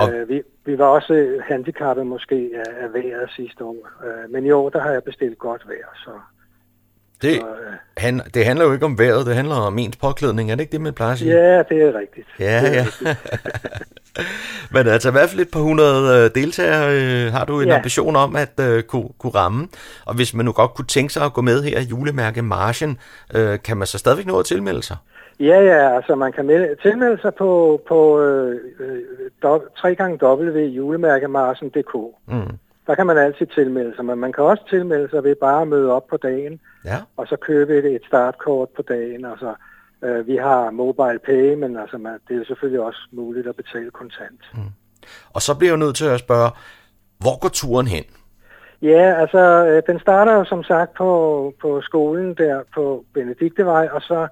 Og... 0.00 0.12
Øh, 0.12 0.28
vi, 0.28 0.42
vi 0.64 0.78
var 0.78 0.86
også 0.86 1.38
handicappet 1.48 2.06
måske 2.06 2.50
af, 2.54 2.84
af 2.84 2.92
vejret 2.92 3.30
sidste 3.36 3.64
år, 3.64 3.88
øh, 4.04 4.30
men 4.32 4.46
i 4.46 4.50
år 4.50 4.68
der 4.68 4.80
har 4.80 4.90
jeg 4.90 5.02
bestilt 5.04 5.38
godt 5.38 5.62
vejr, 5.68 5.92
så 6.04 6.10
Det, 7.22 7.34
Så, 7.40 7.46
øh, 7.46 7.72
han, 7.96 8.20
det 8.34 8.44
handler 8.44 8.64
jo 8.64 8.72
ikke 8.72 8.84
om 8.84 8.98
vejret, 8.98 9.26
det 9.26 9.34
handler 9.34 9.54
om 9.54 9.78
ens 9.78 9.96
påklædning. 9.96 10.50
Er 10.50 10.54
det 10.54 10.60
ikke 10.62 10.72
det, 10.72 10.80
man 10.80 10.92
plejer 10.94 11.12
at 11.12 11.18
sige? 11.18 11.34
ja, 11.34 11.58
det 11.62 11.82
er 11.82 11.94
rigtigt. 11.98 12.26
Ja, 12.38 12.60
det 12.62 12.78
er 12.78 12.84
ja. 13.04 13.14
Men 14.74 14.86
altså 14.88 15.08
i 15.08 15.12
hvert 15.12 15.28
fald 15.30 15.40
et 15.40 15.50
par 15.50 15.60
hundrede 15.60 16.24
øh, 16.24 16.30
deltagere 16.42 17.00
øh, 17.26 17.32
har 17.32 17.44
du 17.44 17.60
en 17.60 17.68
Ja. 17.68 17.76
ambition 17.76 18.16
om 18.16 18.36
at 18.36 18.60
øh, 18.60 18.82
kunne, 18.82 19.08
kunne 19.18 19.32
ramme. 19.34 19.68
Og 20.06 20.14
hvis 20.14 20.34
man 20.34 20.44
nu 20.44 20.52
godt 20.52 20.74
kunne 20.74 20.86
tænke 20.86 21.12
sig 21.12 21.24
at 21.24 21.32
gå 21.32 21.40
med 21.40 21.62
her 21.62 21.78
i 21.80 21.82
julemærke 21.82 22.42
Marchen, 22.42 22.98
øh, 23.34 23.58
kan 23.64 23.76
man 23.76 23.86
så 23.86 23.98
stadigvæk 23.98 24.26
nå 24.26 24.38
at 24.38 24.46
tilmelde 24.46 24.82
sig? 24.82 24.96
Ja, 25.40 25.60
ja, 25.60 25.96
altså 25.96 26.14
man 26.14 26.32
kan 26.32 26.46
melde, 26.46 26.76
tilmelde 26.82 27.20
sig 27.20 27.34
på, 27.34 27.80
på 27.88 28.20
øh, 28.20 28.60
øh, 28.80 29.00
do, 29.42 29.58
3xw.julemærkemarsen.dk. 29.78 31.94
Mm. 32.26 32.58
Der 32.86 32.94
kan 32.94 33.06
man 33.06 33.18
altid 33.18 33.46
tilmelde 33.46 33.96
sig, 33.96 34.04
men 34.04 34.18
man 34.18 34.32
kan 34.32 34.44
også 34.44 34.62
tilmelde 34.70 35.10
sig 35.10 35.24
ved 35.24 35.34
bare 35.34 35.62
at 35.62 35.68
møde 35.68 35.92
op 35.92 36.06
på 36.06 36.16
dagen, 36.16 36.60
Ja. 36.84 36.96
og 37.16 37.26
så 37.26 37.36
købe 37.36 37.78
et, 37.78 37.84
et 37.84 38.02
startkort 38.06 38.68
på 38.76 38.82
dagen. 38.82 39.24
Altså, 39.24 39.54
øh, 40.02 40.26
vi 40.26 40.36
har 40.36 40.70
mobile 40.70 41.18
pay, 41.26 41.54
men 41.54 41.76
altså, 41.76 41.98
man, 41.98 42.18
det 42.28 42.40
er 42.40 42.44
selvfølgelig 42.44 42.80
også 42.80 42.98
muligt 43.12 43.46
at 43.46 43.56
betale 43.56 43.90
kontant. 43.90 44.40
Og 45.34 45.42
så 45.42 45.54
bliver 45.58 45.70
jeg 45.72 45.78
nødt 45.78 45.96
til 45.96 46.06
at 46.06 46.20
spørge, 46.20 46.50
hvor 47.18 47.38
går 47.40 47.48
turen 47.48 47.86
hen? 47.86 48.04
Ja, 48.82 49.14
altså, 49.20 49.66
øh, 49.66 49.82
den 49.86 50.00
starter 50.00 50.32
jo 50.34 50.44
som 50.44 50.62
sagt 50.64 50.94
på, 50.94 51.52
på 51.60 51.80
skolen 51.80 52.34
der 52.34 52.62
på 52.74 53.04
Benediktevej, 53.14 53.88
og 53.92 54.02
så 54.02 54.28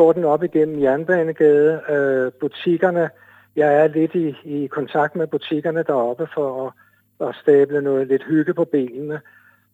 går 0.00 0.12
den 0.12 0.24
op 0.24 0.42
igennem 0.42 0.82
Jernbanegade, 0.82 1.80
øh, 1.88 2.32
butikkerne. 2.40 3.10
Jeg 3.56 3.76
er 3.76 3.88
lidt 3.88 4.14
i, 4.14 4.34
i 4.44 4.66
kontakt 4.66 5.16
med 5.16 5.26
butikkerne 5.26 5.82
deroppe 5.82 6.28
for 6.34 6.66
at, 6.66 7.28
at 7.28 7.34
stable 7.42 7.82
noget 7.82 8.08
lidt 8.08 8.24
hygge 8.24 8.54
på 8.54 8.64
benene. 8.64 9.20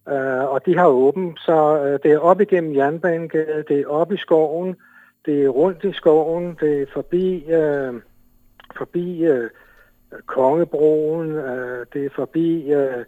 Øh, 0.09 0.43
og 0.53 0.65
de 0.65 0.77
har 0.77 0.87
åbent, 0.87 1.39
så 1.39 1.83
øh, 1.83 1.99
det 2.03 2.11
er 2.11 2.19
op 2.19 2.41
igennem 2.41 2.75
Jernbanegade, 2.75 3.63
det 3.67 3.79
er 3.79 3.87
op 3.87 4.11
i 4.11 4.17
skoven, 4.17 4.75
det 5.25 5.45
er 5.45 5.49
rundt 5.49 5.83
i 5.83 5.93
skoven, 5.93 6.57
det 6.59 6.81
er 6.81 6.85
forbi, 6.93 7.45
øh, 7.51 7.93
forbi 8.77 9.23
øh, 9.23 9.49
Kongebroen, 10.25 11.31
øh, 11.31 11.85
det 11.93 12.05
er 12.05 12.09
forbi 12.15 12.71
øh, 12.71 13.05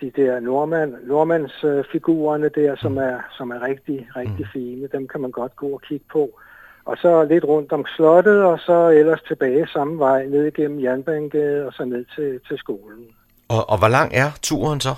de 0.00 0.12
der 0.16 0.40
nordmand, 0.40 0.94
nordmandsfigurerne 1.06 2.48
der, 2.48 2.76
som 2.76 2.96
er, 2.96 3.18
som 3.36 3.50
er 3.50 3.62
rigtig, 3.62 4.08
rigtig 4.16 4.46
fine. 4.52 4.88
Dem 4.92 5.08
kan 5.08 5.20
man 5.20 5.30
godt 5.30 5.56
gå 5.56 5.66
og 5.66 5.82
kigge 5.82 6.06
på. 6.12 6.40
Og 6.84 6.96
så 6.96 7.24
lidt 7.24 7.44
rundt 7.44 7.72
om 7.72 7.84
slottet, 7.96 8.42
og 8.44 8.58
så 8.58 8.88
ellers 8.88 9.22
tilbage 9.22 9.66
samme 9.66 9.98
vej, 9.98 10.26
ned 10.26 10.46
igennem 10.46 10.82
Jernbanegade, 10.82 11.66
og 11.66 11.72
så 11.72 11.84
ned 11.84 12.04
til, 12.14 12.40
til 12.48 12.58
skolen. 12.58 13.06
Og, 13.48 13.70
og 13.70 13.78
hvor 13.78 13.88
lang 13.88 14.10
er 14.14 14.30
turen 14.42 14.80
så? 14.80 14.94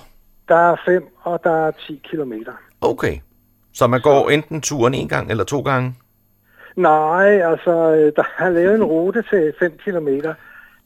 Der 0.49 0.57
er 0.73 0.77
5, 0.85 1.09
og 1.23 1.41
der 1.45 1.67
er 1.67 1.71
10 1.71 2.01
kilometer. 2.11 2.53
Okay. 2.81 3.19
Så 3.73 3.87
man 3.87 4.01
går 4.01 4.31
enten 4.31 4.61
turen 4.61 4.95
en 4.95 5.09
gang 5.09 5.31
eller 5.31 5.45
to 5.45 5.61
gange? 5.61 5.95
Nej, 6.77 7.41
altså, 7.51 7.71
øh, 7.71 8.13
der 8.17 8.25
er 8.39 8.49
lavet 8.49 8.75
en 8.75 8.85
rute 8.85 9.23
til 9.31 9.53
5 9.59 9.79
kilometer, 9.85 10.35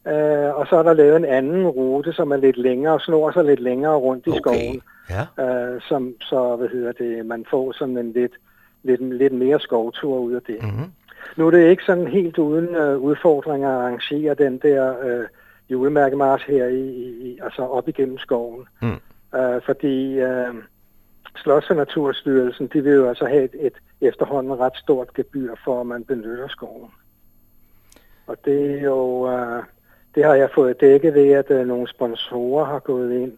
øh, 0.07 0.55
og 0.59 0.67
så 0.67 0.77
er 0.77 0.83
der 0.83 0.93
lavet 0.93 1.17
en 1.17 1.25
anden 1.25 1.67
rute, 1.67 2.13
som 2.13 2.31
er 2.31 2.37
lidt 2.37 2.57
længere, 2.57 2.95
og 2.95 3.01
snor 3.01 3.31
sig 3.31 3.45
lidt 3.45 3.61
længere 3.61 3.97
rundt 3.97 4.27
i 4.27 4.31
Okay. 4.31 4.41
skoven. 4.41 4.83
Ja. 5.11 5.45
Øh, 5.45 5.81
som, 5.81 6.15
så, 6.21 6.57
hvad 6.57 6.69
hedder 6.69 6.93
det, 6.93 7.27
man 7.27 7.47
får 7.51 7.73
sådan 7.73 7.99
en 7.99 8.13
lidt, 8.13 8.33
lidt, 8.83 9.15
lidt 9.15 9.33
mere 9.33 9.61
skovtur 9.61 10.19
ud 10.19 10.33
af 10.33 10.43
det. 10.43 10.63
Mm-hmm. 10.63 10.93
Nu 11.37 11.47
er 11.47 11.51
det 11.51 11.71
ikke 11.71 11.83
sådan 11.87 12.07
helt 12.07 12.39
uden 12.39 12.75
øh, 12.75 12.99
udfordringer 12.99 13.69
at 13.69 13.75
arrangere 13.75 14.35
den 14.35 14.59
der 14.59 14.95
øh, 15.05 15.27
julemærkemars 15.71 16.43
her 16.43 16.67
i, 16.67 16.89
i, 16.89 17.29
i, 17.29 17.39
altså 17.43 17.63
op 17.63 17.89
igennem 17.89 18.19
skoven. 18.19 18.65
Mm. 18.83 19.39
Øh, 19.39 19.63
fordi 19.67 20.19
øh, 20.19 20.55
Slots- 21.37 21.71
og 21.71 21.77
Naturstyrelsen, 21.77 22.71
de 22.73 22.83
vil 22.83 22.93
jo 22.93 23.09
altså 23.09 23.25
have 23.25 23.45
et, 23.45 23.55
et 23.61 23.73
efterhånden 24.01 24.59
ret 24.59 24.77
stort 24.77 25.15
gebyr 25.15 25.55
for, 25.65 25.81
at 25.81 25.87
man 25.87 26.05
benytter 26.05 26.49
skoven. 26.49 26.91
Og 28.27 28.37
det 28.45 28.71
er 28.71 28.81
jo, 28.83 29.33
øh, 29.33 29.63
det 30.19 30.27
har 30.27 30.35
jeg 30.35 30.51
fået 30.55 30.81
dækket 30.81 31.15
ved, 31.15 31.31
at 31.31 31.51
øh, 31.51 31.67
nogle 31.67 31.89
sponsorer 31.89 32.65
har 32.65 32.79
gået 32.79 33.13
ind 33.13 33.33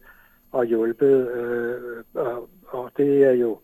og 0.52 0.64
hjulpet, 0.64 1.30
øh, 1.30 2.04
og, 2.14 2.48
og 2.68 2.90
det 2.96 3.24
er 3.24 3.32
jo 3.32 3.58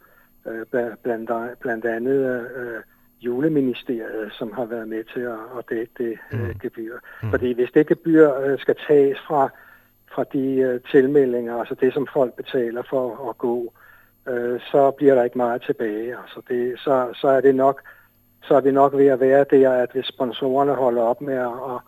øh, 0.46 0.61
bla- 0.61 0.96
blandt, 1.02 1.31
blandt 1.61 1.85
andet 1.85 2.50
øh, 2.57 2.81
juleministeriet, 3.20 4.33
som 4.33 4.52
har 4.52 4.64
været 4.64 4.88
med 4.88 5.05
til 5.05 5.20
at, 5.20 5.38
at 5.59 5.64
dække 5.70 5.92
det 5.98 6.18
øh, 6.33 6.61
gebyr. 6.62 6.96
Mm. 7.22 7.31
Fordi 7.31 7.52
hvis 7.52 7.70
det 7.74 7.87
gebyr 7.87 8.35
øh, 8.35 8.59
skal 8.59 8.76
tages 8.88 9.18
fra, 9.26 9.48
fra 10.14 10.24
de 10.33 10.55
øh, 10.55 10.81
tilmeldinger, 10.90 11.57
altså 11.57 11.74
det, 11.74 11.94
som 11.94 12.07
folk 12.12 12.35
betaler 12.35 12.83
for 12.90 13.29
at 13.31 13.38
gå, 13.38 13.72
øh, 14.29 14.61
så 14.61 14.90
bliver 14.90 15.14
der 15.14 15.24
ikke 15.24 15.38
meget 15.38 15.62
tilbage. 15.62 16.16
Altså 16.22 16.42
det, 16.48 16.79
så, 16.79 17.09
så 17.14 17.29
er 17.29 17.40
det 17.40 17.55
nok 17.55 17.83
så 18.42 18.55
er 18.55 18.61
vi 18.61 18.70
nok 18.70 18.96
ved 18.96 19.07
at 19.07 19.20
være 19.20 19.44
der, 19.50 19.72
at 19.72 19.92
hvis 19.92 20.07
sponsorerne 20.07 20.74
holder 20.74 21.02
op 21.02 21.20
med 21.20 21.35
at, 21.35 21.46
at, 21.46 21.81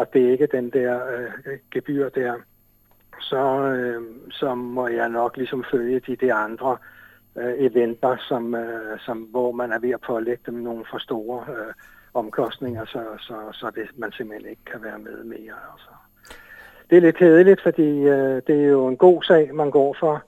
og 0.00 0.14
dække 0.14 0.46
den 0.46 0.70
der 0.70 1.00
øh, 1.16 1.58
gebyr 1.70 2.08
der, 2.08 2.34
så, 3.20 3.44
øh, 3.62 4.02
så 4.30 4.54
må 4.54 4.88
jeg 4.88 5.08
nok 5.08 5.36
ligesom 5.36 5.64
følge 5.70 6.00
de 6.00 6.16
der 6.16 6.34
andre 6.34 6.76
øh, 7.38 7.54
eventer, 7.58 8.16
som, 8.28 8.54
øh, 8.54 8.98
som, 8.98 9.18
hvor 9.18 9.52
man 9.52 9.72
er 9.72 9.78
ved 9.78 9.90
at 9.90 10.00
pålægge 10.00 10.42
dem 10.46 10.54
nogle 10.54 10.84
for 10.90 10.98
store 10.98 11.44
øh, 11.48 11.72
omkostninger, 12.14 12.84
så, 12.84 13.02
så, 13.18 13.34
så 13.52 13.70
det, 13.74 13.88
man 13.96 14.12
simpelthen 14.12 14.50
ikke 14.50 14.64
kan 14.64 14.82
være 14.82 14.98
med 14.98 15.24
mere. 15.24 15.56
Altså. 15.72 15.90
Det 16.90 16.96
er 16.96 17.00
lidt 17.00 17.16
kedeligt, 17.16 17.62
fordi 17.62 17.90
øh, 17.98 18.42
det 18.46 18.64
er 18.64 18.68
jo 18.68 18.88
en 18.88 18.96
god 18.96 19.22
sag, 19.22 19.54
man 19.54 19.70
går 19.70 19.96
for. 20.00 20.22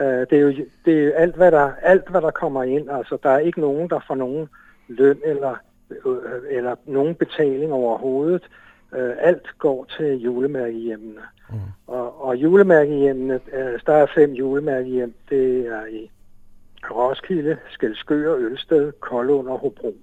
Øh, 0.00 0.26
det 0.30 0.32
er 0.32 0.40
jo 0.40 0.52
det 0.84 0.98
er 0.98 1.04
jo 1.04 1.12
alt, 1.12 1.36
hvad 1.36 1.50
der, 1.50 1.72
alt, 1.82 2.08
hvad 2.08 2.20
der 2.20 2.30
kommer 2.30 2.62
ind. 2.62 2.90
Altså, 2.90 3.18
der 3.22 3.30
er 3.30 3.38
ikke 3.38 3.60
nogen, 3.60 3.90
der 3.90 4.00
får 4.06 4.14
nogen 4.14 4.48
løn 4.88 5.18
eller, 5.24 5.54
øh, 5.90 6.42
eller 6.50 6.74
nogen 6.86 7.14
betaling 7.14 7.72
overhovedet. 7.72 8.48
Øh, 8.94 9.12
alt 9.18 9.46
går 9.58 9.86
til 9.96 10.18
julemærkehjemmene. 10.18 11.20
Mm. 11.50 11.56
Og, 11.86 12.24
og 12.24 12.36
julemærkehjemmene, 12.36 13.40
øh, 13.52 13.80
der 13.86 13.94
er 13.94 14.06
fem 14.14 14.32
julemærkehjem. 14.32 15.14
Det 15.28 15.66
er 15.66 15.86
i 15.86 16.10
Roskilde, 16.90 17.56
Skelskør, 17.70 18.34
Ølsted, 18.36 18.92
Kollund 19.00 19.48
og 19.48 19.58
Hobro. 19.58 19.94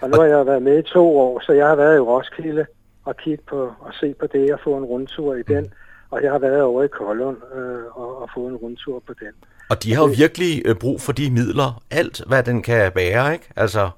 Og 0.00 0.10
nu 0.10 0.20
har 0.20 0.26
jeg 0.26 0.46
været 0.46 0.62
med 0.62 0.78
i 0.78 0.82
to 0.82 1.18
år, 1.18 1.40
så 1.40 1.52
jeg 1.52 1.68
har 1.68 1.76
været 1.76 1.96
i 1.96 2.00
Roskilde 2.00 2.66
og 3.04 3.16
kigget 3.16 3.46
på 3.46 3.72
og 3.80 3.94
se 4.00 4.14
på 4.20 4.26
det 4.26 4.52
og 4.52 4.60
få 4.64 4.76
en 4.76 4.84
rundtur 4.84 5.34
i 5.34 5.42
den. 5.42 5.72
Og 6.10 6.22
jeg 6.22 6.32
har 6.32 6.38
været 6.38 6.62
over 6.62 6.82
i 6.82 6.88
Kollund 6.88 7.36
øh, 7.54 7.84
og, 7.98 8.22
og 8.22 8.28
fået 8.34 8.50
en 8.50 8.56
rundtur 8.56 9.02
på 9.06 9.12
den. 9.20 9.32
Og 9.70 9.82
de 9.82 9.94
har 9.94 10.02
jo 10.02 10.10
virkelig 10.16 10.62
øh, 10.64 10.74
brug 10.74 11.00
for 11.00 11.12
de 11.12 11.30
midler, 11.30 11.82
alt 11.90 12.22
hvad 12.26 12.42
den 12.42 12.62
kan 12.62 12.92
bære, 12.92 13.32
ikke? 13.32 13.48
Altså 13.56 13.90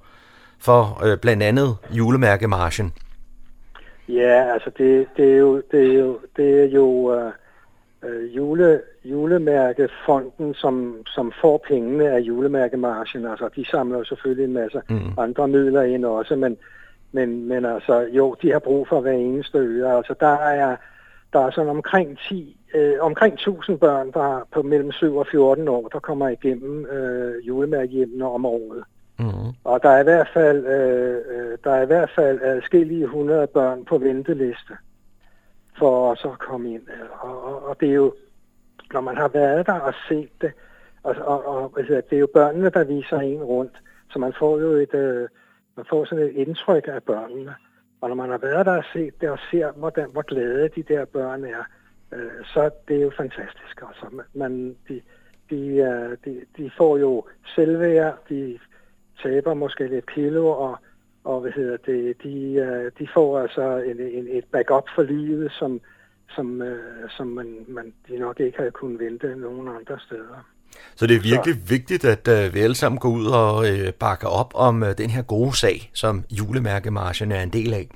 for 0.58 1.04
øh, 1.04 1.18
blandt 1.18 1.42
andet 1.42 1.76
julemærkemarchen. 1.90 2.92
Ja, 4.08 4.52
altså 4.52 4.70
det, 4.78 5.06
det 5.16 5.32
er 5.32 5.36
jo, 5.36 5.62
det 5.70 5.94
er 5.94 5.98
jo, 5.98 6.18
det 6.36 6.60
er 6.60 6.64
jo 6.64 7.14
øh, 7.14 7.32
øh, 8.04 8.36
jule, 8.36 8.80
julemærkefonden, 9.04 10.54
som, 10.54 10.96
som 11.06 11.32
får 11.40 11.64
pengene 11.68 12.10
af 12.10 12.20
julemærkemarchen. 12.20 13.26
Altså 13.26 13.48
de 13.56 13.64
samler 13.70 13.98
jo 13.98 14.04
selvfølgelig 14.04 14.44
en 14.44 14.52
masse 14.52 14.82
Mm. 14.88 15.12
andre 15.18 15.48
midler 15.48 15.82
ind 15.82 16.04
også, 16.04 16.36
men, 16.36 16.56
men, 17.12 17.48
men 17.48 17.64
altså 17.64 18.00
jo, 18.12 18.36
de 18.42 18.52
har 18.52 18.58
brug 18.58 18.88
for 18.88 19.00
hver 19.00 19.12
eneste 19.12 19.58
øre. 19.58 19.96
Altså 19.96 20.14
der 20.20 20.34
er, 20.34 20.76
der 21.32 21.40
er 21.40 21.50
sådan 21.50 21.70
omkring 21.70 22.18
10, 22.28 22.56
øh, 22.74 22.92
omkring 23.00 23.34
1000 23.34 23.78
børn, 23.78 24.12
der 24.12 24.38
er 24.38 24.40
på 24.52 24.62
mellem 24.62 24.92
7 24.92 25.16
og 25.16 25.26
14 25.30 25.68
år, 25.68 25.88
der 25.88 25.98
kommer 25.98 26.28
igennem 26.28 26.86
øh, 26.86 27.46
julemærkehjemmene 27.46 28.30
om 28.30 28.46
året. 28.46 28.84
Mm. 29.18 29.52
Og 29.64 29.82
der 29.82 29.88
er 29.88 30.00
i 30.00 30.04
hvert 30.04 30.28
fald, 30.34 30.66
øh, 30.66 31.20
øh 31.28 31.58
der 31.64 31.70
er 31.70 31.82
i 31.82 31.86
hvert 31.86 32.10
fald 32.14 32.40
adskillige 32.42 33.04
100 33.04 33.46
børn 33.46 33.84
på 33.84 33.98
venteliste 33.98 34.74
for 35.78 36.10
også 36.10 36.30
at 36.30 36.38
komme 36.38 36.72
ind. 36.74 36.82
Og, 37.20 37.44
og, 37.44 37.68
og 37.68 37.80
det 37.80 37.88
er 37.88 37.94
jo, 37.94 38.14
når 38.92 39.00
man 39.00 39.16
har 39.16 39.28
været 39.28 39.66
der 39.66 39.80
og 39.80 39.94
set 40.08 40.30
det, 40.40 40.52
og, 41.02 41.14
og, 41.18 41.46
og 41.46 41.72
altså, 41.78 41.94
det, 41.94 42.10
det 42.10 42.16
er 42.16 42.20
jo 42.20 42.28
børnene, 42.34 42.70
der 42.70 42.84
viser 42.84 43.18
en 43.18 43.42
rundt, 43.42 43.82
så 44.10 44.18
man 44.18 44.32
får 44.38 44.60
jo 44.60 44.70
et, 44.72 44.94
øh, 44.94 45.28
man 45.76 45.86
får 45.88 46.04
sådan 46.04 46.24
et 46.24 46.32
indtryk 46.32 46.88
af 46.88 47.02
børnene. 47.02 47.54
Og 48.00 48.08
når 48.08 48.16
man 48.16 48.30
har 48.30 48.38
været 48.38 48.66
der 48.66 48.76
og 48.76 48.84
set 48.92 49.20
det, 49.20 49.30
og 49.30 49.38
ser, 49.50 49.72
hvordan, 49.72 50.10
hvor 50.10 50.22
glade 50.22 50.68
de 50.68 50.82
der 50.82 51.04
børn 51.04 51.44
er, 51.44 51.64
øh, 52.12 52.44
så 52.44 52.70
det 52.88 52.96
er 52.96 53.02
jo 53.02 53.12
fantastisk. 53.16 53.82
Altså, 53.88 54.22
man, 54.34 54.76
de, 54.88 55.00
de, 55.50 55.66
øh, 55.66 56.16
de, 56.24 56.40
de 56.56 56.70
får 56.76 56.98
jo 56.98 57.24
selvværd, 57.54 58.18
de 58.28 58.58
taber 59.22 59.54
måske 59.54 59.88
lidt 59.88 60.14
kilo, 60.14 60.46
og, 60.46 60.78
og 61.24 61.40
hvad 61.40 61.52
hedder 61.52 61.76
det, 61.86 62.16
de, 62.22 62.52
øh, 62.52 62.92
de 62.98 63.08
får 63.14 63.40
altså 63.40 63.76
en, 63.76 64.00
en, 64.00 64.26
et 64.30 64.44
backup 64.52 64.84
for 64.94 65.02
livet, 65.02 65.52
som, 65.52 65.80
som, 66.28 66.62
øh, 66.62 67.10
som 67.10 67.26
man, 67.26 67.64
man, 67.68 67.92
de 68.08 68.18
nok 68.18 68.40
ikke 68.40 68.58
havde 68.58 68.70
kunnet 68.70 69.00
vente 69.00 69.36
nogen 69.36 69.68
andre 69.68 69.98
steder. 70.06 70.46
Så 70.94 71.06
det 71.06 71.16
er 71.16 71.20
virkelig 71.20 71.54
så. 71.54 71.68
vigtigt, 71.68 72.04
at 72.04 72.28
uh, 72.28 72.54
vi 72.54 72.60
alle 72.60 72.74
sammen 72.74 72.98
går 72.98 73.08
ud 73.08 73.26
og 73.26 73.56
uh, 73.58 73.94
bakker 74.00 74.28
op 74.28 74.52
om 74.54 74.82
uh, 74.82 74.88
den 74.98 75.10
her 75.10 75.22
gode 75.22 75.56
sag, 75.58 75.90
som 75.94 76.24
julemærkemarschen 76.30 77.32
er 77.32 77.42
en 77.42 77.50
del 77.50 77.74
af. 77.74 77.88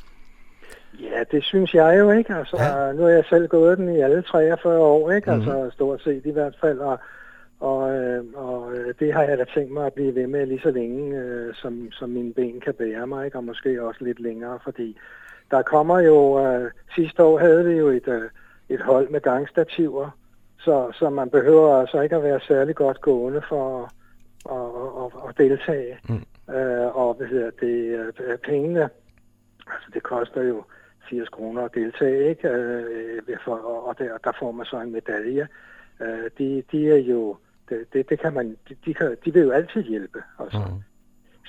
Ja, 1.01 1.23
det 1.33 1.45
synes 1.45 1.75
jeg 1.75 1.99
jo 1.99 2.11
ikke. 2.11 2.35
Altså, 2.35 2.57
ja. 2.59 2.93
Nu 2.93 3.03
har 3.03 3.09
jeg 3.11 3.25
selv 3.29 3.49
gået 3.49 3.79
den 3.79 3.97
i 3.97 4.01
alle 4.01 4.23
43 4.23 4.79
år, 4.79 5.11
ikke? 5.11 5.31
Mm-hmm. 5.31 5.51
Altså 5.51 5.71
stort 5.75 6.03
set 6.03 6.23
i 6.25 6.31
hvert 6.31 6.57
fald. 6.61 6.79
Og, 6.79 7.01
og, 7.61 7.93
øh, 7.97 8.25
og 8.35 8.73
det 9.01 9.13
har 9.13 9.23
jeg 9.23 9.39
da 9.39 9.45
tænkt 9.55 9.73
mig 9.73 9.87
at 9.87 9.93
blive 9.93 10.15
ved 10.15 10.27
med 10.27 10.47
lige 10.47 10.61
så 10.61 10.71
længe, 10.71 11.17
øh, 11.19 11.55
som, 11.55 11.93
som 11.93 12.11
mine 12.11 12.33
ben 12.35 12.61
kan 12.61 12.75
bære 12.75 13.07
mig, 13.07 13.25
ikke? 13.25 13.39
og 13.39 13.45
måske 13.45 13.83
også 13.83 14.05
lidt 14.05 14.21
længere, 14.21 14.59
fordi 14.65 14.99
der 15.51 15.63
kommer 15.63 16.01
jo, 16.01 16.47
øh, 16.47 16.71
sidste 16.95 17.25
år 17.25 17.39
havde 17.39 17.65
vi 17.65 17.73
jo 17.73 17.89
et, 17.89 18.09
øh, 18.09 18.31
et 18.69 18.81
hold 18.81 19.09
med 19.09 19.21
gangstativer, 19.21 20.11
så, 20.59 20.93
så 20.95 21.11
man 21.11 21.31
behøver 21.31 21.75
altså 21.81 22.01
ikke 22.01 22.17
at 22.17 22.23
være 22.23 22.41
særlig 22.41 22.75
godt 22.75 23.01
gående 23.01 23.43
for 23.49 23.83
at, 23.83 23.91
at, 24.57 25.05
at, 25.05 25.29
at 25.29 25.39
deltage. 25.39 25.99
Mm. 26.09 26.55
Øh, 26.55 26.97
og 26.97 27.15
hvad 27.15 27.27
hedder 27.27 27.51
det, 27.61 28.13
øh, 28.21 28.39
pengene, 28.39 28.89
altså 29.67 29.91
det 29.95 30.03
koster 30.03 30.43
jo 30.43 30.65
80 31.11 31.29
kroner 31.29 31.63
at 31.63 31.75
deltage, 31.75 32.31
ikke? 32.31 32.49
Øh, 32.49 33.23
for, 33.45 33.55
og 33.89 33.99
der, 33.99 34.19
der 34.25 34.33
får 34.39 34.53
man 34.53 34.67
så 34.67 34.81
en 34.81 34.93
medalje. 34.93 35.49
Øh, 36.01 36.31
de, 36.39 36.63
de 36.73 36.91
er 36.91 36.97
jo, 36.97 37.37
det, 37.71 37.79
det, 37.93 38.11
det 38.11 38.21
kan 38.21 38.33
man, 38.35 38.57
de, 38.69 38.77
de, 38.85 38.95
kan, 38.95 39.17
de 39.25 39.33
vil 39.33 39.43
jo 39.43 39.51
altid 39.51 39.83
hjælpe. 39.83 40.19
Altså. 40.39 40.59
Mm. 40.59 40.83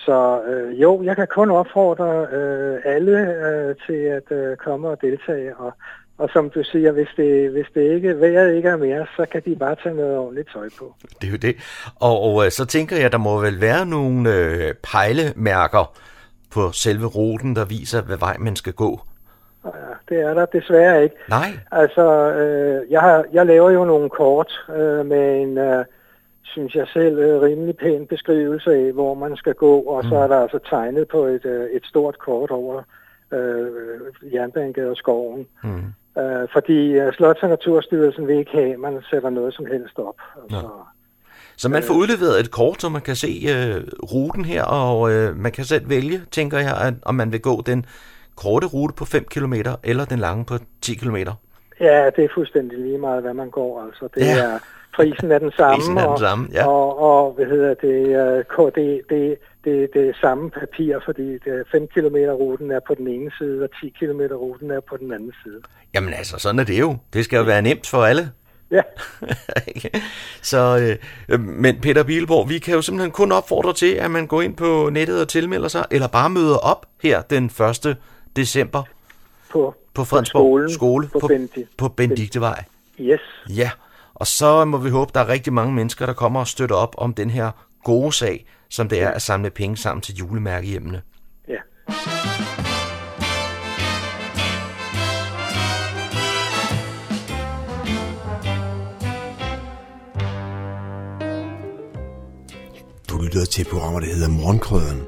Så 0.05 0.41
øh, 0.43 0.81
jo, 0.81 1.03
jeg 1.03 1.15
kan 1.15 1.27
kun 1.27 1.51
opfordre 1.51 2.27
øh, 2.31 2.79
alle 2.85 3.17
øh, 3.47 3.75
til 3.85 3.93
at 3.93 4.31
øh, 4.31 4.57
komme 4.57 4.89
og 4.89 5.01
deltage, 5.01 5.55
og, 5.55 5.73
og 6.17 6.29
som 6.33 6.49
du 6.49 6.63
siger, 6.63 6.91
hvis 6.91 7.07
det, 7.17 7.51
hvis 7.51 7.65
det 7.73 7.81
ikke, 7.81 8.19
vejret 8.19 8.55
ikke 8.55 8.69
er 8.69 8.77
mere, 8.77 9.05
så 9.15 9.25
kan 9.31 9.41
de 9.45 9.55
bare 9.55 9.75
tage 9.83 9.95
noget 9.95 10.17
ordentligt 10.17 10.49
tøj 10.53 10.69
på. 10.79 10.95
Det 11.21 11.27
er 11.27 11.31
jo 11.31 11.37
det. 11.37 11.55
Og, 11.99 12.21
og 12.21 12.45
øh, 12.45 12.51
så 12.51 12.65
tænker 12.65 12.97
jeg, 12.97 13.11
der 13.11 13.17
må 13.17 13.41
vel 13.41 13.61
være 13.61 13.85
nogle 13.85 14.35
øh, 14.35 14.73
pejlemærker 14.91 15.97
på 16.53 16.71
selve 16.71 17.05
ruten, 17.05 17.55
der 17.55 17.65
viser, 17.65 18.01
hvad 18.01 18.17
vej 18.17 18.37
man 18.39 18.55
skal 18.55 18.73
gå. 18.73 18.99
Ja, 19.65 19.69
det 20.09 20.21
er 20.21 20.33
der 20.33 20.45
desværre 20.45 21.03
ikke. 21.03 21.15
Nej. 21.29 21.49
Altså, 21.71 22.31
øh, 22.31 22.91
jeg, 22.91 23.01
har, 23.01 23.25
jeg 23.33 23.45
laver 23.45 23.71
jo 23.71 23.85
nogle 23.85 24.09
kort 24.09 24.51
øh, 24.75 25.05
med 25.05 25.41
en... 25.41 25.57
Øh, 25.57 25.85
synes 26.51 26.75
jeg 26.75 26.87
selv, 26.87 27.19
øh, 27.19 27.41
rimelig 27.41 27.77
pæn 27.77 28.07
beskrivelse 28.07 28.71
af, 28.73 28.91
hvor 28.91 29.13
man 29.13 29.35
skal 29.35 29.53
gå, 29.53 29.79
og 29.79 30.03
mm. 30.03 30.09
så 30.09 30.15
er 30.15 30.27
der 30.27 30.37
altså 30.37 30.59
tegnet 30.69 31.07
på 31.07 31.25
et, 31.25 31.45
øh, 31.45 31.69
et 31.69 31.85
stort 31.85 32.19
kort 32.19 32.51
over 32.51 32.83
øh, 33.33 34.33
Jernbanegade 34.33 34.89
og 34.89 34.97
skoven. 34.97 35.47
Mm. 35.63 36.21
Øh, 36.21 36.47
fordi 36.53 36.99
uh, 36.99 37.07
Slots- 37.07 37.43
og 37.43 37.49
Naturstyrelsen 37.49 38.27
vil 38.27 38.35
ikke 38.35 38.51
have, 38.51 38.73
at 38.73 38.79
man 38.79 39.01
sætter 39.09 39.29
noget 39.29 39.53
som 39.53 39.65
helst 39.65 39.99
op. 39.99 40.15
Altså, 40.43 40.69
Så 41.57 41.69
man 41.69 41.83
får 41.83 41.93
udleveret 41.93 42.39
et 42.39 42.51
kort, 42.51 42.81
så 42.81 42.89
man 42.89 43.01
kan 43.01 43.15
se 43.15 43.27
øh, 43.27 43.81
ruten 44.13 44.45
her, 44.45 44.63
og 44.63 45.11
øh, 45.11 45.35
man 45.35 45.51
kan 45.51 45.63
selv 45.63 45.89
vælge, 45.89 46.21
tænker 46.31 46.57
jeg, 46.57 46.77
at, 46.87 46.93
om 47.01 47.15
man 47.15 47.31
vil 47.31 47.41
gå 47.41 47.61
den 47.65 47.85
korte 48.35 48.67
rute 48.67 48.93
på 48.95 49.05
5 49.05 49.23
km, 49.23 49.53
eller 49.83 50.05
den 50.05 50.19
lange 50.19 50.45
på 50.45 50.53
10 50.81 50.95
km. 50.95 51.15
Ja, 51.79 52.09
det 52.15 52.23
er 52.23 52.29
fuldstændig 52.33 52.79
lige 52.79 52.97
meget, 52.97 53.21
hvad 53.21 53.33
man 53.33 53.49
går. 53.49 53.83
Altså, 53.85 54.09
det 54.15 54.21
ja. 54.21 54.43
er 54.43 54.59
prisen 54.95 55.31
er 55.31 55.39
den 55.39 55.51
samme. 55.51 55.75
Prisen 55.75 55.97
er 55.97 56.07
den 56.07 56.17
samme, 56.17 56.47
ja. 56.53 56.67
Og, 56.67 56.99
og, 56.99 57.25
og 57.25 57.33
hvad 57.33 57.45
hedder 57.45 57.73
det, 57.73 57.99
uh, 58.57 58.71
det, 58.75 59.01
det, 59.09 59.37
det, 59.63 59.89
det 59.93 60.09
er 60.09 60.13
samme 60.21 60.49
papir, 60.49 60.99
fordi 61.05 61.31
det 61.31 61.63
5 61.71 61.87
km 61.87 62.15
ruten 62.15 62.71
er 62.71 62.79
på 62.87 62.93
den 62.95 63.07
ene 63.07 63.31
side, 63.37 63.63
og 63.63 63.69
10 63.81 63.89
km 63.99 64.21
ruten 64.21 64.71
er 64.71 64.79
på 64.79 64.97
den 64.97 65.13
anden 65.13 65.33
side. 65.43 65.61
Jamen 65.93 66.13
altså, 66.13 66.37
sådan 66.39 66.59
er 66.59 66.63
det 66.63 66.79
jo. 66.79 66.97
Det 67.13 67.25
skal 67.25 67.37
jo 67.37 67.43
være 67.43 67.61
nemt 67.61 67.87
for 67.87 68.03
alle. 68.03 68.31
Ja. 68.71 68.81
så, 70.51 70.97
øh, 71.29 71.39
men 71.39 71.81
Peter 71.81 72.03
Bielborg, 72.03 72.49
vi 72.49 72.59
kan 72.59 72.73
jo 72.73 72.81
simpelthen 72.81 73.11
kun 73.11 73.31
opfordre 73.31 73.73
til, 73.73 73.93
at 73.93 74.11
man 74.11 74.27
går 74.27 74.41
ind 74.41 74.55
på 74.55 74.89
nettet 74.91 75.21
og 75.21 75.27
tilmelder 75.27 75.67
sig, 75.67 75.85
eller 75.91 76.07
bare 76.07 76.29
møder 76.29 76.57
op 76.57 76.85
her 77.03 77.21
den 77.21 77.45
1. 77.45 77.97
december 78.35 78.83
på, 79.51 79.75
på 79.93 80.03
Fredensborg 80.03 80.43
skolen, 80.43 80.69
skole 80.69 81.07
på, 81.07 81.19
på, 81.19 81.27
Bendi. 81.27 81.65
på 81.77 81.87
Benediktevej. 81.87 82.63
Yes. 82.99 83.19
Ja, 83.49 83.69
og 84.21 84.27
så 84.27 84.65
må 84.65 84.77
vi 84.77 84.89
håbe, 84.89 85.11
der 85.13 85.19
er 85.19 85.27
rigtig 85.27 85.53
mange 85.53 85.73
mennesker, 85.73 86.05
der 86.05 86.13
kommer 86.13 86.39
og 86.39 86.47
støtter 86.47 86.75
op 86.75 86.95
om 86.97 87.13
den 87.13 87.29
her 87.29 87.51
gode 87.83 88.13
sag, 88.13 88.45
som 88.69 88.89
det 88.89 89.01
er 89.01 89.09
at 89.09 89.21
samle 89.21 89.49
penge 89.49 89.77
sammen 89.77 90.01
til 90.01 90.15
julemærkehjemmene. 90.15 91.01
Ja. 91.47 91.55
Du 103.09 103.21
lytter 103.21 103.45
til 103.51 103.65
programmer, 103.71 103.99
der 103.99 104.07
hedder 104.07 104.29
Morgenkrøden. 104.29 105.01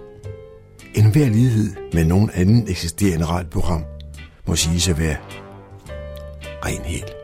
En 0.95 1.11
hver 1.11 1.30
lighed 1.30 1.76
med 1.93 2.05
nogen 2.05 2.30
anden 2.34 2.68
eksisterende 2.70 3.26
radioprogram 3.26 3.84
må 4.47 4.55
sige 4.55 4.91
at 4.91 4.99
være 4.99 5.18
ren 6.66 6.82
helt. 6.82 7.22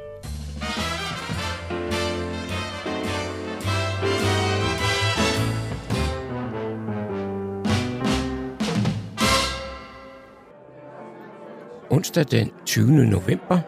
Onsdag 11.91 12.25
den 12.31 12.51
20. 12.65 12.91
november 12.91 13.59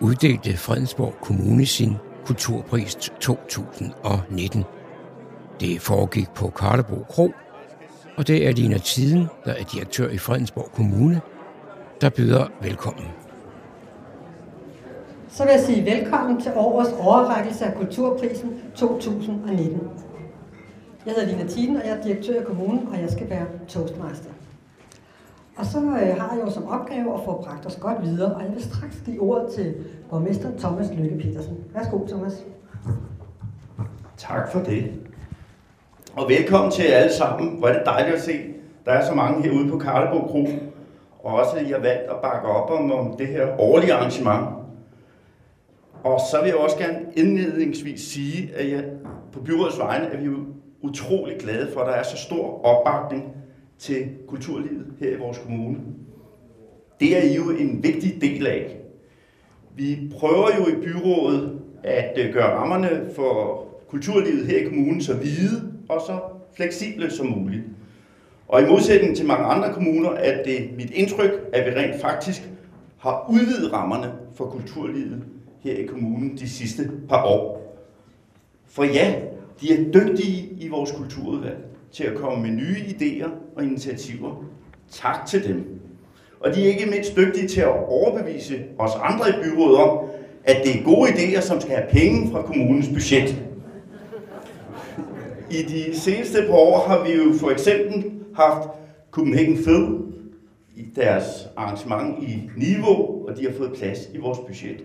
uddelte 0.00 0.56
Fredensborg 0.56 1.14
Kommune 1.22 1.66
sin 1.66 1.92
kulturpris 2.24 2.94
2019. 3.20 4.64
Det 5.60 5.80
foregik 5.80 6.30
på 6.30 6.50
Karlebro 6.50 7.04
Kro, 7.08 7.32
og 8.16 8.28
det 8.28 8.48
er 8.48 8.52
Lina 8.52 8.78
Tiden, 8.78 9.26
der 9.44 9.52
er 9.52 9.64
direktør 9.64 10.08
i 10.08 10.18
Fredensborg 10.18 10.72
Kommune, 10.72 11.20
der 12.00 12.10
byder 12.10 12.46
velkommen. 12.62 13.06
Så 15.28 15.44
vil 15.44 15.52
jeg 15.52 15.60
sige 15.60 15.84
velkommen 15.84 16.40
til 16.40 16.52
årets 16.56 16.90
overrækkelse 17.00 17.64
af 17.64 17.74
Kulturprisen 17.74 18.50
2019. 18.74 19.80
Jeg 21.06 21.14
hedder 21.14 21.28
Lina 21.28 21.48
Tiden, 21.48 21.76
og 21.76 21.82
jeg 21.86 21.98
er 21.98 22.02
direktør 22.02 22.40
i 22.40 22.44
kommunen, 22.44 22.88
og 22.88 23.00
jeg 23.00 23.10
skal 23.10 23.30
være 23.30 23.46
toastmaster. 23.68 24.30
Og 25.60 25.66
så 25.66 25.78
øh, 25.78 26.20
har 26.20 26.34
jeg 26.34 26.44
jo 26.46 26.50
som 26.50 26.68
opgave 26.68 27.14
at 27.14 27.20
få 27.24 27.42
bragt 27.44 27.66
os 27.66 27.76
godt 27.76 28.02
videre, 28.02 28.34
og 28.34 28.42
jeg 28.42 28.50
vil 28.54 28.62
straks 28.62 29.02
give 29.04 29.20
ordet 29.20 29.52
til 29.52 29.74
borgmester 30.10 30.48
Thomas 30.58 30.86
Lykke 30.98 31.18
Petersen. 31.18 31.56
Værsgo, 31.74 32.06
Thomas. 32.06 32.44
Tak 34.16 34.52
for 34.52 34.60
det. 34.60 34.92
Og 36.16 36.28
velkommen 36.28 36.70
til 36.72 36.84
jer 36.84 36.96
alle 36.96 37.12
sammen. 37.12 37.58
Hvor 37.58 37.68
er 37.68 37.72
det 37.72 37.82
dejligt 37.86 38.16
at 38.16 38.22
se, 38.22 38.32
der 38.84 38.92
er 38.92 39.06
så 39.06 39.14
mange 39.14 39.42
herude 39.42 39.70
på 39.70 39.78
Karlebo 39.78 40.26
Kro. 40.26 40.46
Og 41.22 41.34
også, 41.34 41.56
at 41.56 41.66
I 41.66 41.70
har 41.70 41.78
valgt 41.78 42.10
at 42.10 42.16
bakke 42.22 42.48
op 42.48 42.70
om, 42.70 42.92
om 42.92 43.16
det 43.18 43.26
her 43.26 43.60
årlige 43.60 43.94
arrangement. 43.94 44.46
Og 46.04 46.20
så 46.30 46.40
vil 46.40 46.48
jeg 46.48 46.56
også 46.56 46.78
gerne 46.78 46.98
indledningsvis 47.16 48.00
sige, 48.00 48.50
at 48.56 48.70
jeg 48.72 48.84
på 49.32 49.40
byrådets 49.40 49.78
vegne 49.78 50.06
er 50.06 50.16
vi 50.16 50.28
utrolig 50.82 51.36
glade 51.38 51.72
for, 51.72 51.80
at 51.80 51.86
der 51.86 51.92
er 51.92 52.02
så 52.02 52.16
stor 52.16 52.64
opbakning 52.64 53.39
til 53.80 54.08
kulturlivet 54.26 54.86
her 55.00 55.10
i 55.10 55.18
vores 55.18 55.38
kommune. 55.38 55.78
Det 57.00 57.16
er 57.16 57.22
I 57.22 57.34
jo 57.34 57.50
en 57.50 57.82
vigtig 57.82 58.18
del 58.20 58.46
af. 58.46 58.76
Vi 59.76 59.98
prøver 60.18 60.48
jo 60.58 60.66
i 60.66 60.80
byrådet 60.82 61.60
at 61.82 62.18
øh, 62.18 62.32
gøre 62.32 62.54
rammerne 62.56 63.10
for 63.16 63.64
kulturlivet 63.88 64.46
her 64.46 64.58
i 64.58 64.64
kommunen 64.64 65.00
så 65.00 65.14
hvide 65.14 65.72
og 65.88 66.00
så 66.06 66.18
fleksible 66.56 67.10
som 67.10 67.26
muligt. 67.26 67.62
Og 68.48 68.62
i 68.62 68.66
modsætning 68.66 69.16
til 69.16 69.26
mange 69.26 69.44
andre 69.44 69.74
kommuner 69.74 70.10
er 70.10 70.42
det 70.42 70.70
mit 70.76 70.90
indtryk, 70.90 71.30
at 71.52 71.66
vi 71.66 71.80
rent 71.80 72.00
faktisk 72.00 72.50
har 72.98 73.26
udvidet 73.30 73.72
rammerne 73.72 74.12
for 74.34 74.44
kulturlivet 74.44 75.22
her 75.60 75.74
i 75.74 75.86
kommunen 75.86 76.36
de 76.36 76.48
sidste 76.48 76.90
par 77.08 77.24
år. 77.24 77.76
For 78.66 78.84
ja, 78.84 79.14
de 79.60 79.72
er 79.72 79.92
dygtige 79.92 80.48
i 80.58 80.68
vores 80.68 80.92
kulturudvalg 80.92 81.69
til 81.92 82.04
at 82.04 82.16
komme 82.16 82.42
med 82.42 82.50
nye 82.50 82.76
idéer 82.76 83.28
og 83.56 83.64
initiativer. 83.64 84.44
Tak 84.90 85.26
til 85.26 85.48
dem. 85.48 85.80
Og 86.40 86.54
de 86.54 86.64
er 86.64 86.68
ikke 86.68 86.90
mindst 86.90 87.16
dygtige 87.16 87.48
til 87.48 87.60
at 87.60 87.88
overbevise 87.88 88.64
os 88.78 88.90
andre 89.02 89.28
i 89.28 89.32
byrådet 89.42 89.76
om, 89.78 89.98
at 90.44 90.56
det 90.64 90.80
er 90.80 90.84
gode 90.84 91.10
idéer, 91.10 91.40
som 91.40 91.60
skal 91.60 91.74
have 91.74 91.88
penge 91.90 92.30
fra 92.30 92.42
kommunens 92.42 92.88
budget. 92.88 93.42
I 95.50 95.62
de 95.62 96.00
seneste 96.00 96.42
par 96.46 96.54
år 96.54 96.84
har 96.88 97.04
vi 97.04 97.12
jo 97.12 97.32
for 97.40 97.50
eksempel 97.50 98.12
haft 98.34 98.68
Copenhagen 99.10 99.56
Fed 99.56 99.98
i 100.76 100.84
deres 100.96 101.24
arrangement 101.56 102.22
i 102.22 102.50
Niveau, 102.56 103.28
og 103.28 103.36
de 103.36 103.44
har 103.44 103.52
fået 103.52 103.72
plads 103.72 103.98
i 104.14 104.18
vores 104.18 104.38
budget. 104.38 104.84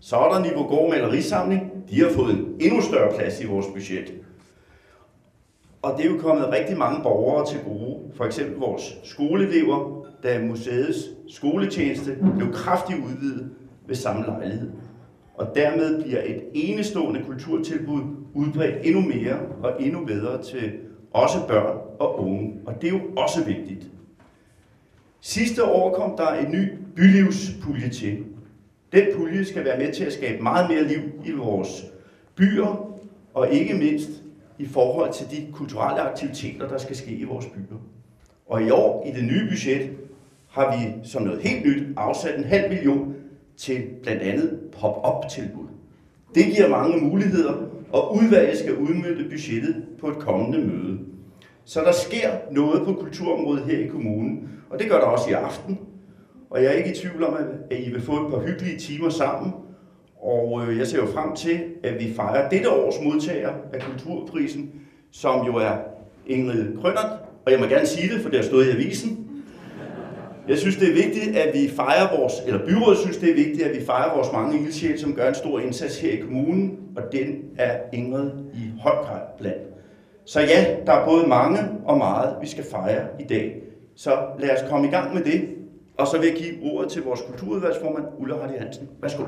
Så 0.00 0.16
er 0.16 0.32
der 0.32 0.42
Niveau 0.42 0.62
Gård 0.62 0.90
Malerisamling. 0.90 1.72
De 1.90 2.00
har 2.00 2.10
fået 2.10 2.34
en 2.34 2.46
endnu 2.60 2.80
større 2.80 3.16
plads 3.16 3.40
i 3.40 3.46
vores 3.46 3.66
budget. 3.66 4.12
Og 5.86 5.98
det 5.98 6.06
er 6.06 6.10
jo 6.10 6.18
kommet 6.18 6.48
rigtig 6.52 6.78
mange 6.78 7.02
borgere 7.02 7.46
til 7.46 7.60
gode. 7.64 7.98
For 8.14 8.24
eksempel 8.24 8.56
vores 8.56 8.96
skoleelever, 9.04 10.06
da 10.22 10.42
museets 10.42 10.98
skoletjeneste 11.28 12.18
blev 12.36 12.52
kraftigt 12.52 12.98
udvidet 12.98 13.50
ved 13.86 13.94
samme 13.94 14.26
lejlighed. 14.26 14.70
Og 15.34 15.46
dermed 15.54 16.02
bliver 16.02 16.22
et 16.24 16.42
enestående 16.54 17.22
kulturtilbud 17.26 18.00
udbredt 18.34 18.86
endnu 18.86 19.00
mere 19.00 19.38
og 19.62 19.82
endnu 19.82 20.04
bedre 20.04 20.42
til 20.42 20.72
også 21.10 21.38
børn 21.48 21.76
og 21.98 22.20
unge. 22.20 22.54
Og 22.66 22.82
det 22.82 22.88
er 22.88 22.92
jo 22.92 23.00
også 23.16 23.44
vigtigt. 23.44 23.86
Sidste 25.20 25.64
år 25.64 25.94
kom 25.94 26.16
der 26.16 26.28
en 26.28 26.52
ny 26.52 26.72
bylivspulje 26.96 27.88
til. 27.88 28.24
Den 28.92 29.04
pulje 29.16 29.44
skal 29.44 29.64
være 29.64 29.78
med 29.78 29.92
til 29.92 30.04
at 30.04 30.12
skabe 30.12 30.42
meget 30.42 30.70
mere 30.70 30.84
liv 30.84 31.00
i 31.24 31.32
vores 31.32 31.84
byer, 32.36 32.90
og 33.34 33.52
ikke 33.52 33.74
mindst 33.74 34.10
i 34.58 34.66
forhold 34.66 35.12
til 35.12 35.26
de 35.30 35.52
kulturelle 35.52 36.00
aktiviteter, 36.00 36.68
der 36.68 36.78
skal 36.78 36.96
ske 36.96 37.10
i 37.10 37.24
vores 37.24 37.46
byer. 37.46 37.78
Og 38.46 38.62
i 38.62 38.70
år, 38.70 39.06
i 39.06 39.10
det 39.10 39.24
nye 39.24 39.48
budget, 39.48 39.90
har 40.48 40.76
vi 40.76 41.08
som 41.08 41.22
noget 41.22 41.42
helt 41.42 41.66
nyt 41.66 41.82
afsat 41.96 42.38
en 42.38 42.44
halv 42.44 42.68
million 42.68 43.14
til 43.56 43.82
blandt 44.02 44.22
andet 44.22 44.60
pop-up-tilbud. 44.80 45.66
Det 46.34 46.44
giver 46.44 46.68
mange 46.68 46.98
muligheder, 46.98 47.54
og 47.92 48.16
udvalget 48.16 48.58
skal 48.58 48.76
udmønte 48.76 49.24
budgettet 49.30 49.84
på 50.00 50.08
et 50.08 50.16
kommende 50.16 50.58
møde. 50.58 50.98
Så 51.64 51.80
der 51.80 51.92
sker 51.92 52.30
noget 52.50 52.86
på 52.86 52.92
kulturområdet 52.92 53.64
her 53.64 53.78
i 53.78 53.86
kommunen, 53.86 54.48
og 54.70 54.78
det 54.78 54.88
gør 54.88 54.96
der 54.96 55.06
også 55.06 55.30
i 55.30 55.32
aften. 55.32 55.78
Og 56.50 56.62
jeg 56.62 56.72
er 56.72 56.76
ikke 56.76 56.90
i 56.90 56.94
tvivl 56.94 57.24
om, 57.24 57.36
at 57.70 57.80
I 57.80 57.90
vil 57.90 58.02
få 58.02 58.26
et 58.26 58.32
par 58.32 58.40
hyggelige 58.40 58.78
timer 58.78 59.08
sammen, 59.08 59.52
og 60.26 60.62
øh, 60.62 60.78
jeg 60.78 60.86
ser 60.86 60.98
jo 60.98 61.06
frem 61.06 61.36
til, 61.36 61.60
at 61.82 61.94
vi 62.00 62.12
fejrer 62.16 62.48
dette 62.48 62.70
års 62.70 62.94
modtager 63.02 63.50
af 63.72 63.80
Kulturprisen, 63.80 64.70
som 65.10 65.46
jo 65.46 65.56
er 65.56 65.76
Ingrid 66.26 66.76
Krønnert, 66.80 67.10
og 67.46 67.52
jeg 67.52 67.60
må 67.60 67.66
gerne 67.66 67.86
sige 67.86 68.14
det, 68.14 68.22
for 68.22 68.28
det 68.30 68.38
har 68.38 68.44
stået 68.46 68.66
i 68.66 68.70
avisen. 68.70 69.26
Jeg 70.48 70.58
synes, 70.58 70.76
det 70.76 70.88
er 70.88 70.94
vigtigt, 70.94 71.36
at 71.36 71.54
vi 71.54 71.68
fejrer 71.68 72.18
vores, 72.18 72.32
eller 72.46 72.66
byrådet 72.66 72.98
synes, 72.98 73.16
det 73.16 73.30
er 73.30 73.34
vigtigt, 73.34 73.62
at 73.62 73.76
vi 73.80 73.84
fejrer 73.84 74.14
vores 74.14 74.32
mange 74.32 74.60
ildsjæle, 74.60 74.98
som 74.98 75.14
gør 75.14 75.28
en 75.28 75.34
stor 75.34 75.60
indsats 75.60 76.00
her 76.00 76.12
i 76.12 76.16
kommunen, 76.16 76.78
og 76.96 77.02
den 77.12 77.44
er 77.58 77.78
Ingrid 77.92 78.30
i 78.54 78.80
høj 78.80 78.94
grad 78.94 79.20
blandt. 79.38 79.62
Så 80.24 80.40
ja, 80.40 80.76
der 80.86 80.92
er 80.92 81.06
både 81.06 81.26
mange 81.26 81.58
og 81.84 81.98
meget, 81.98 82.36
vi 82.40 82.46
skal 82.46 82.64
fejre 82.64 83.06
i 83.20 83.24
dag. 83.24 83.56
Så 83.96 84.10
lad 84.38 84.50
os 84.50 84.70
komme 84.70 84.86
i 84.86 84.90
gang 84.90 85.14
med 85.14 85.24
det, 85.24 85.48
og 85.98 86.06
så 86.06 86.18
vil 86.18 86.28
jeg 86.28 86.36
give 86.36 86.72
ordet 86.72 86.90
til 86.90 87.02
vores 87.02 87.20
kulturudvalgsformand, 87.20 88.04
Ulla 88.18 88.36
Hardy 88.36 88.58
Hansen. 88.58 88.88
Værsgo. 89.02 89.22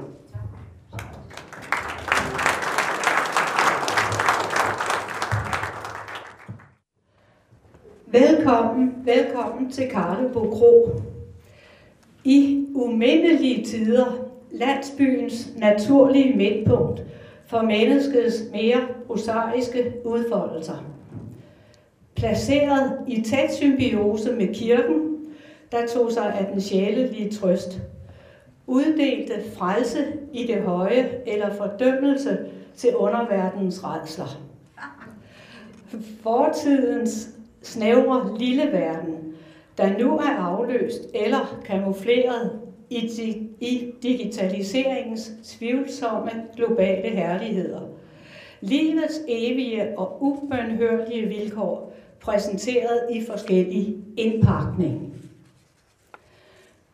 Velkommen, 8.13 8.95
velkommen 9.05 9.71
til 9.71 9.89
Karlebo 9.91 10.41
Kro. 10.41 11.01
I 12.25 12.67
umindelige 12.75 13.65
tider, 13.65 14.29
landsbyens 14.51 15.53
naturlige 15.57 16.37
midtpunkt 16.37 17.03
for 17.47 17.63
menneskets 17.63 18.43
mere 18.53 18.81
prosaiske 19.07 19.93
udfoldelser. 20.05 20.85
Placeret 22.17 22.99
i 23.09 23.21
tæt 23.21 23.55
symbiose 23.55 24.33
med 24.33 24.55
kirken, 24.55 25.17
der 25.73 25.87
tog 25.87 26.13
sig 26.13 26.35
af 26.35 26.47
den 26.53 26.61
sjælelige 26.61 27.31
trøst. 27.31 27.81
Uddelte 28.67 29.35
frelse 29.57 29.99
i 30.33 30.47
det 30.47 30.63
høje 30.63 31.11
eller 31.27 31.55
fordømmelse 31.55 32.39
til 32.77 32.97
underverdenens 32.97 33.85
redsler. 33.85 34.41
Fortidens 36.23 37.38
snævre 37.63 38.39
lille 38.39 38.73
verden, 38.73 39.35
der 39.79 39.99
nu 39.99 40.17
er 40.19 40.37
afløst 40.39 41.01
eller 41.15 41.61
kamufleret 41.67 42.61
i, 42.91 43.01
di- 43.01 43.67
i 43.67 43.93
digitaliseringens 44.03 45.31
tvivlsomme 45.45 46.31
globale 46.57 47.09
herligheder. 47.09 47.81
Livets 48.61 49.21
evige 49.29 49.99
og 49.99 50.23
ubønhørlige 50.23 51.27
vilkår 51.27 51.93
præsenteret 52.21 53.01
i 53.13 53.25
forskellig 53.27 53.97
indpakning. 54.17 55.15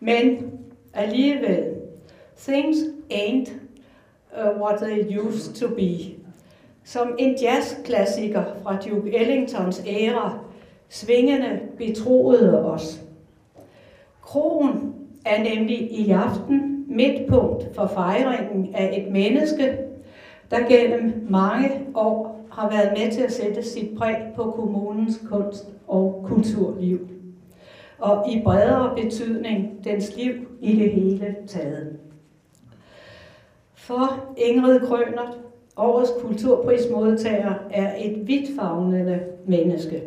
Men 0.00 0.50
alligevel, 0.94 1.74
things 2.38 2.78
ain't 3.12 3.50
uh, 4.38 4.60
what 4.60 4.80
they 4.80 5.18
used 5.18 5.54
to 5.54 5.68
be. 5.74 5.98
Som 6.84 7.16
en 7.18 7.36
jazzklassiker 7.42 8.44
fra 8.62 8.76
Duke 8.76 9.16
Ellingtons 9.16 9.82
æra 9.86 10.38
svingende 10.88 11.60
betroede 11.78 12.64
os. 12.64 13.00
Krogen 14.22 14.94
er 15.26 15.42
nemlig 15.42 15.92
i 15.92 16.10
aften 16.10 16.84
midtpunkt 16.88 17.74
for 17.74 17.86
fejringen 17.86 18.74
af 18.74 19.04
et 19.04 19.12
menneske, 19.12 19.78
der 20.50 20.68
gennem 20.68 21.26
mange 21.30 21.70
år 21.94 22.44
har 22.50 22.70
været 22.70 22.98
med 22.98 23.12
til 23.12 23.22
at 23.22 23.32
sætte 23.32 23.62
sit 23.62 23.98
præg 23.98 24.16
på 24.36 24.42
kommunens 24.42 25.20
kunst- 25.30 25.68
og 25.88 26.24
kulturliv. 26.26 27.08
Og 27.98 28.28
i 28.32 28.42
bredere 28.44 28.96
betydning 29.02 29.84
dens 29.84 30.16
liv 30.16 30.32
i 30.60 30.76
det 30.76 30.90
hele 30.90 31.36
taget. 31.46 31.98
For 33.74 34.24
Ingrid 34.36 34.80
Krønert, 34.80 35.38
årets 35.76 36.10
kulturprismodtager, 36.20 37.54
er 37.70 37.92
et 37.98 38.28
vidtfavnende 38.28 39.20
menneske. 39.46 40.02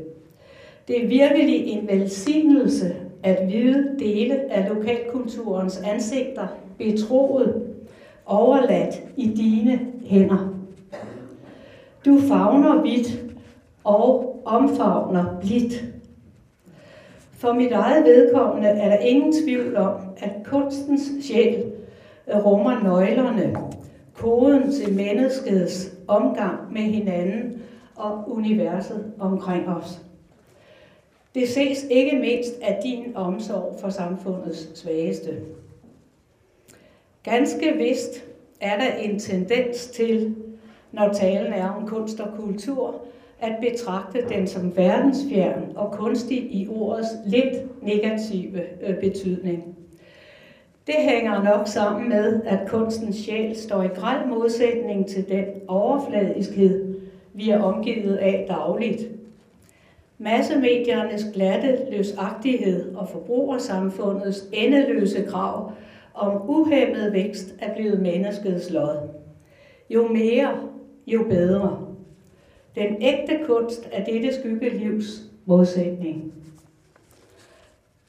Det 0.88 1.03
er 1.03 1.07
virkelig 1.07 1.67
en 1.67 1.88
velsignelse 1.88 2.95
at 3.23 3.47
vide 3.47 3.95
dele 3.99 4.51
af 4.51 4.69
lokalkulturens 4.69 5.77
ansigter 5.77 6.47
betroet, 6.77 7.63
overladt 8.25 9.01
i 9.17 9.27
dine 9.27 9.79
hænder. 10.05 10.53
Du 12.05 12.19
favner 12.27 12.81
vidt 12.81 13.23
og 13.83 14.39
omfavner 14.45 15.39
blidt. 15.41 15.83
For 17.38 17.53
mit 17.53 17.71
eget 17.71 18.05
vedkommende 18.05 18.67
er 18.67 18.89
der 18.89 18.97
ingen 18.97 19.33
tvivl 19.43 19.75
om, 19.75 19.93
at 20.17 20.31
kunstens 20.45 21.01
sjæl 21.21 21.63
rummer 22.27 22.83
nøglerne, 22.83 23.55
koden 24.13 24.71
til 24.71 24.95
menneskets 24.95 25.91
omgang 26.07 26.73
med 26.73 26.81
hinanden 26.81 27.61
og 27.95 28.31
universet 28.31 29.13
omkring 29.19 29.67
os. 29.69 30.06
Det 31.38 31.49
ses 31.49 31.88
ikke 31.89 32.17
mindst 32.17 32.53
af 32.61 32.79
din 32.83 33.15
omsorg 33.15 33.77
for 33.81 33.89
samfundets 33.89 34.79
svageste. 34.79 35.38
Ganske 37.23 37.73
vist 37.77 38.23
er 38.61 38.77
der 38.77 38.95
en 38.95 39.19
tendens 39.19 39.88
til, 39.88 40.35
når 40.91 41.13
talen 41.13 41.53
er 41.53 41.69
om 41.69 41.88
kunst 41.88 42.19
og 42.19 42.27
kultur, 42.39 43.01
at 43.39 43.55
betragte 43.61 44.29
den 44.29 44.47
som 44.47 44.77
verdensfjern 44.77 45.71
og 45.75 45.91
kunstig 45.91 46.38
i 46.38 46.67
ordets 46.69 47.09
lidt 47.25 47.83
negative 47.83 48.61
øh, 48.81 48.99
betydning. 48.99 49.77
Det 50.88 50.95
hænger 50.97 51.43
nok 51.43 51.67
sammen 51.67 52.09
med, 52.09 52.41
at 52.45 52.59
kunstens 52.67 53.15
sjæl 53.15 53.55
står 53.55 53.83
i 53.83 53.88
græl 53.88 54.27
modsætning 54.27 55.07
til 55.07 55.29
den 55.29 55.45
overfladiskhed, 55.67 56.95
vi 57.33 57.49
er 57.49 57.61
omgivet 57.61 58.15
af 58.15 58.45
dagligt. 58.49 59.16
Massemediernes 60.20 61.26
glatte 61.34 61.78
løsagtighed 61.91 62.95
og 62.95 63.09
forbrugersamfundets 63.09 64.45
endeløse 64.53 65.24
krav 65.24 65.72
om 66.13 66.49
uhæmmet 66.49 67.13
vækst 67.13 67.55
er 67.59 67.76
blevet 67.76 68.01
menneskets 68.01 68.70
lod. 68.70 69.09
Jo 69.89 70.07
mere, 70.07 70.59
jo 71.07 71.24
bedre. 71.30 71.88
Den 72.76 72.95
ægte 73.01 73.39
kunst 73.45 73.89
er 73.91 74.03
dette 74.03 74.34
skyggelivs 74.34 75.22
modsætning. 75.45 76.34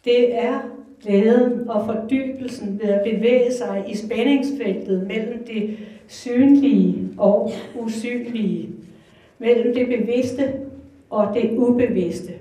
Det 0.05 0.39
er 0.39 0.61
glæden 1.03 1.69
og 1.71 1.87
fordybelsen 1.87 2.81
ved 2.83 2.89
at 2.89 3.05
bevæge 3.05 3.53
sig 3.53 3.85
i 3.89 3.97
spændingsfeltet 3.97 5.07
mellem 5.07 5.45
det 5.45 5.79
synlige 6.07 7.09
og 7.19 7.51
usynlige, 7.75 8.69
mellem 9.39 9.75
det 9.75 9.87
bevidste 9.87 10.68
og 11.11 11.35
det 11.35 11.59
ubevidste, 11.59 12.33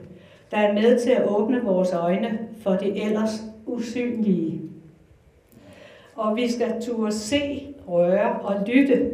der 0.51 0.57
er 0.57 0.73
med 0.73 0.99
til 0.99 1.09
at 1.09 1.27
åbne 1.27 1.61
vores 1.63 1.93
øjne 1.93 2.39
for 2.61 2.71
det 2.71 3.05
ellers 3.05 3.43
usynlige. 3.65 4.61
Og 6.15 6.35
vi 6.35 6.51
skal 6.51 6.81
turde 6.81 7.11
se, 7.11 7.67
røre 7.87 8.39
og 8.41 8.55
lytte. 8.67 9.11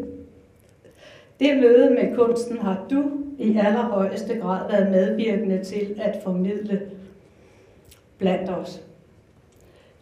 Det 1.40 1.58
møde 1.58 1.90
med 1.90 2.16
kunsten 2.16 2.58
har 2.58 2.86
du 2.90 3.12
i 3.40 3.58
allerhøjeste 3.58 4.38
grad 4.38 4.72
været 4.72 4.92
medvirkende 4.92 5.64
til 5.64 6.02
at 6.02 6.20
formidle. 6.24 6.82
blandt 8.18 8.50
os. 8.50 8.84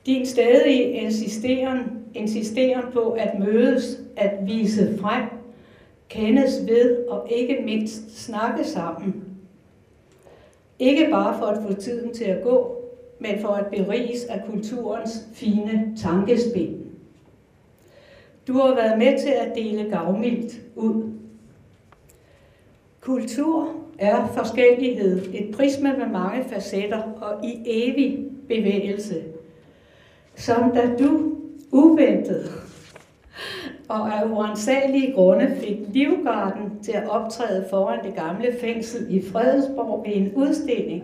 Din 0.06 0.26
stadige 0.26 0.84
insisteren, 0.84 1.80
insisteren 2.14 2.84
på 2.94 3.12
at 3.12 3.40
mødes, 3.40 4.00
at 4.18 4.32
vise 4.42 4.98
frem, 5.02 5.24
kendes 6.10 6.62
ved 6.68 7.08
og 7.08 7.28
ikke 7.32 7.62
mindst 7.66 8.26
snakke 8.26 8.64
sammen. 8.64 9.31
Ikke 10.82 11.08
bare 11.12 11.40
for 11.40 11.46
at 11.46 11.64
få 11.68 11.74
tiden 11.74 12.14
til 12.14 12.24
at 12.24 12.44
gå, 12.44 12.82
men 13.20 13.40
for 13.42 13.48
at 13.48 13.66
beriges 13.66 14.26
af 14.26 14.42
kulturens 14.52 15.28
fine 15.34 15.94
tankespind. 15.98 16.76
Du 18.48 18.54
har 18.54 18.76
været 18.76 18.98
med 18.98 19.20
til 19.20 19.30
at 19.30 19.56
dele 19.56 19.90
gavmildt 19.90 20.62
ud. 20.76 21.04
Kultur 23.02 23.70
er 24.00 24.28
forskellighed, 24.28 25.34
et 25.34 25.56
prisma 25.56 25.98
med 25.98 26.08
mange 26.08 26.44
facetter 26.50 27.02
og 27.22 27.46
i 27.46 27.62
evig 27.66 28.26
bevægelse. 28.48 29.24
Som 30.36 30.72
da 30.72 30.90
du 31.00 31.36
uventet 31.72 32.52
og 33.92 34.20
af 34.20 34.26
uansagelige 34.26 35.14
grunde 35.14 35.56
fik 35.60 35.78
Livgarden 35.94 36.80
til 36.84 36.92
at 36.92 37.10
optræde 37.10 37.66
foran 37.70 38.06
det 38.06 38.16
gamle 38.16 38.48
fængsel 38.62 39.06
i 39.10 39.24
Fredensborg 39.32 40.06
ved 40.08 40.16
en 40.16 40.32
udstilling, 40.36 41.04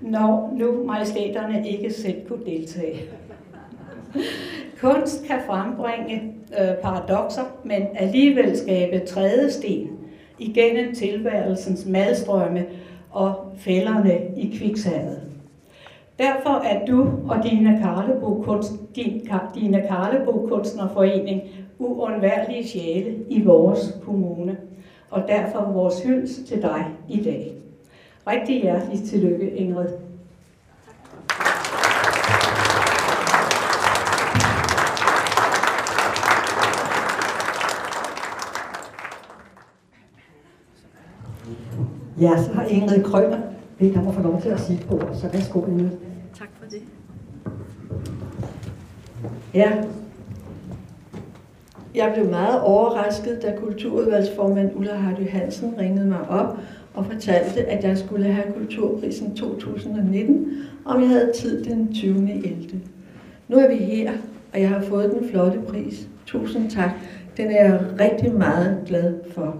når 0.00 0.52
nu 0.56 0.84
majestæterne 0.84 1.68
ikke 1.68 1.92
selv 1.92 2.26
kunne 2.28 2.44
deltage. 2.46 3.00
Kunst 4.80 5.26
kan 5.26 5.38
frembringe 5.46 6.34
øh, 6.60 6.74
paradoxer, 6.82 7.42
men 7.64 7.82
alligevel 7.94 8.58
skabe 8.58 9.06
trædesten 9.06 9.88
igennem 10.38 10.94
tilværelsens 10.94 11.86
madstrømme 11.86 12.66
og 13.10 13.52
fælderne 13.58 14.18
i 14.36 14.56
kviksandet. 14.58 15.29
Derfor 16.20 16.64
er 16.64 16.86
du 16.86 17.08
og 17.28 17.44
Dina 17.44 17.78
Karlebo, 17.78 18.42
kunst, 18.42 18.72
din, 18.96 19.28
Karlebo 19.88 20.46
Kunstnerforening 20.48 21.42
uundværlige 21.78 22.68
sjæle 22.68 23.16
i 23.28 23.44
vores 23.44 23.98
kommune. 24.04 24.56
Og 25.10 25.22
derfor 25.28 25.72
vores 25.72 26.02
hyldest 26.04 26.46
til 26.46 26.62
dig 26.62 26.86
i 27.08 27.22
dag. 27.22 27.52
Rigtig 28.26 28.62
hjerteligt 28.62 29.04
tillykke, 29.04 29.50
Ingrid. 29.50 29.88
Ja, 42.20 42.42
så 42.42 42.52
har 42.54 42.64
Ingrid 42.64 43.04
Krøner 43.04 43.40
bedt 43.78 43.96
om 43.96 44.08
at 44.08 44.14
få 44.14 44.22
lov 44.22 44.40
til 44.40 44.48
at 44.48 44.60
sige 44.60 44.84
på, 44.88 45.00
så 45.12 45.28
værsgo 45.32 45.66
Ingrid. 45.66 46.09
Tak 46.40 46.48
for 46.58 46.66
det. 46.70 46.82
Ja, 49.54 49.84
Jeg 51.94 52.12
blev 52.14 52.30
meget 52.30 52.60
overrasket, 52.60 53.42
da 53.42 53.56
kulturudvalgsformand 53.56 54.70
Ulla 54.74 54.94
Hardy 54.94 55.28
Hansen 55.28 55.74
ringede 55.78 56.06
mig 56.06 56.28
op 56.28 56.58
og 56.94 57.06
fortalte, 57.06 57.64
at 57.64 57.84
jeg 57.84 57.98
skulle 57.98 58.32
have 58.32 58.52
Kulturprisen 58.52 59.36
2019, 59.36 60.52
om 60.84 61.00
jeg 61.00 61.08
havde 61.08 61.32
tid 61.36 61.64
den 61.64 61.94
20. 61.94 62.44
11. 62.46 62.80
Nu 63.48 63.56
er 63.56 63.68
vi 63.68 63.76
her, 63.76 64.12
og 64.52 64.60
jeg 64.60 64.68
har 64.68 64.82
fået 64.82 65.10
den 65.10 65.28
flotte 65.30 65.60
pris. 65.68 66.08
Tusind 66.26 66.70
tak. 66.70 66.90
Den 67.36 67.50
er 67.50 67.64
jeg 67.64 67.80
rigtig 68.00 68.32
meget 68.32 68.82
glad 68.86 69.14
for. 69.34 69.56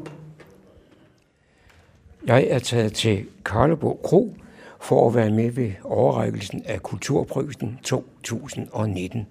Jeg 2.26 2.46
er 2.50 2.58
taget 2.58 2.92
til 2.92 3.24
Karlebo 3.44 4.00
Kro 4.02 4.34
for 4.82 5.08
at 5.08 5.14
være 5.14 5.30
med 5.30 5.50
ved 5.50 5.72
overrækkelsen 5.84 6.62
af 6.66 6.82
Kulturprisen 6.82 7.78
2019. 7.82 9.26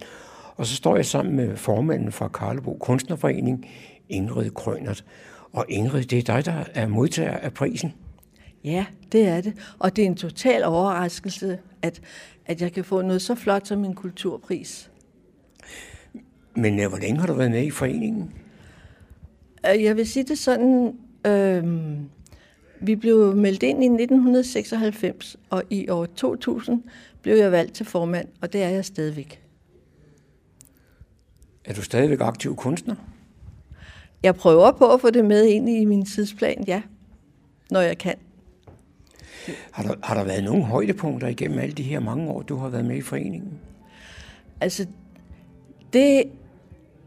Og 0.56 0.66
så 0.66 0.76
står 0.76 0.96
jeg 0.96 1.06
sammen 1.06 1.36
med 1.36 1.58
formanden 1.58 2.12
fra 2.12 2.28
Karlebo 2.28 2.78
Kunstnerforening, 2.80 3.66
Ingrid 4.10 4.50
Krønert. 4.50 5.06
Og 5.54 5.66
Ingrid, 5.70 6.04
det 6.04 6.20
er 6.20 6.24
dig, 6.24 6.46
der 6.46 6.64
er 6.74 6.88
modtager 6.88 7.38
af 7.38 7.54
prisen. 7.54 7.94
Ja, 8.64 8.86
det 9.12 9.28
er 9.28 9.42
det. 9.42 9.54
Og 9.80 9.96
det 9.96 10.02
er 10.02 10.06
en 10.06 10.16
total 10.16 10.64
overraskelse, 10.64 11.58
at, 11.82 12.02
at 12.46 12.62
jeg 12.62 12.72
kan 12.72 12.84
få 12.84 13.02
noget 13.02 13.22
så 13.22 13.36
flot 13.36 13.68
som 13.68 13.86
en 13.86 13.94
kulturpris. 13.96 14.92
Men 16.56 16.80
øh, 16.80 16.90
hvor 16.90 16.98
længe 16.98 17.20
har 17.20 17.28
du 17.28 17.34
været 17.34 17.52
med 17.52 17.64
i 17.64 17.72
foreningen? 17.72 18.34
Øh, 19.74 19.84
Jeg 19.84 19.96
vil 19.96 20.08
sige 20.08 20.24
det 20.24 20.38
sådan, 20.40 20.94
øh, 21.28 21.64
vi 22.82 22.96
blev 22.96 23.36
meldt 23.36 23.64
ind 23.64 23.84
i 23.84 23.88
1996, 23.88 25.38
og 25.50 25.64
i 25.70 25.90
år 25.90 26.06
2000 26.06 26.84
blev 27.22 27.36
jeg 27.36 27.52
valgt 27.52 27.74
til 27.74 27.86
formand, 27.86 28.28
og 28.42 28.54
det 28.54 28.64
er 28.64 28.70
jeg 28.70 28.86
stadigvæk. 28.86 29.42
Er 31.66 31.74
du 31.74 31.82
stadigvæk 31.82 32.22
aktiv 32.22 32.56
kunstner? 32.56 32.96
Jeg 34.24 34.36
prøver 34.36 34.72
på 34.72 34.94
at 34.94 35.02
få 35.02 35.10
det 35.10 35.26
med 35.26 35.46
ind 35.46 35.70
i 35.70 35.86
min 35.86 36.06
tidsplan, 36.06 36.64
ja, 36.68 36.82
når 37.72 37.82
jeg 37.82 37.98
kan. 37.98 38.16
Har 39.72 39.84
der, 39.84 39.96
har 40.04 40.16
der 40.16 40.24
været 40.24 40.44
nogle 40.44 40.64
højdepunkter 40.64 41.28
igennem 41.28 41.60
alle 41.60 41.74
de 41.76 41.84
her 41.84 42.00
mange 42.00 42.30
år, 42.30 42.42
du 42.42 42.56
har 42.56 42.70
været 42.70 42.86
med 42.86 42.96
i 42.98 43.02
foreningen? 43.02 43.60
Altså, 44.62 44.88
det, 45.94 46.24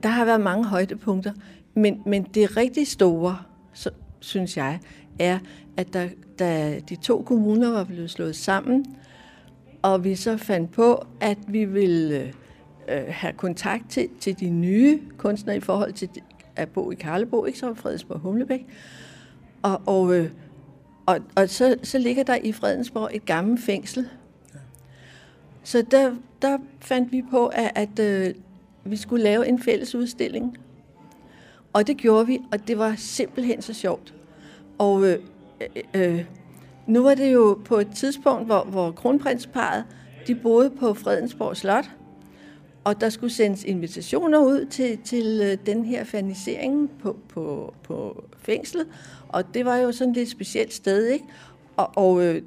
der 0.02 0.08
har 0.08 0.24
været 0.24 0.40
mange 0.40 0.64
højdepunkter, 0.64 1.32
men, 1.74 2.02
men 2.06 2.22
det 2.22 2.56
rigtig 2.56 2.86
store, 2.86 3.38
så, 3.72 3.90
synes 4.20 4.56
jeg, 4.56 4.80
er, 5.18 5.38
at 5.76 5.92
der, 5.92 6.08
da 6.38 6.80
de 6.88 6.96
to 6.96 7.22
kommuner 7.22 7.70
var 7.70 7.84
blevet 7.84 8.10
slået 8.10 8.36
sammen, 8.36 8.96
og 9.82 10.04
vi 10.04 10.14
så 10.14 10.36
fandt 10.36 10.72
på, 10.72 11.06
at 11.20 11.38
vi 11.48 11.64
ville 11.64 12.32
øh, 12.88 13.04
have 13.08 13.32
kontakt 13.32 13.90
til, 13.90 14.08
til 14.20 14.40
de 14.40 14.50
nye 14.50 15.00
kunstnere 15.18 15.56
i 15.56 15.60
forhold 15.60 15.92
til 15.92 16.08
at 16.56 16.68
bo 16.68 16.90
i 16.90 16.94
Karlebo, 16.94 17.44
ikke 17.44 17.58
så 17.58 17.74
Fredensborg 17.74 18.18
Humlebæk. 18.18 18.66
Og, 19.62 19.82
og, 19.86 20.14
øh, 20.14 20.30
og, 21.06 21.18
og 21.36 21.48
så, 21.48 21.76
så 21.82 21.98
ligger 21.98 22.22
der 22.22 22.36
i 22.36 22.52
Fredensborg 22.52 23.10
et 23.12 23.24
gammelt 23.24 23.60
fængsel. 23.60 24.08
Så 25.62 25.84
der, 25.90 26.14
der 26.42 26.58
fandt 26.80 27.12
vi 27.12 27.22
på, 27.30 27.46
at, 27.46 27.72
at 27.74 27.98
øh, 27.98 28.34
vi 28.84 28.96
skulle 28.96 29.24
lave 29.24 29.48
en 29.48 29.62
fælles 29.62 29.94
udstilling. 29.94 30.58
Og 31.72 31.86
det 31.86 31.96
gjorde 31.96 32.26
vi, 32.26 32.38
og 32.52 32.68
det 32.68 32.78
var 32.78 32.94
simpelthen 32.96 33.62
så 33.62 33.74
sjovt. 33.74 34.14
Og 34.82 35.04
øh, 35.06 35.18
øh, 35.94 36.12
øh, 36.18 36.24
nu 36.86 37.02
var 37.02 37.14
det 37.14 37.32
jo 37.32 37.58
på 37.64 37.78
et 37.78 37.88
tidspunkt, 37.94 38.46
hvor, 38.46 38.64
hvor 38.64 38.90
kronprinsparet, 38.90 39.84
de 40.26 40.34
boede 40.34 40.70
på 40.70 40.94
Fredensborg 40.94 41.56
Slot, 41.56 41.90
og 42.84 43.00
der 43.00 43.08
skulle 43.08 43.32
sendes 43.32 43.64
invitationer 43.64 44.38
ud 44.38 44.66
til, 44.66 44.98
til 45.04 45.40
øh, 45.42 45.66
den 45.66 45.84
her 45.84 46.04
fanisering 46.04 46.90
på, 47.02 47.16
på, 47.28 47.74
på 47.82 48.24
fængslet, 48.38 48.86
og 49.28 49.54
det 49.54 49.64
var 49.64 49.76
jo 49.76 49.92
sådan 49.92 50.10
et 50.10 50.16
lidt 50.16 50.30
specielt 50.30 50.74
sted, 50.74 51.06
ikke? 51.06 51.24
Og, 51.76 51.90
og 51.96 52.24
øh, 52.24 52.42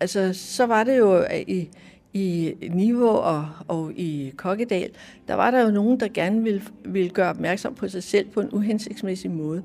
altså, 0.00 0.30
så 0.32 0.66
var 0.66 0.84
det 0.84 0.98
jo 0.98 1.18
øh, 1.18 1.40
i, 1.46 1.68
i 2.12 2.54
Niveau 2.70 3.08
og, 3.08 3.48
og 3.68 3.92
i 3.96 4.32
Kokkedal, 4.36 4.90
der 5.28 5.34
var 5.34 5.50
der 5.50 5.62
jo 5.62 5.70
nogen, 5.70 6.00
der 6.00 6.08
gerne 6.14 6.42
ville, 6.42 6.62
ville 6.84 7.10
gøre 7.10 7.30
opmærksom 7.30 7.74
på 7.74 7.88
sig 7.88 8.02
selv 8.02 8.28
på 8.30 8.40
en 8.40 8.48
uhensigtsmæssig 8.52 9.30
måde. 9.30 9.62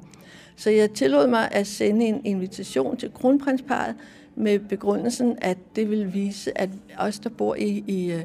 Så 0.55 0.69
jeg 0.69 0.91
tillod 0.91 1.27
mig 1.27 1.51
at 1.51 1.67
sende 1.67 2.05
en 2.05 2.21
invitation 2.25 2.97
til 2.97 3.11
kronprinsparet 3.13 3.95
med 4.35 4.59
begrundelsen, 4.59 5.37
at 5.41 5.57
det 5.75 5.89
ville 5.89 6.11
vise, 6.11 6.57
at 6.57 6.69
os, 6.97 7.19
der 7.19 7.29
bor 7.29 7.55
i, 7.55 7.83
i, 7.87 8.23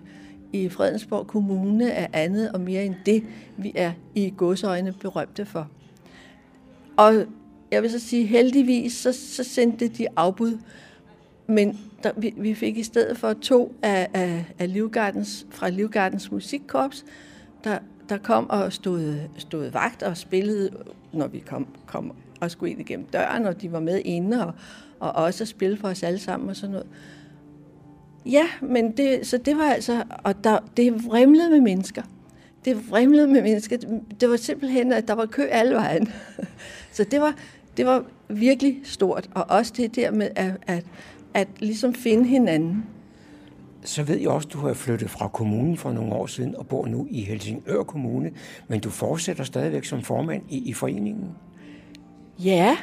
i 0.53 0.69
Fredensborg 0.69 1.27
Kommune, 1.27 1.91
er 1.91 2.07
andet 2.13 2.53
og 2.53 2.61
mere 2.61 2.85
end 2.85 2.95
det, 3.07 3.25
vi 3.57 3.73
er 3.75 3.93
i 4.15 4.33
godsøjne 4.37 4.93
berømte 4.93 5.47
for. 5.47 5.69
Og 6.97 7.15
jeg 7.71 7.83
vil 7.83 7.91
så 7.91 7.99
sige, 7.99 8.27
heldigvis, 8.27 8.93
så, 8.93 9.13
så 9.13 9.45
sendte 9.45 9.89
de 9.89 10.07
afbud, 10.17 10.59
men 11.47 11.79
der, 12.03 12.11
vi, 12.17 12.35
vi 12.37 12.55
fik 12.55 12.79
i 12.79 12.83
stedet 12.83 13.19
for 13.19 13.33
to 13.33 13.75
af, 13.83 14.09
af, 14.15 14.45
af 14.59 14.73
Livgardens, 14.73 15.47
fra 15.51 15.69
Livgardens 15.69 16.31
musikkorps, 16.31 17.05
der, 17.65 17.79
der 18.09 18.19
kom 18.19 18.51
og 18.51 18.73
stod, 18.73 19.17
stod 19.37 19.71
vagt 19.71 20.03
og 20.03 20.17
spillede, 20.17 20.71
når 21.19 21.27
vi 21.27 21.39
kom, 21.39 21.67
kom 21.87 22.13
og 22.41 22.51
skulle 22.51 22.71
ind 22.71 22.81
igennem 22.81 23.07
døren, 23.07 23.47
og 23.47 23.63
de 23.63 23.73
var 23.73 23.81
med 23.81 24.03
inde, 24.05 24.47
og, 24.47 24.53
og 25.01 25.13
også 25.13 25.45
spille 25.45 25.77
for 25.77 25.89
os 25.89 26.03
alle 26.03 26.19
sammen 26.19 26.49
og 26.49 26.57
sådan 26.57 26.71
noget. 26.71 26.87
Ja, 28.27 28.47
men 28.63 28.97
det, 28.97 29.27
så 29.27 29.39
det 29.39 29.57
var 29.57 29.65
altså, 29.65 30.05
og 30.25 30.45
der, 30.45 30.59
det 30.77 31.05
vrimlede 31.07 31.51
med 31.51 31.61
mennesker. 31.61 32.03
Det 32.65 32.91
vrimlede 32.91 33.27
med 33.27 33.43
mennesker. 33.43 33.77
Det 34.21 34.31
var 34.31 34.37
simpelthen, 34.37 34.93
at 34.93 35.09
der 35.09 35.15
var 35.15 35.27
kø 35.27 35.43
alle 35.43 35.75
vejen. 35.75 36.13
Så 36.93 37.05
det 37.05 37.21
var, 37.21 37.35
det 37.77 37.87
var 37.87 38.05
virkelig 38.29 38.81
stort, 38.85 39.31
og 39.35 39.45
også 39.49 39.73
det 39.77 39.97
der 39.97 40.11
med 40.11 40.29
at, 40.37 40.53
at, 40.67 40.85
at 41.35 41.49
ligesom 41.59 41.95
finde 41.95 42.25
hinanden. 42.25 42.87
Så 43.85 44.03
ved 44.03 44.17
jeg 44.17 44.29
også, 44.29 44.49
at 44.49 44.53
du 44.53 44.59
har 44.59 44.75
flyttet 44.75 45.11
fra 45.11 45.29
kommunen 45.29 45.77
for 45.77 45.93
nogle 45.93 46.13
år 46.13 46.27
siden 46.27 46.57
og 46.57 46.67
bor 46.67 46.87
nu 46.87 47.07
i 47.11 47.23
Helsingør 47.23 47.83
Kommune, 47.83 48.31
men 48.69 48.81
du 48.81 48.91
fortsætter 48.91 49.45
stadigvæk 49.45 49.85
som 49.85 50.03
formand 50.03 50.43
i, 50.49 50.69
i 50.69 50.73
foreningen. 50.73 51.31
Ja, 52.39 52.77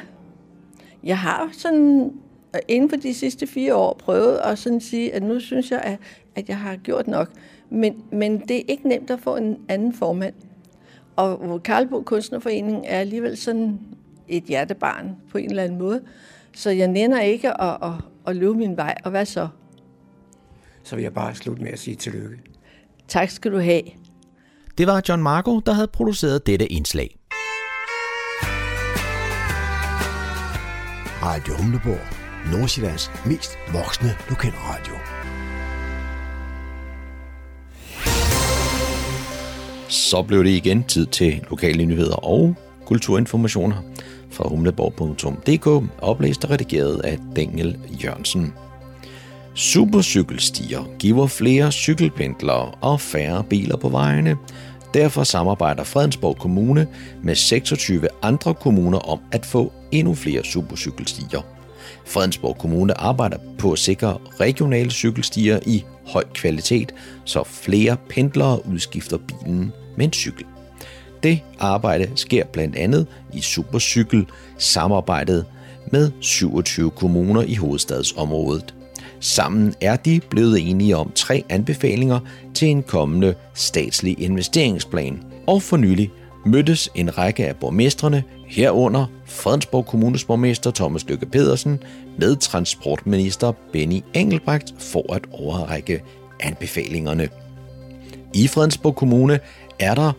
jeg 1.04 1.18
har 1.18 1.48
sådan 1.52 2.12
øh, 2.54 2.60
inden 2.68 2.90
for 2.90 2.96
de 2.96 3.14
sidste 3.14 3.46
fire 3.46 3.74
år 3.76 3.96
prøvet 3.98 4.36
at 4.36 4.58
sådan 4.58 4.80
sige, 4.80 5.14
at 5.14 5.22
nu 5.22 5.40
synes 5.40 5.70
jeg, 5.70 5.80
at, 5.80 5.98
at 6.34 6.48
jeg 6.48 6.58
har 6.58 6.76
gjort 6.76 7.08
nok. 7.08 7.30
Men, 7.70 8.02
men 8.12 8.40
det 8.40 8.56
er 8.56 8.62
ikke 8.68 8.88
nemt 8.88 9.10
at 9.10 9.20
få 9.20 9.36
en 9.36 9.58
anden 9.68 9.92
formand. 9.92 10.34
Og 11.16 11.62
Karlbo 11.62 12.02
Kunstnerforening 12.02 12.84
er 12.86 12.98
alligevel 12.98 13.36
sådan 13.36 13.78
et 14.28 14.44
hjertebarn 14.44 15.16
på 15.30 15.38
en 15.38 15.50
eller 15.50 15.62
anden 15.62 15.78
måde. 15.78 16.02
Så 16.54 16.70
jeg 16.70 16.88
nænder 16.88 17.20
ikke 17.20 17.60
at, 17.60 17.76
at, 17.82 17.92
at 18.26 18.36
løbe 18.36 18.54
min 18.54 18.76
vej. 18.76 18.94
Og 19.04 19.10
hvad 19.10 19.24
så? 19.24 19.48
Så 20.86 20.96
vil 20.96 21.02
jeg 21.02 21.14
bare 21.14 21.34
slutte 21.34 21.62
med 21.62 21.72
at 21.72 21.78
sige 21.78 21.96
tillykke. 21.96 22.36
Tak 23.08 23.30
skal 23.30 23.52
du 23.52 23.58
have. 23.58 23.82
Det 24.78 24.86
var 24.86 25.02
John 25.08 25.22
Marco, 25.22 25.60
der 25.60 25.72
havde 25.72 25.88
produceret 25.88 26.46
dette 26.46 26.66
indslag. 26.66 27.16
Radio 31.22 31.54
Humleborg. 31.54 32.00
Nordsjællands 32.52 33.10
mest 33.26 33.58
voksne 33.72 34.10
lokalradio. 34.28 34.94
Så 39.88 40.22
blev 40.22 40.44
det 40.44 40.50
igen 40.50 40.84
tid 40.84 41.06
til 41.06 41.44
lokale 41.50 41.86
nyheder 41.86 42.16
og 42.16 42.54
kulturinformationer 42.84 43.82
fra 44.30 44.48
humleborg.dk, 44.48 45.90
oplæst 46.02 46.44
og 46.44 46.50
redigeret 46.50 47.00
af 47.00 47.18
Daniel 47.36 47.78
Jørgensen. 48.04 48.54
Supercykelstier 49.56 50.84
giver 50.98 51.26
flere 51.26 51.72
cykelpendlere 51.72 52.70
og 52.80 53.00
færre 53.00 53.44
biler 53.44 53.76
på 53.76 53.88
vejene. 53.88 54.36
Derfor 54.94 55.24
samarbejder 55.24 55.84
Fredensborg 55.84 56.38
Kommune 56.38 56.86
med 57.22 57.34
26 57.34 58.08
andre 58.22 58.54
kommuner 58.54 58.98
om 58.98 59.20
at 59.32 59.46
få 59.46 59.72
endnu 59.92 60.14
flere 60.14 60.44
supercykelstier. 60.44 61.40
Fredensborg 62.06 62.58
Kommune 62.58 63.00
arbejder 63.00 63.36
på 63.58 63.72
at 63.72 63.78
sikre 63.78 64.18
regionale 64.40 64.90
cykelstier 64.90 65.60
i 65.66 65.84
høj 66.06 66.24
kvalitet, 66.34 66.94
så 67.24 67.44
flere 67.44 67.96
pendlere 68.08 68.66
udskifter 68.66 69.18
bilen 69.18 69.72
med 69.96 70.04
en 70.04 70.12
cykel. 70.12 70.44
Det 71.22 71.40
arbejde 71.58 72.10
sker 72.14 72.44
blandt 72.44 72.76
andet 72.76 73.06
i 73.34 73.40
Supercykel 73.40 74.26
samarbejdet 74.58 75.46
med 75.92 76.10
27 76.20 76.90
kommuner 76.90 77.42
i 77.42 77.54
hovedstadsområdet. 77.54 78.75
Sammen 79.26 79.74
er 79.80 79.96
de 79.96 80.20
blevet 80.30 80.70
enige 80.70 80.96
om 80.96 81.12
tre 81.14 81.44
anbefalinger 81.48 82.20
til 82.54 82.68
en 82.68 82.82
kommende 82.82 83.34
statslig 83.54 84.20
investeringsplan. 84.20 85.22
Og 85.46 85.62
for 85.62 85.76
nylig 85.76 86.10
mødtes 86.44 86.90
en 86.94 87.18
række 87.18 87.46
af 87.46 87.56
borgmestrene, 87.56 88.24
herunder 88.48 89.06
Fredensborg 89.24 89.86
Kommunes 89.86 90.24
borgmester 90.24 90.70
Thomas 90.70 91.06
Lykke 91.06 91.26
Pedersen, 91.26 91.82
med 92.18 92.36
transportminister 92.36 93.52
Benny 93.72 94.00
Engelbrecht 94.14 94.74
for 94.78 95.12
at 95.12 95.22
overrække 95.32 96.02
anbefalingerne. 96.40 97.28
I 98.34 98.46
Fredensborg 98.46 98.96
Kommune 98.96 99.38
er 99.78 99.94
der 99.94 100.12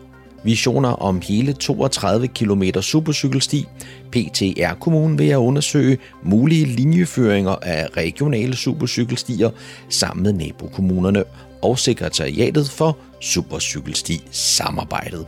visioner 0.44 0.88
om 0.88 1.22
hele 1.28 1.52
32 1.52 2.28
km 2.28 2.62
supercykelsti. 2.80 3.66
PTR 4.10 4.74
kommunen 4.80 5.18
vil 5.18 5.28
at 5.28 5.36
undersøge 5.36 5.98
mulige 6.22 6.64
linjeføringer 6.64 7.56
af 7.62 7.88
regionale 7.96 8.56
supercykelstier 8.56 9.50
sammen 9.88 10.22
med 10.22 10.32
nabokommunerne 10.32 11.24
og 11.62 11.78
sekretariatet 11.78 12.70
for 12.70 12.98
Supercykelsti 13.20 14.20
samarbejdet. 14.30 15.26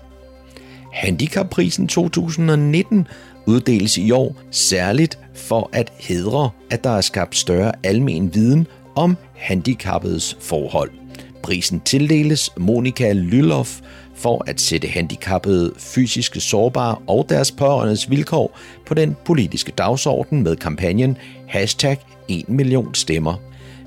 Handicapprisen 0.92 1.88
2019 1.88 3.06
uddeles 3.46 3.98
i 3.98 4.10
år 4.10 4.36
særligt 4.50 5.18
for 5.34 5.70
at 5.72 5.92
hedre, 5.98 6.50
at 6.70 6.84
der 6.84 6.90
er 6.90 7.00
skabt 7.00 7.36
større 7.36 7.72
almen 7.82 8.34
viden 8.34 8.66
om 8.94 9.16
handicappedes 9.36 10.36
forhold. 10.40 10.90
Prisen 11.42 11.80
tildeles 11.80 12.50
Monika 12.56 13.12
Lylloff 13.12 13.80
for 14.20 14.44
at 14.46 14.60
sætte 14.60 14.88
handicappede, 14.88 15.72
fysiske 15.78 16.40
sårbare 16.40 16.96
og 17.06 17.26
deres 17.28 17.52
pårørendes 17.52 18.10
vilkår 18.10 18.58
på 18.86 18.94
den 18.94 19.16
politiske 19.24 19.72
dagsorden 19.72 20.42
med 20.42 20.56
kampagnen 20.56 21.16
Hashtag 21.48 21.98
1 22.28 22.48
million 22.48 22.94
stemmer. 22.94 23.34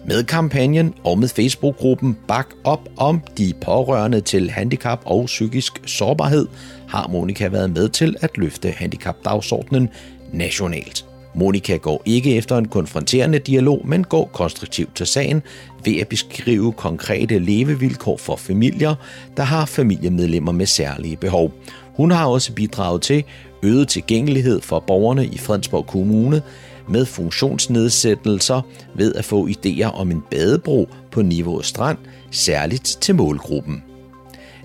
Med 0.06 0.24
kampagnen 0.24 0.94
og 1.04 1.20
med 1.20 1.28
Facebook-gruppen 1.28 2.18
Bak 2.28 2.48
op 2.64 2.90
om 2.98 3.22
de 3.38 3.54
pårørende 3.62 4.22
til 4.22 4.50
handicap 4.50 5.02
og 5.06 5.26
psykisk 5.26 5.74
sårbarhed 5.86 6.48
har 6.88 7.08
Monika 7.08 7.48
været 7.48 7.70
med 7.70 7.90
til 7.90 8.16
at 8.22 8.38
løfte 8.38 8.72
handicapdagsordenen 8.72 9.90
nationalt. 10.34 11.06
Monika 11.36 11.78
går 11.78 12.02
ikke 12.06 12.36
efter 12.36 12.58
en 12.58 12.68
konfronterende 12.68 13.40
dialog, 13.40 13.88
men 13.88 14.04
går 14.04 14.30
konstruktivt 14.34 14.96
til 14.96 15.06
sagen 15.06 15.42
ved 15.86 16.00
at 16.00 16.08
beskrive 16.08 16.72
konkrete 16.72 17.40
levevilkår 17.40 18.18
for 18.18 18.36
familier, 18.36 18.96
der 19.38 19.44
har 19.44 19.66
familiemedlemmer 19.66 20.52
med 20.52 20.66
særlige 20.66 21.18
behov. 21.18 21.52
Hun 21.96 22.12
har 22.12 22.26
også 22.26 22.54
bidraget 22.54 23.02
til 23.02 23.24
øget 23.64 23.88
tilgængelighed 23.88 24.62
for 24.62 24.80
borgerne 24.80 25.26
i 25.26 25.38
Fredensborg 25.38 25.88
Kommune 25.88 26.42
med 26.90 27.06
funktionsnedsættelser 27.06 28.62
ved 28.96 29.16
at 29.16 29.26
få 29.26 29.48
idéer 29.48 29.92
om 29.94 30.12
en 30.12 30.24
badebro 30.32 30.90
på 31.12 31.22
Niveau 31.22 31.62
Strand, 31.62 31.98
særligt 32.32 32.98
til 33.02 33.16
målgruppen. 33.16 33.84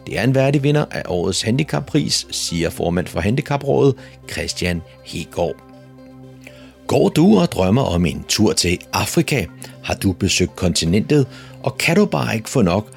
Det 0.07 0.19
er 0.19 0.25
en 0.25 0.35
værdig 0.35 0.63
vinder 0.63 0.85
af 0.91 1.03
årets 1.07 1.43
handicappris, 1.43 2.27
siger 2.31 2.71
formand 2.71 3.07
for 3.07 3.21
Handicaprådet 3.21 3.95
Christian 4.31 4.83
Hegård. 5.05 5.68
Går 6.89 7.09
du 7.09 7.39
og 7.39 7.53
drømmer 7.53 7.83
om 7.83 8.07
en 8.07 8.25
tur 8.29 8.53
til 8.53 8.79
Afrika? 8.93 9.45
Har 9.85 9.95
du 9.95 10.13
besøgt 10.13 10.57
kontinentet, 10.57 11.27
og 11.63 11.79
kan 11.79 11.97
du 11.97 12.07
bare 12.07 12.37
ikke 12.37 12.51
få 12.51 12.63
nok? 12.63 12.91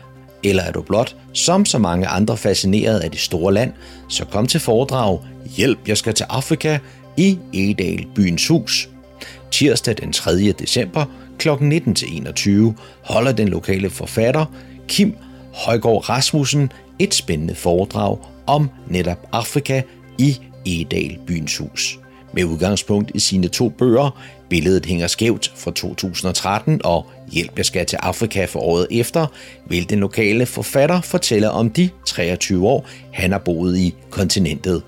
Eller 0.44 0.64
er 0.64 0.72
du 0.72 0.82
blot, 0.82 1.16
som 1.34 1.66
så 1.66 1.78
mange 1.78 2.08
andre, 2.08 2.38
fascineret 2.38 3.00
af 3.00 3.12
det 3.12 3.20
store 3.20 3.54
land, 3.54 3.74
så 4.10 4.26
kom 4.26 4.48
til 4.48 4.60
foredrag 4.60 5.20
Hjælp, 5.58 5.88
jeg 5.88 5.98
skal 5.98 6.14
til 6.14 6.26
Afrika 6.30 6.78
i 7.18 7.38
Edal 7.54 8.06
Byens 8.16 8.48
Hus. 8.48 8.90
Tirsdag 9.52 9.98
den 10.02 10.14
3. 10.14 10.52
december 10.52 11.06
kl. 11.38 11.50
19-21 11.50 12.74
holder 13.04 13.32
den 13.32 13.48
lokale 13.48 13.90
forfatter 13.90 14.46
Kim 14.88 15.16
Højgaard 15.54 16.10
Rasmussen 16.10 16.72
et 17.00 17.14
spændende 17.14 17.56
foredrag 17.56 18.18
om 18.48 18.70
netop 18.88 19.28
Afrika 19.32 19.82
i 20.18 20.40
Edal 20.66 21.20
Byens 21.28 21.58
Hus. 21.58 22.00
Med 22.34 22.44
udgangspunkt 22.44 23.12
i 23.16 23.20
sine 23.20 23.48
to 23.48 23.70
bøger, 23.70 24.22
Billedet 24.50 24.86
hænger 24.86 25.08
skævt 25.08 25.52
fra 25.56 25.72
2013 25.72 26.82
og 26.84 27.06
Hjælp 27.32 27.58
jeg 27.58 27.66
skal 27.66 27.86
til 27.86 27.96
Afrika 27.96 28.46
for 28.46 28.60
året 28.60 28.88
efter, 28.92 29.28
vil 29.68 29.90
den 29.90 30.00
lokale 30.00 30.46
forfatter 30.46 31.02
fortælle 31.02 31.52
om 31.52 31.70
de 31.70 31.90
23 32.06 32.68
år, 32.68 32.88
han 33.14 33.32
har 33.32 33.40
boet 33.40 33.78
i 33.78 33.96
kontinentet, 34.10 34.82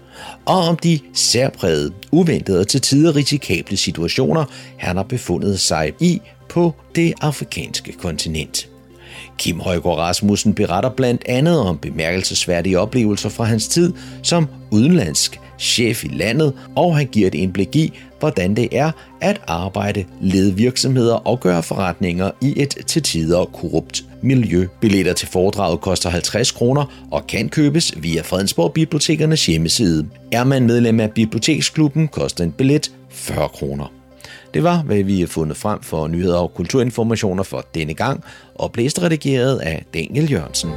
og 0.45 0.57
om 0.57 0.77
de 0.77 0.99
særprægede, 1.13 1.93
uventede 2.11 2.59
og 2.59 2.67
til 2.67 2.81
tider 2.81 3.15
risikable 3.15 3.77
situationer, 3.77 4.45
han 4.77 4.95
har 4.95 5.03
befundet 5.03 5.59
sig 5.59 5.93
i 5.99 6.21
på 6.49 6.73
det 6.95 7.13
afrikanske 7.21 7.91
kontinent. 7.91 8.69
Kim 9.37 9.59
Højgaard 9.59 9.97
Rasmussen 9.97 10.53
beretter 10.53 10.89
blandt 10.89 11.23
andet 11.25 11.59
om 11.59 11.77
bemærkelsesværdige 11.77 12.79
oplevelser 12.79 13.29
fra 13.29 13.43
hans 13.43 13.67
tid 13.67 13.93
som 14.23 14.47
udenlandsk 14.71 15.39
chef 15.59 16.03
i 16.03 16.07
landet, 16.07 16.53
og 16.75 16.97
han 16.97 17.07
giver 17.07 17.27
et 17.27 17.35
indblik 17.35 17.75
i, 17.75 17.93
hvordan 18.19 18.55
det 18.55 18.69
er 18.71 18.91
at 19.21 19.41
arbejde, 19.47 20.05
lede 20.21 20.55
virksomheder 20.55 21.15
og 21.15 21.39
gøre 21.39 21.63
forretninger 21.63 22.31
i 22.41 22.53
et 22.57 22.77
til 22.87 23.03
tider 23.03 23.45
korrupt 23.45 24.03
miljø. 24.21 24.67
Billetter 24.81 25.13
til 25.13 25.27
foredraget 25.27 25.81
koster 25.81 26.09
50 26.09 26.51
kroner 26.51 27.07
og 27.11 27.27
kan 27.27 27.49
købes 27.49 27.93
via 27.97 28.21
Fredensborg 28.21 28.73
Bibliotekernes 28.73 29.45
hjemmeside. 29.45 30.07
Er 30.31 30.43
man 30.43 30.67
medlem 30.67 30.99
af 30.99 31.11
Biblioteksklubben, 31.11 32.07
koster 32.07 32.43
en 32.43 32.51
billet 32.51 32.91
40 33.09 33.49
kroner. 33.49 33.91
Det 34.53 34.63
var, 34.63 34.81
hvad 34.81 35.03
vi 35.03 35.19
har 35.19 35.27
fundet 35.27 35.57
frem 35.57 35.81
for 35.81 36.07
nyheder 36.07 36.37
og 36.37 36.53
kulturinformationer 36.53 37.43
for 37.43 37.65
denne 37.75 37.93
gang, 37.93 38.23
og 38.55 38.71
blæst 38.71 39.01
redigeret 39.01 39.59
af 39.59 39.85
Daniel 39.93 40.31
Jørgensen. 40.31 40.69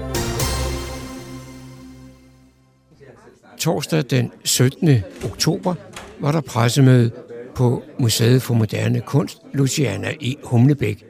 Torsdag 3.59 4.05
den 4.11 4.33
17. 4.45 4.89
oktober 5.25 5.75
var 6.21 6.33
der 6.33 6.41
pressemøde 6.41 7.11
på 7.55 7.83
Museet 8.01 8.43
for 8.43 8.55
Moderne 8.55 9.01
Kunst, 9.01 9.39
Luciana 9.55 10.15
i 10.21 10.39
Humlebæk. 10.45 11.05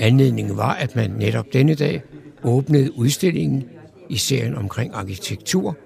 Anledningen 0.00 0.56
var, 0.56 0.74
at 0.74 0.96
man 0.96 1.10
netop 1.10 1.46
denne 1.52 1.74
dag 1.74 2.02
åbnede 2.42 2.98
udstillingen 2.98 3.64
i 4.08 4.16
serien 4.16 4.54
omkring 4.54 4.94
arkitektur 4.94 5.76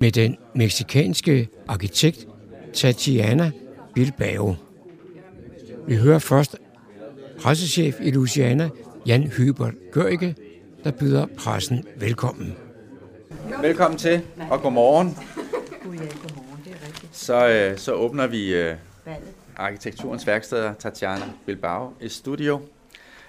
med 0.00 0.12
den 0.12 0.36
meksikanske 0.54 1.48
arkitekt 1.68 2.26
Tatiana 2.72 3.50
Bilbao. 3.94 4.54
Vi 5.88 5.96
hører 5.96 6.18
først 6.18 6.56
pressechef 7.40 7.94
i 8.02 8.10
Luciana, 8.10 8.68
Jan 9.06 9.22
Hybert 9.22 9.74
Gørike, 9.92 10.34
der 10.84 10.90
byder 10.90 11.26
pressen 11.36 11.84
velkommen. 11.98 12.65
Velkommen 13.46 13.98
til, 13.98 14.22
og 14.50 14.62
godmorgen. 14.62 15.18
Så, 17.12 17.48
øh, 17.48 17.78
så 17.78 17.92
åbner 17.92 18.26
vi 18.26 18.54
øh, 18.54 18.76
Arkitekturens 19.56 20.26
værksteder 20.26 20.74
Tatjana 20.74 21.24
Bilbao 21.46 21.92
i 22.00 22.08
studio. 22.08 22.60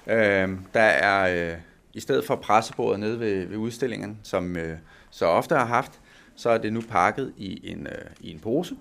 Øh, 0.07 0.49
der 0.74 0.82
er 0.82 1.49
øh, 1.51 1.57
i 1.93 1.99
stedet 1.99 2.26
for 2.26 2.36
pressebordet 2.36 2.99
nede 2.99 3.20
ved, 3.20 3.45
ved 3.45 3.57
udstillingen, 3.57 4.20
som 4.24 4.57
øh, 4.57 4.78
så 5.09 5.26
ofte 5.26 5.55
har 5.55 5.65
haft, 5.65 5.91
så 6.36 6.49
er 6.49 6.57
det 6.57 6.74
nu 6.74 6.82
pakket 6.89 7.34
i 7.38 7.72
en, 7.72 7.88
øh, 7.88 8.05
i 8.20 8.32
en 8.32 8.39
pose, 8.39 8.76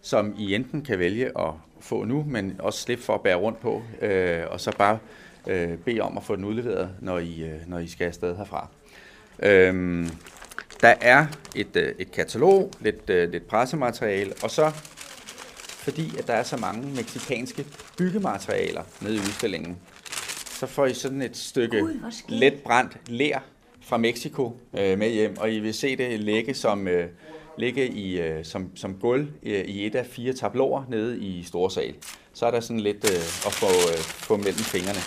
som 0.00 0.34
I 0.38 0.54
enten 0.54 0.82
kan 0.82 0.98
vælge 0.98 1.26
at 1.26 1.52
få 1.80 2.04
nu, 2.04 2.24
men 2.28 2.56
også 2.58 2.80
slippe 2.80 3.04
for 3.04 3.14
at 3.14 3.20
bære 3.20 3.36
rundt 3.36 3.60
på, 3.60 3.82
øh, 4.02 4.42
og 4.50 4.60
så 4.60 4.76
bare 4.78 4.98
øh, 5.46 5.78
bede 5.78 6.00
om 6.00 6.16
at 6.16 6.24
få 6.24 6.36
den 6.36 6.44
udleveret, 6.44 6.90
når 7.00 7.18
I, 7.18 7.42
øh, 7.42 7.60
når 7.66 7.78
I 7.78 7.86
skal 7.86 8.06
afsted 8.06 8.36
herfra. 8.36 8.68
Øh, 9.42 10.06
der 10.80 10.94
er 11.00 11.26
et, 11.54 11.76
øh, 11.76 11.94
et 11.98 12.12
katalog, 12.12 12.70
lidt, 12.80 13.10
øh, 13.10 13.30
lidt 13.30 13.46
pressemateriale, 13.46 14.32
og 14.42 14.50
så 14.50 14.72
fordi 15.86 16.18
at 16.18 16.26
der 16.26 16.32
er 16.32 16.42
så 16.42 16.56
mange 16.56 16.88
meksikanske 16.96 17.66
byggematerialer 17.98 18.82
nede 19.00 19.14
i 19.14 19.18
udstillingen, 19.18 19.76
så 20.50 20.66
får 20.66 20.86
I 20.86 20.94
sådan 20.94 21.22
et 21.22 21.36
stykke 21.36 21.80
Gud, 21.80 22.12
let 22.28 22.54
brændt 22.54 22.96
ler 23.06 23.38
fra 23.82 23.96
Mexico 23.96 24.56
øh, 24.78 24.98
med 24.98 25.10
hjem, 25.10 25.36
og 25.38 25.52
I 25.52 25.58
vil 25.58 25.74
se 25.74 25.96
det 25.96 26.20
ligge 26.20 26.54
som, 26.54 26.88
øh, 26.88 27.08
ligge 27.58 27.88
i, 27.88 28.20
øh, 28.20 28.44
som, 28.44 28.76
som 28.76 28.94
gulv 28.94 29.28
øh, 29.42 29.64
i 29.64 29.86
et 29.86 29.94
af 29.94 30.06
fire 30.06 30.32
tabloer 30.32 30.84
nede 30.88 31.18
i 31.18 31.42
Storsal. 31.42 31.94
Så 32.34 32.46
er 32.46 32.50
der 32.50 32.60
sådan 32.60 32.80
lidt 32.80 33.10
øh, 33.10 33.46
at 33.46 33.52
få, 33.52 33.66
øh, 33.66 33.98
få 33.98 34.36
mellem 34.36 34.54
fingrene. 34.54 35.00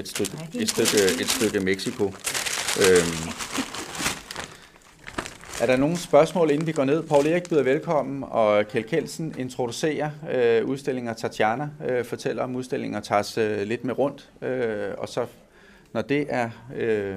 Et 0.00 0.08
stykke, 0.08 0.32
et 0.54 0.70
stykke, 0.70 1.22
et 1.22 1.30
stykke 1.30 1.60
Mexico. 1.60 2.04
Øhm. 2.80 3.45
Er 5.62 5.66
der 5.66 5.76
nogle 5.76 5.96
spørgsmål, 5.96 6.50
inden 6.50 6.66
vi 6.66 6.72
går 6.72 6.84
ned? 6.84 7.02
Paul 7.02 7.26
Erik 7.26 7.48
byder 7.48 7.62
velkommen, 7.62 8.24
og 8.30 8.68
Kjeld 8.68 8.84
Kelsen 8.84 9.34
introducerer 9.38 10.10
øh, 10.32 10.64
udstillingen, 10.64 11.10
og 11.10 11.16
Tatjana 11.16 11.68
øh, 11.88 12.04
fortæller 12.04 12.42
om 12.42 12.56
udstillingen 12.56 12.96
og 12.96 13.04
tager 13.04 13.20
os 13.20 13.38
øh, 13.38 13.62
lidt 13.62 13.84
med 13.84 13.98
rundt. 13.98 14.30
Øh, 14.42 14.94
og 14.98 15.08
så, 15.08 15.26
når 15.92 16.02
det 16.02 16.26
er, 16.28 16.50
øh, 16.76 17.16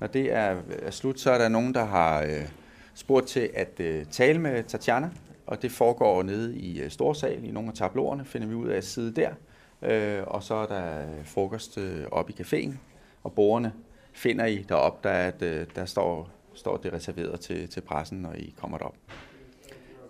når 0.00 0.06
det 0.06 0.32
er, 0.32 0.56
er 0.82 0.90
slut, 0.90 1.20
så 1.20 1.30
er 1.30 1.38
der 1.38 1.48
nogen, 1.48 1.74
der 1.74 1.84
har 1.84 2.22
øh, 2.22 2.48
spurgt 2.94 3.26
til 3.26 3.50
at 3.54 3.80
øh, 3.80 4.04
tale 4.04 4.38
med 4.38 4.62
Tatjana, 4.64 5.10
og 5.46 5.62
det 5.62 5.72
foregår 5.72 6.22
nede 6.22 6.56
i 6.56 6.80
øh, 6.80 6.90
Storsal, 6.90 7.44
i 7.44 7.50
nogle 7.50 7.68
af 7.68 7.74
tabloerne, 7.74 8.24
finder 8.24 8.48
vi 8.48 8.54
ud 8.54 8.68
af 8.68 8.76
at 8.76 8.84
sidde 8.84 9.20
der. 9.20 9.30
Øh, 9.82 10.22
og 10.26 10.42
så 10.42 10.54
er 10.54 10.66
der 10.66 10.98
øh, 10.98 11.26
frokost 11.26 11.78
øh, 11.78 12.04
op 12.12 12.30
i 12.30 12.36
caféen, 12.40 12.72
og 13.24 13.32
bordene 13.32 13.72
finder 14.12 14.46
I 14.46 14.64
deroppe, 14.68 15.08
der, 15.08 15.14
er 15.14 15.28
at, 15.28 15.42
øh, 15.42 15.66
der 15.76 15.84
står, 15.84 16.30
står 16.54 16.76
det 16.76 16.92
reserveret 16.92 17.40
til, 17.40 17.68
til 17.68 17.80
pressen, 17.80 18.18
når 18.18 18.32
I 18.32 18.54
kommer 18.60 18.78
derop. 18.78 18.94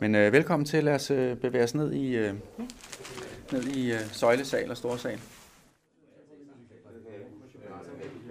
Men 0.00 0.14
øh, 0.14 0.32
velkommen 0.32 0.66
til, 0.66 0.84
lad 0.84 0.94
os 0.94 1.10
øh, 1.10 1.36
bevæge 1.36 1.64
os 1.64 1.74
ned 1.74 1.92
i, 1.92 2.16
øh, 2.16 2.34
ned 3.52 3.62
i 3.62 3.92
øh, 3.92 3.98
søjlesal 4.12 4.70
og 4.70 4.76
storsal. 4.76 5.18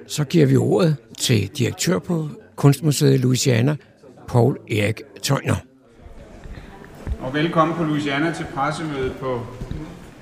Så 0.08 0.24
giver 0.24 0.46
vi 0.46 0.58
ordet 0.58 0.96
til 1.20 1.48
direktør 1.48 2.00
på 2.00 2.28
Kunstmuseet 2.56 3.20
Louisiana, 3.20 3.76
Paul 4.28 4.58
Erik 4.72 5.02
Tøjner. 5.22 5.56
Og 7.22 7.34
velkommen 7.34 7.78
på 7.78 7.84
Louisiana 7.84 8.34
til 8.34 8.46
pressemødet 8.56 9.14
på 9.20 9.42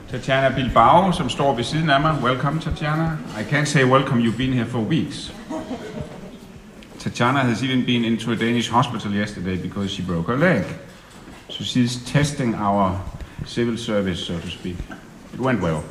Tatjana 0.09 0.55
Bilbao, 0.55 1.11
som 1.11 1.29
står 1.29 1.55
ved 1.55 1.63
siden 1.63 1.89
af 1.89 2.01
mig. 2.01 2.17
Welcome, 2.23 2.61
Tatjana. 2.61 3.17
I 3.39 3.43
can't 3.53 3.65
say 3.65 3.83
welcome, 3.83 4.21
you've 4.21 4.37
been 4.37 4.53
here 4.53 4.65
for 4.65 4.79
weeks. 4.79 5.33
Tatjana 6.99 7.43
has 7.43 7.63
even 7.63 7.85
been 7.85 8.03
into 8.03 8.31
a 8.31 8.35
Danish 8.35 8.69
hospital 8.69 9.11
yesterday 9.11 9.55
because 9.55 9.89
she 9.89 10.01
broke 10.01 10.27
her 10.27 10.37
leg. 10.37 10.65
So 11.49 11.63
she's 11.63 12.03
testing 12.05 12.55
our 12.55 13.01
civil 13.45 13.77
service, 13.77 14.19
so 14.19 14.37
to 14.37 14.49
speak. 14.49 14.75
It 15.33 15.39
went 15.39 15.61
well. 15.61 15.83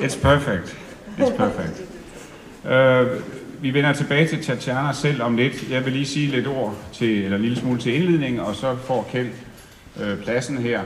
It's 0.00 0.16
perfect. 0.16 0.74
It's 1.18 1.36
perfect. 1.36 1.82
Uh, 2.64 3.22
vi 3.62 3.74
vender 3.74 3.92
tilbage 3.92 4.28
til 4.28 4.44
Tatjana 4.44 4.92
selv 4.92 5.22
om 5.22 5.36
lidt. 5.36 5.70
Jeg 5.70 5.84
vil 5.84 5.92
lige 5.92 6.06
sige 6.06 6.26
lidt 6.26 6.46
ord 6.46 6.76
til, 6.92 7.24
eller 7.24 7.36
en 7.36 7.42
lille 7.42 7.56
smule 7.56 7.80
til 7.80 7.94
indledning, 7.94 8.40
og 8.40 8.54
så 8.54 8.76
får 8.76 9.08
Kjeld 9.12 9.30
øh, 10.00 10.18
pladsen 10.18 10.58
her. 10.58 10.82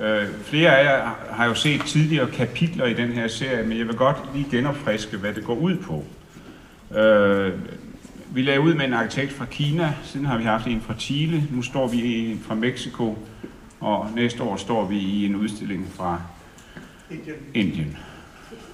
Øh, 0.00 0.26
flere 0.44 0.78
af 0.78 0.84
jer 0.84 1.10
har 1.30 1.46
jo 1.46 1.54
set 1.54 1.80
tidligere 1.86 2.30
kapitler 2.30 2.86
i 2.86 2.94
den 2.94 3.08
her 3.08 3.28
serie, 3.28 3.66
men 3.66 3.78
jeg 3.78 3.86
vil 3.86 3.96
godt 3.96 4.16
lige 4.34 4.46
genopfriske, 4.50 5.16
hvad 5.16 5.34
det 5.34 5.44
går 5.44 5.56
ud 5.56 5.76
på. 5.76 6.04
Øh, 6.98 7.52
vi 8.30 8.42
lagde 8.42 8.60
ud 8.60 8.74
med 8.74 8.84
en 8.84 8.92
arkitekt 8.92 9.32
fra 9.32 9.44
Kina, 9.44 9.94
siden 10.04 10.26
har 10.26 10.38
vi 10.38 10.44
haft 10.44 10.66
en 10.66 10.80
fra 10.80 10.94
Chile, 10.98 11.44
nu 11.50 11.62
står 11.62 11.88
vi 11.88 12.30
en 12.30 12.40
fra 12.40 12.54
Mexico, 12.54 13.18
og 13.80 14.10
næste 14.14 14.42
år 14.42 14.56
står 14.56 14.86
vi 14.86 14.98
i 14.98 15.26
en 15.26 15.36
udstilling 15.36 15.86
fra 15.96 16.20
Indien. 17.10 17.36
Indien. 17.54 17.96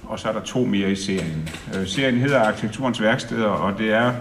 Og 0.03 0.19
så 0.19 0.29
er 0.29 0.33
der 0.33 0.41
to 0.41 0.65
mere 0.65 0.91
i 0.91 0.95
serien. 0.95 1.49
Øh, 1.75 1.87
serien 1.87 2.17
hedder 2.17 2.39
Arkitekturens 2.39 3.01
værksteder, 3.01 3.47
og 3.47 3.77
det 3.77 3.93
er 3.93 4.13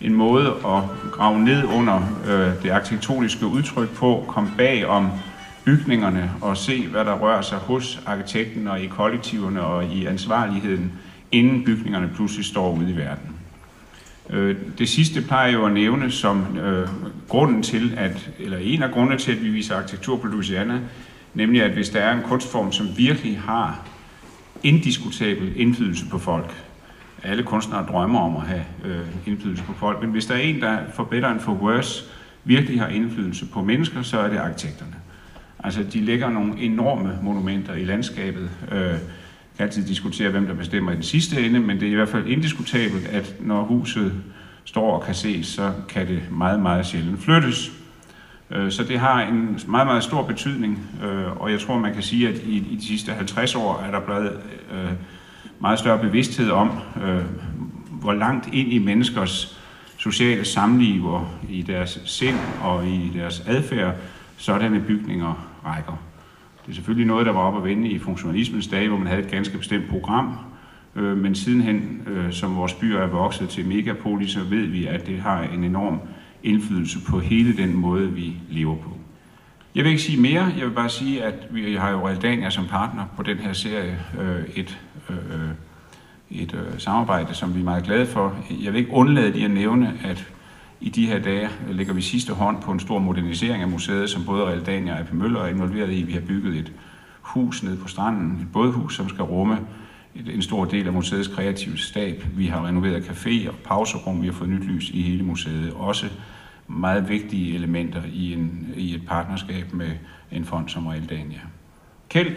en 0.00 0.14
måde 0.14 0.46
at 0.48 1.10
grave 1.12 1.38
ned 1.38 1.64
under 1.64 2.00
øh, 2.26 2.62
det 2.62 2.70
arkitektoniske 2.70 3.46
udtryk 3.46 3.88
på, 3.90 4.24
komme 4.28 4.50
bag 4.56 4.86
om 4.86 5.10
bygningerne 5.64 6.30
og 6.40 6.56
se, 6.56 6.86
hvad 6.86 7.04
der 7.04 7.18
rører 7.18 7.42
sig 7.42 7.58
hos 7.58 8.02
arkitekten 8.06 8.68
og 8.68 8.80
i 8.80 8.86
kollektiverne 8.86 9.62
og 9.62 9.84
i 9.84 10.06
ansvarligheden, 10.06 10.92
inden 11.32 11.64
bygningerne 11.64 12.10
pludselig 12.14 12.44
står 12.44 12.72
ude 12.72 12.90
i 12.90 12.96
verden. 12.96 13.39
Øh, 14.32 14.56
det 14.78 14.88
sidste 14.88 15.22
plejer 15.22 15.46
jeg 15.46 15.54
jo 15.54 15.66
at 15.66 15.72
nævne 15.72 16.10
som 16.10 16.58
øh, 16.58 16.88
grunden 17.28 17.62
til, 17.62 17.94
at, 17.96 18.30
eller 18.38 18.58
en 18.58 18.82
af 18.82 18.90
grundene 18.90 19.18
til, 19.18 19.32
at 19.32 19.42
vi 19.42 19.48
viser 19.48 19.76
arkitektur 19.76 20.16
på 20.16 20.26
Louisiana, 20.26 20.80
nemlig 21.34 21.62
at 21.62 21.70
hvis 21.70 21.88
der 21.88 22.00
er 22.00 22.12
en 22.12 22.22
kunstform, 22.22 22.72
som 22.72 22.86
virkelig 22.96 23.40
har 23.40 23.86
indiskutabel 24.62 25.52
indflydelse 25.56 26.06
på 26.10 26.18
folk, 26.18 26.54
alle 27.22 27.42
kunstnere 27.42 27.86
drømmer 27.86 28.20
om 28.20 28.36
at 28.36 28.42
have 28.42 28.64
øh, 28.84 29.06
indflydelse 29.26 29.64
på 29.64 29.72
folk, 29.72 30.00
men 30.00 30.10
hvis 30.10 30.26
der 30.26 30.34
er 30.34 30.38
en, 30.38 30.60
der 30.60 30.78
for 30.94 31.04
better 31.04 31.28
and 31.28 31.40
for 31.40 31.52
worse 31.52 32.04
virkelig 32.44 32.80
har 32.80 32.88
indflydelse 32.88 33.46
på 33.46 33.62
mennesker, 33.62 34.02
så 34.02 34.18
er 34.18 34.28
det 34.28 34.36
arkitekterne. 34.36 34.94
Altså, 35.64 35.82
de 35.82 36.00
lægger 36.00 36.30
nogle 36.30 36.60
enorme 36.60 37.18
monumenter 37.22 37.74
i 37.74 37.84
landskabet. 37.84 38.50
Øh, 38.72 38.94
kan 39.56 39.66
altid 39.66 39.86
diskutere, 39.86 40.30
hvem 40.30 40.46
der 40.46 40.54
bestemmer 40.54 40.92
i 40.92 40.94
den 40.94 41.02
sidste 41.02 41.46
ende, 41.46 41.60
men 41.60 41.80
det 41.80 41.88
er 41.88 41.92
i 41.92 41.94
hvert 41.94 42.08
fald 42.08 42.26
indiskutabelt, 42.26 43.06
at 43.06 43.36
når 43.40 43.62
huset 43.62 44.12
står 44.64 44.92
og 44.96 45.02
kan 45.02 45.14
ses, 45.14 45.46
så 45.46 45.72
kan 45.88 46.08
det 46.08 46.22
meget, 46.30 46.60
meget 46.60 46.86
sjældent 46.86 47.22
flyttes. 47.22 47.72
Øh, 48.50 48.70
så 48.70 48.84
det 48.84 48.98
har 48.98 49.22
en 49.22 49.60
meget, 49.66 49.86
meget 49.86 50.04
stor 50.04 50.22
betydning, 50.22 50.78
øh, 51.04 51.40
og 51.40 51.50
jeg 51.52 51.60
tror, 51.60 51.78
man 51.78 51.94
kan 51.94 52.02
sige, 52.02 52.28
at 52.28 52.34
i, 52.44 52.76
de 52.80 52.86
sidste 52.86 53.12
50 53.12 53.54
år 53.54 53.82
er 53.86 53.90
der 53.90 54.00
blevet 54.00 54.40
øh, 54.72 54.90
meget 55.60 55.78
større 55.78 55.98
bevidsthed 55.98 56.50
om, 56.50 56.70
hvor 57.90 58.12
langt 58.12 58.48
ind 58.52 58.72
i 58.72 58.78
menneskers 58.78 59.60
sociale 60.00 60.44
samliv 60.44 61.06
og 61.06 61.28
i 61.48 61.62
deres 61.62 62.00
sind 62.04 62.38
og 62.62 62.86
i 62.86 63.12
deres 63.14 63.42
adfærd, 63.46 63.94
sådanne 64.36 64.80
bygninger 64.80 65.48
rækker. 65.64 66.09
Det 66.70 66.74
er 66.74 66.76
selvfølgelig 66.76 67.06
noget, 67.06 67.26
der 67.26 67.32
var 67.32 67.40
op 67.40 67.56
at 67.56 67.64
vende 67.64 67.88
i 67.88 67.98
funktionalismens 67.98 68.66
dage, 68.66 68.88
hvor 68.88 68.98
man 68.98 69.06
havde 69.06 69.22
et 69.22 69.30
ganske 69.30 69.58
bestemt 69.58 69.88
program, 69.88 70.36
øh, 70.96 71.16
men 71.16 71.34
sidenhen, 71.34 72.02
øh, 72.06 72.32
som 72.32 72.56
vores 72.56 72.74
byer 72.74 72.98
er 72.98 73.06
vokset 73.06 73.48
til 73.48 73.66
megapolis, 73.66 74.30
så 74.30 74.40
ved 74.40 74.66
vi, 74.66 74.86
at 74.86 75.06
det 75.06 75.20
har 75.20 75.42
en 75.42 75.64
enorm 75.64 76.00
indflydelse 76.42 76.98
på 77.08 77.18
hele 77.18 77.56
den 77.56 77.76
måde, 77.76 78.12
vi 78.12 78.32
lever 78.50 78.76
på. 78.76 78.90
Jeg 79.74 79.84
vil 79.84 79.90
ikke 79.90 80.02
sige 80.02 80.20
mere, 80.20 80.52
jeg 80.58 80.66
vil 80.66 80.74
bare 80.74 80.88
sige, 80.88 81.24
at 81.24 81.34
vi 81.50 81.74
har 81.74 81.90
jo 81.90 82.06
Realdania 82.06 82.50
som 82.50 82.66
partner 82.66 83.04
på 83.16 83.22
den 83.22 83.38
her 83.38 83.52
serie, 83.52 83.98
øh, 84.20 84.44
et, 84.54 84.80
øh, 85.10 85.16
øh, 85.16 85.50
et 86.30 86.54
øh, 86.54 86.78
samarbejde, 86.78 87.34
som 87.34 87.54
vi 87.54 87.60
er 87.60 87.64
meget 87.64 87.84
glade 87.84 88.06
for. 88.06 88.36
Jeg 88.62 88.72
vil 88.72 88.78
ikke 88.78 88.92
undlade 88.92 89.30
lige 89.32 89.44
at 89.44 89.50
nævne, 89.50 89.92
at 90.04 90.32
i 90.80 90.88
de 90.88 91.06
her 91.06 91.18
dage 91.18 91.48
lægger 91.68 91.92
vi 91.92 92.02
sidste 92.02 92.32
hånd 92.32 92.62
på 92.62 92.72
en 92.72 92.80
stor 92.80 92.98
modernisering 92.98 93.62
af 93.62 93.68
museet, 93.68 94.10
som 94.10 94.24
både 94.24 94.44
Realdania 94.44 94.92
og 94.92 94.98
AP 94.98 95.12
Møller 95.12 95.40
er 95.40 95.48
involveret 95.48 95.92
i. 95.92 96.02
Vi 96.02 96.12
har 96.12 96.20
bygget 96.20 96.56
et 96.56 96.72
hus 97.20 97.62
nede 97.62 97.76
på 97.76 97.88
stranden, 97.88 98.38
et 98.40 98.52
bådhus, 98.52 98.96
som 98.96 99.08
skal 99.08 99.24
rumme 99.24 99.58
en 100.14 100.42
stor 100.42 100.64
del 100.64 100.86
af 100.86 100.92
museets 100.92 101.28
kreative 101.28 101.78
stab. 101.78 102.24
Vi 102.36 102.46
har 102.46 102.66
renoveret 102.66 103.02
café 103.02 103.48
og 103.48 103.54
pauserum, 103.64 104.22
vi 104.22 104.26
har 104.26 104.34
fået 104.34 104.50
nyt 104.50 104.64
lys 104.64 104.90
i 104.90 105.02
hele 105.02 105.22
museet. 105.24 105.72
Også 105.72 106.06
meget 106.68 107.08
vigtige 107.08 107.54
elementer 107.54 108.02
i, 108.12 108.32
en, 108.32 108.68
i 108.76 108.94
et 108.94 109.06
partnerskab 109.06 109.72
med 109.72 109.90
en 110.32 110.44
fond 110.44 110.68
som 110.68 110.86
Realdania. 110.86 111.40
Kjeld, 112.08 112.36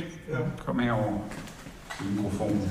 kom 0.65 0.79
herover 0.79 1.19
til 1.97 2.05
mikrofonen. 2.15 2.61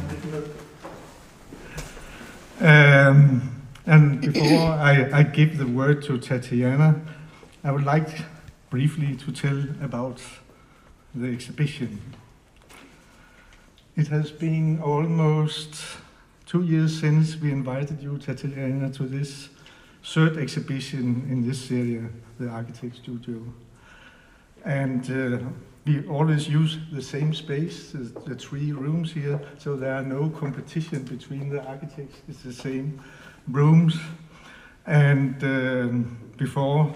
Um, 2.61 3.43
and 3.87 4.21
before 4.21 4.71
I, 4.71 5.11
I 5.13 5.23
give 5.23 5.59
the 5.59 5.67
word 5.67 6.03
to 6.05 6.19
Tatiana, 6.19 7.01
I 7.65 7.73
would 7.73 7.85
like 7.85 8.23
briefly 8.71 9.17
to 9.17 9.33
tell 9.33 9.59
about 9.83 10.21
the 11.15 11.29
exhibition. 11.29 12.01
It 13.97 14.09
has 14.09 14.31
been 14.31 14.81
almost 14.81 15.77
two 16.47 16.63
years 16.63 17.01
since 17.01 17.37
we 17.37 17.51
invited 17.51 18.03
you, 18.03 18.19
Tatiana, 18.19 18.91
to 18.93 19.03
this 19.03 19.49
third 20.05 20.39
exhibition 20.39 21.27
in 21.31 21.47
this 21.47 21.71
area, 21.71 22.09
the 22.39 22.49
Architect 22.49 22.97
Studio. 22.97 23.43
And 24.65 25.11
uh, 25.11 25.45
we 25.85 26.07
always 26.09 26.49
use 26.49 26.79
the 26.93 27.03
same 27.03 27.35
space, 27.35 27.91
the, 27.91 27.99
the 28.27 28.35
three 28.35 28.73
rooms 28.73 29.13
here, 29.13 29.41
so 29.59 29.77
there 29.77 29.95
are 29.95 30.03
no 30.03 30.31
competition 30.31 31.03
between 31.03 31.49
the 31.49 31.65
architects. 31.67 32.21
It's 32.29 32.43
the 32.43 32.53
same 32.53 33.03
rooms. 33.49 33.99
And 34.87 35.43
um, 35.43 36.19
before, 36.37 36.93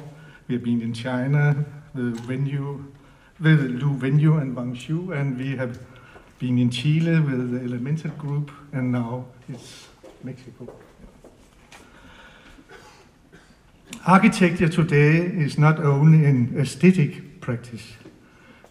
we 0.49 0.55
have 0.55 0.65
been 0.65 0.83
in 0.83 0.93
China, 0.93 1.65
the 1.95 2.11
venue, 2.11 2.85
with 3.41 3.61
Lu 3.61 3.95
Venue 3.95 4.39
and 4.39 4.57
Wang 4.57 4.75
Shu, 4.75 5.13
and 5.13 5.37
we 5.39 5.57
have 5.57 5.79
been 6.39 6.59
in 6.59 6.71
Chile 6.71 7.21
with 7.21 7.51
the 7.53 7.61
Elemental 7.65 8.11
Group, 8.13 8.51
and 8.73 8.93
now 8.93 9.27
it's 9.49 9.89
Mexico. 10.23 10.69
Architecture 14.07 14.69
today 14.69 15.17
is 15.17 15.59
not 15.59 15.81
only 15.81 16.25
an 16.25 16.57
aesthetic 16.59 17.41
practice. 17.41 17.95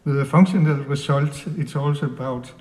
With 0.03 0.19
a 0.19 0.25
functional 0.25 0.83
result, 0.83 1.45
it's 1.57 1.75
also 1.75 2.05
about 2.05 2.51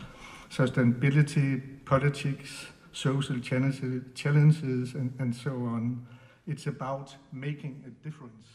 sustainability, 0.51 1.61
politics, 1.85 2.67
social 2.95 3.41
challenges, 3.41 4.03
challenges 4.15 4.95
and, 4.95 5.11
and 5.21 5.35
so 5.35 5.51
on. 5.51 6.07
It's 6.47 6.67
about 6.67 7.17
making 7.33 7.85
a 7.87 8.09
difference. 8.09 8.47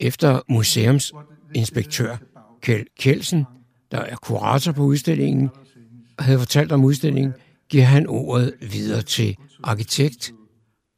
Efter 0.00 0.40
museumsinspektør 0.48 2.16
Kjeld 2.62 2.86
Kjeldsen, 2.98 3.46
der 3.90 3.98
er 3.98 4.16
kurator 4.16 4.72
på 4.72 4.82
udstillingen, 4.82 5.50
havde 6.18 6.38
fortalt 6.38 6.72
om 6.72 6.84
udstillingen, 6.84 7.34
giver 7.68 7.84
han 7.84 8.06
ordet 8.06 8.54
videre 8.60 9.02
til 9.02 9.36
arkitekt 9.62 10.34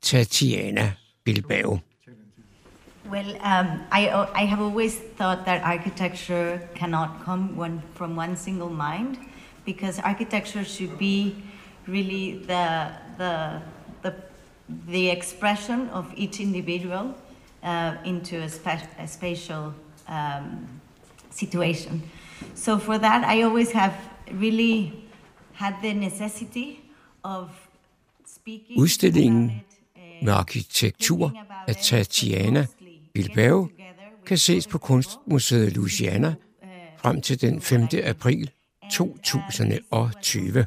Tatiana 0.02 0.92
Bilbao. 1.24 1.78
Well, 3.10 3.30
um, 3.30 3.66
I, 3.92 4.08
I 4.42 4.46
have 4.46 4.60
always 4.60 4.92
thought 5.16 5.44
that 5.44 5.62
architecture 5.62 6.58
cannot 6.74 7.08
come 7.24 7.58
one, 7.58 7.82
from 7.94 8.18
one 8.18 8.36
single 8.36 8.70
mind 8.70 9.16
because 9.64 10.02
architecture 10.02 10.64
should 10.64 10.98
be 10.98 11.34
really 11.88 12.44
the, 12.46 12.86
the, 13.18 13.60
the, 14.02 14.12
the 14.88 15.10
expression 15.10 15.88
of 15.92 16.04
each 16.16 16.40
individual 16.40 17.14
uh, 17.62 17.92
into 18.04 18.36
a, 18.36 18.48
spa- 18.48 18.88
a 18.98 19.06
spatial 19.06 19.72
um, 20.08 20.66
situation. 21.30 22.02
So 22.54 22.78
for 22.78 22.98
that, 22.98 23.24
I 23.24 23.42
always 23.42 23.72
have 23.72 23.94
really 24.32 24.92
had 25.52 25.74
the 25.82 25.94
necessity 25.94 26.80
of 27.22 27.48
speaking 28.26 28.80
Udstillingen 28.80 29.52
med 30.22 30.32
arkitektur 30.32 31.32
af 31.68 31.76
Tatiana 31.76 32.66
Bilbao 33.14 33.68
kan 34.26 34.38
ses 34.38 34.66
på 34.66 34.78
Kunstmuseet 34.78 35.72
Louisiana 35.72 36.34
frem 36.96 37.20
til 37.20 37.40
den 37.40 37.60
5. 37.60 37.88
april 38.04 38.50
2020. 38.90 40.66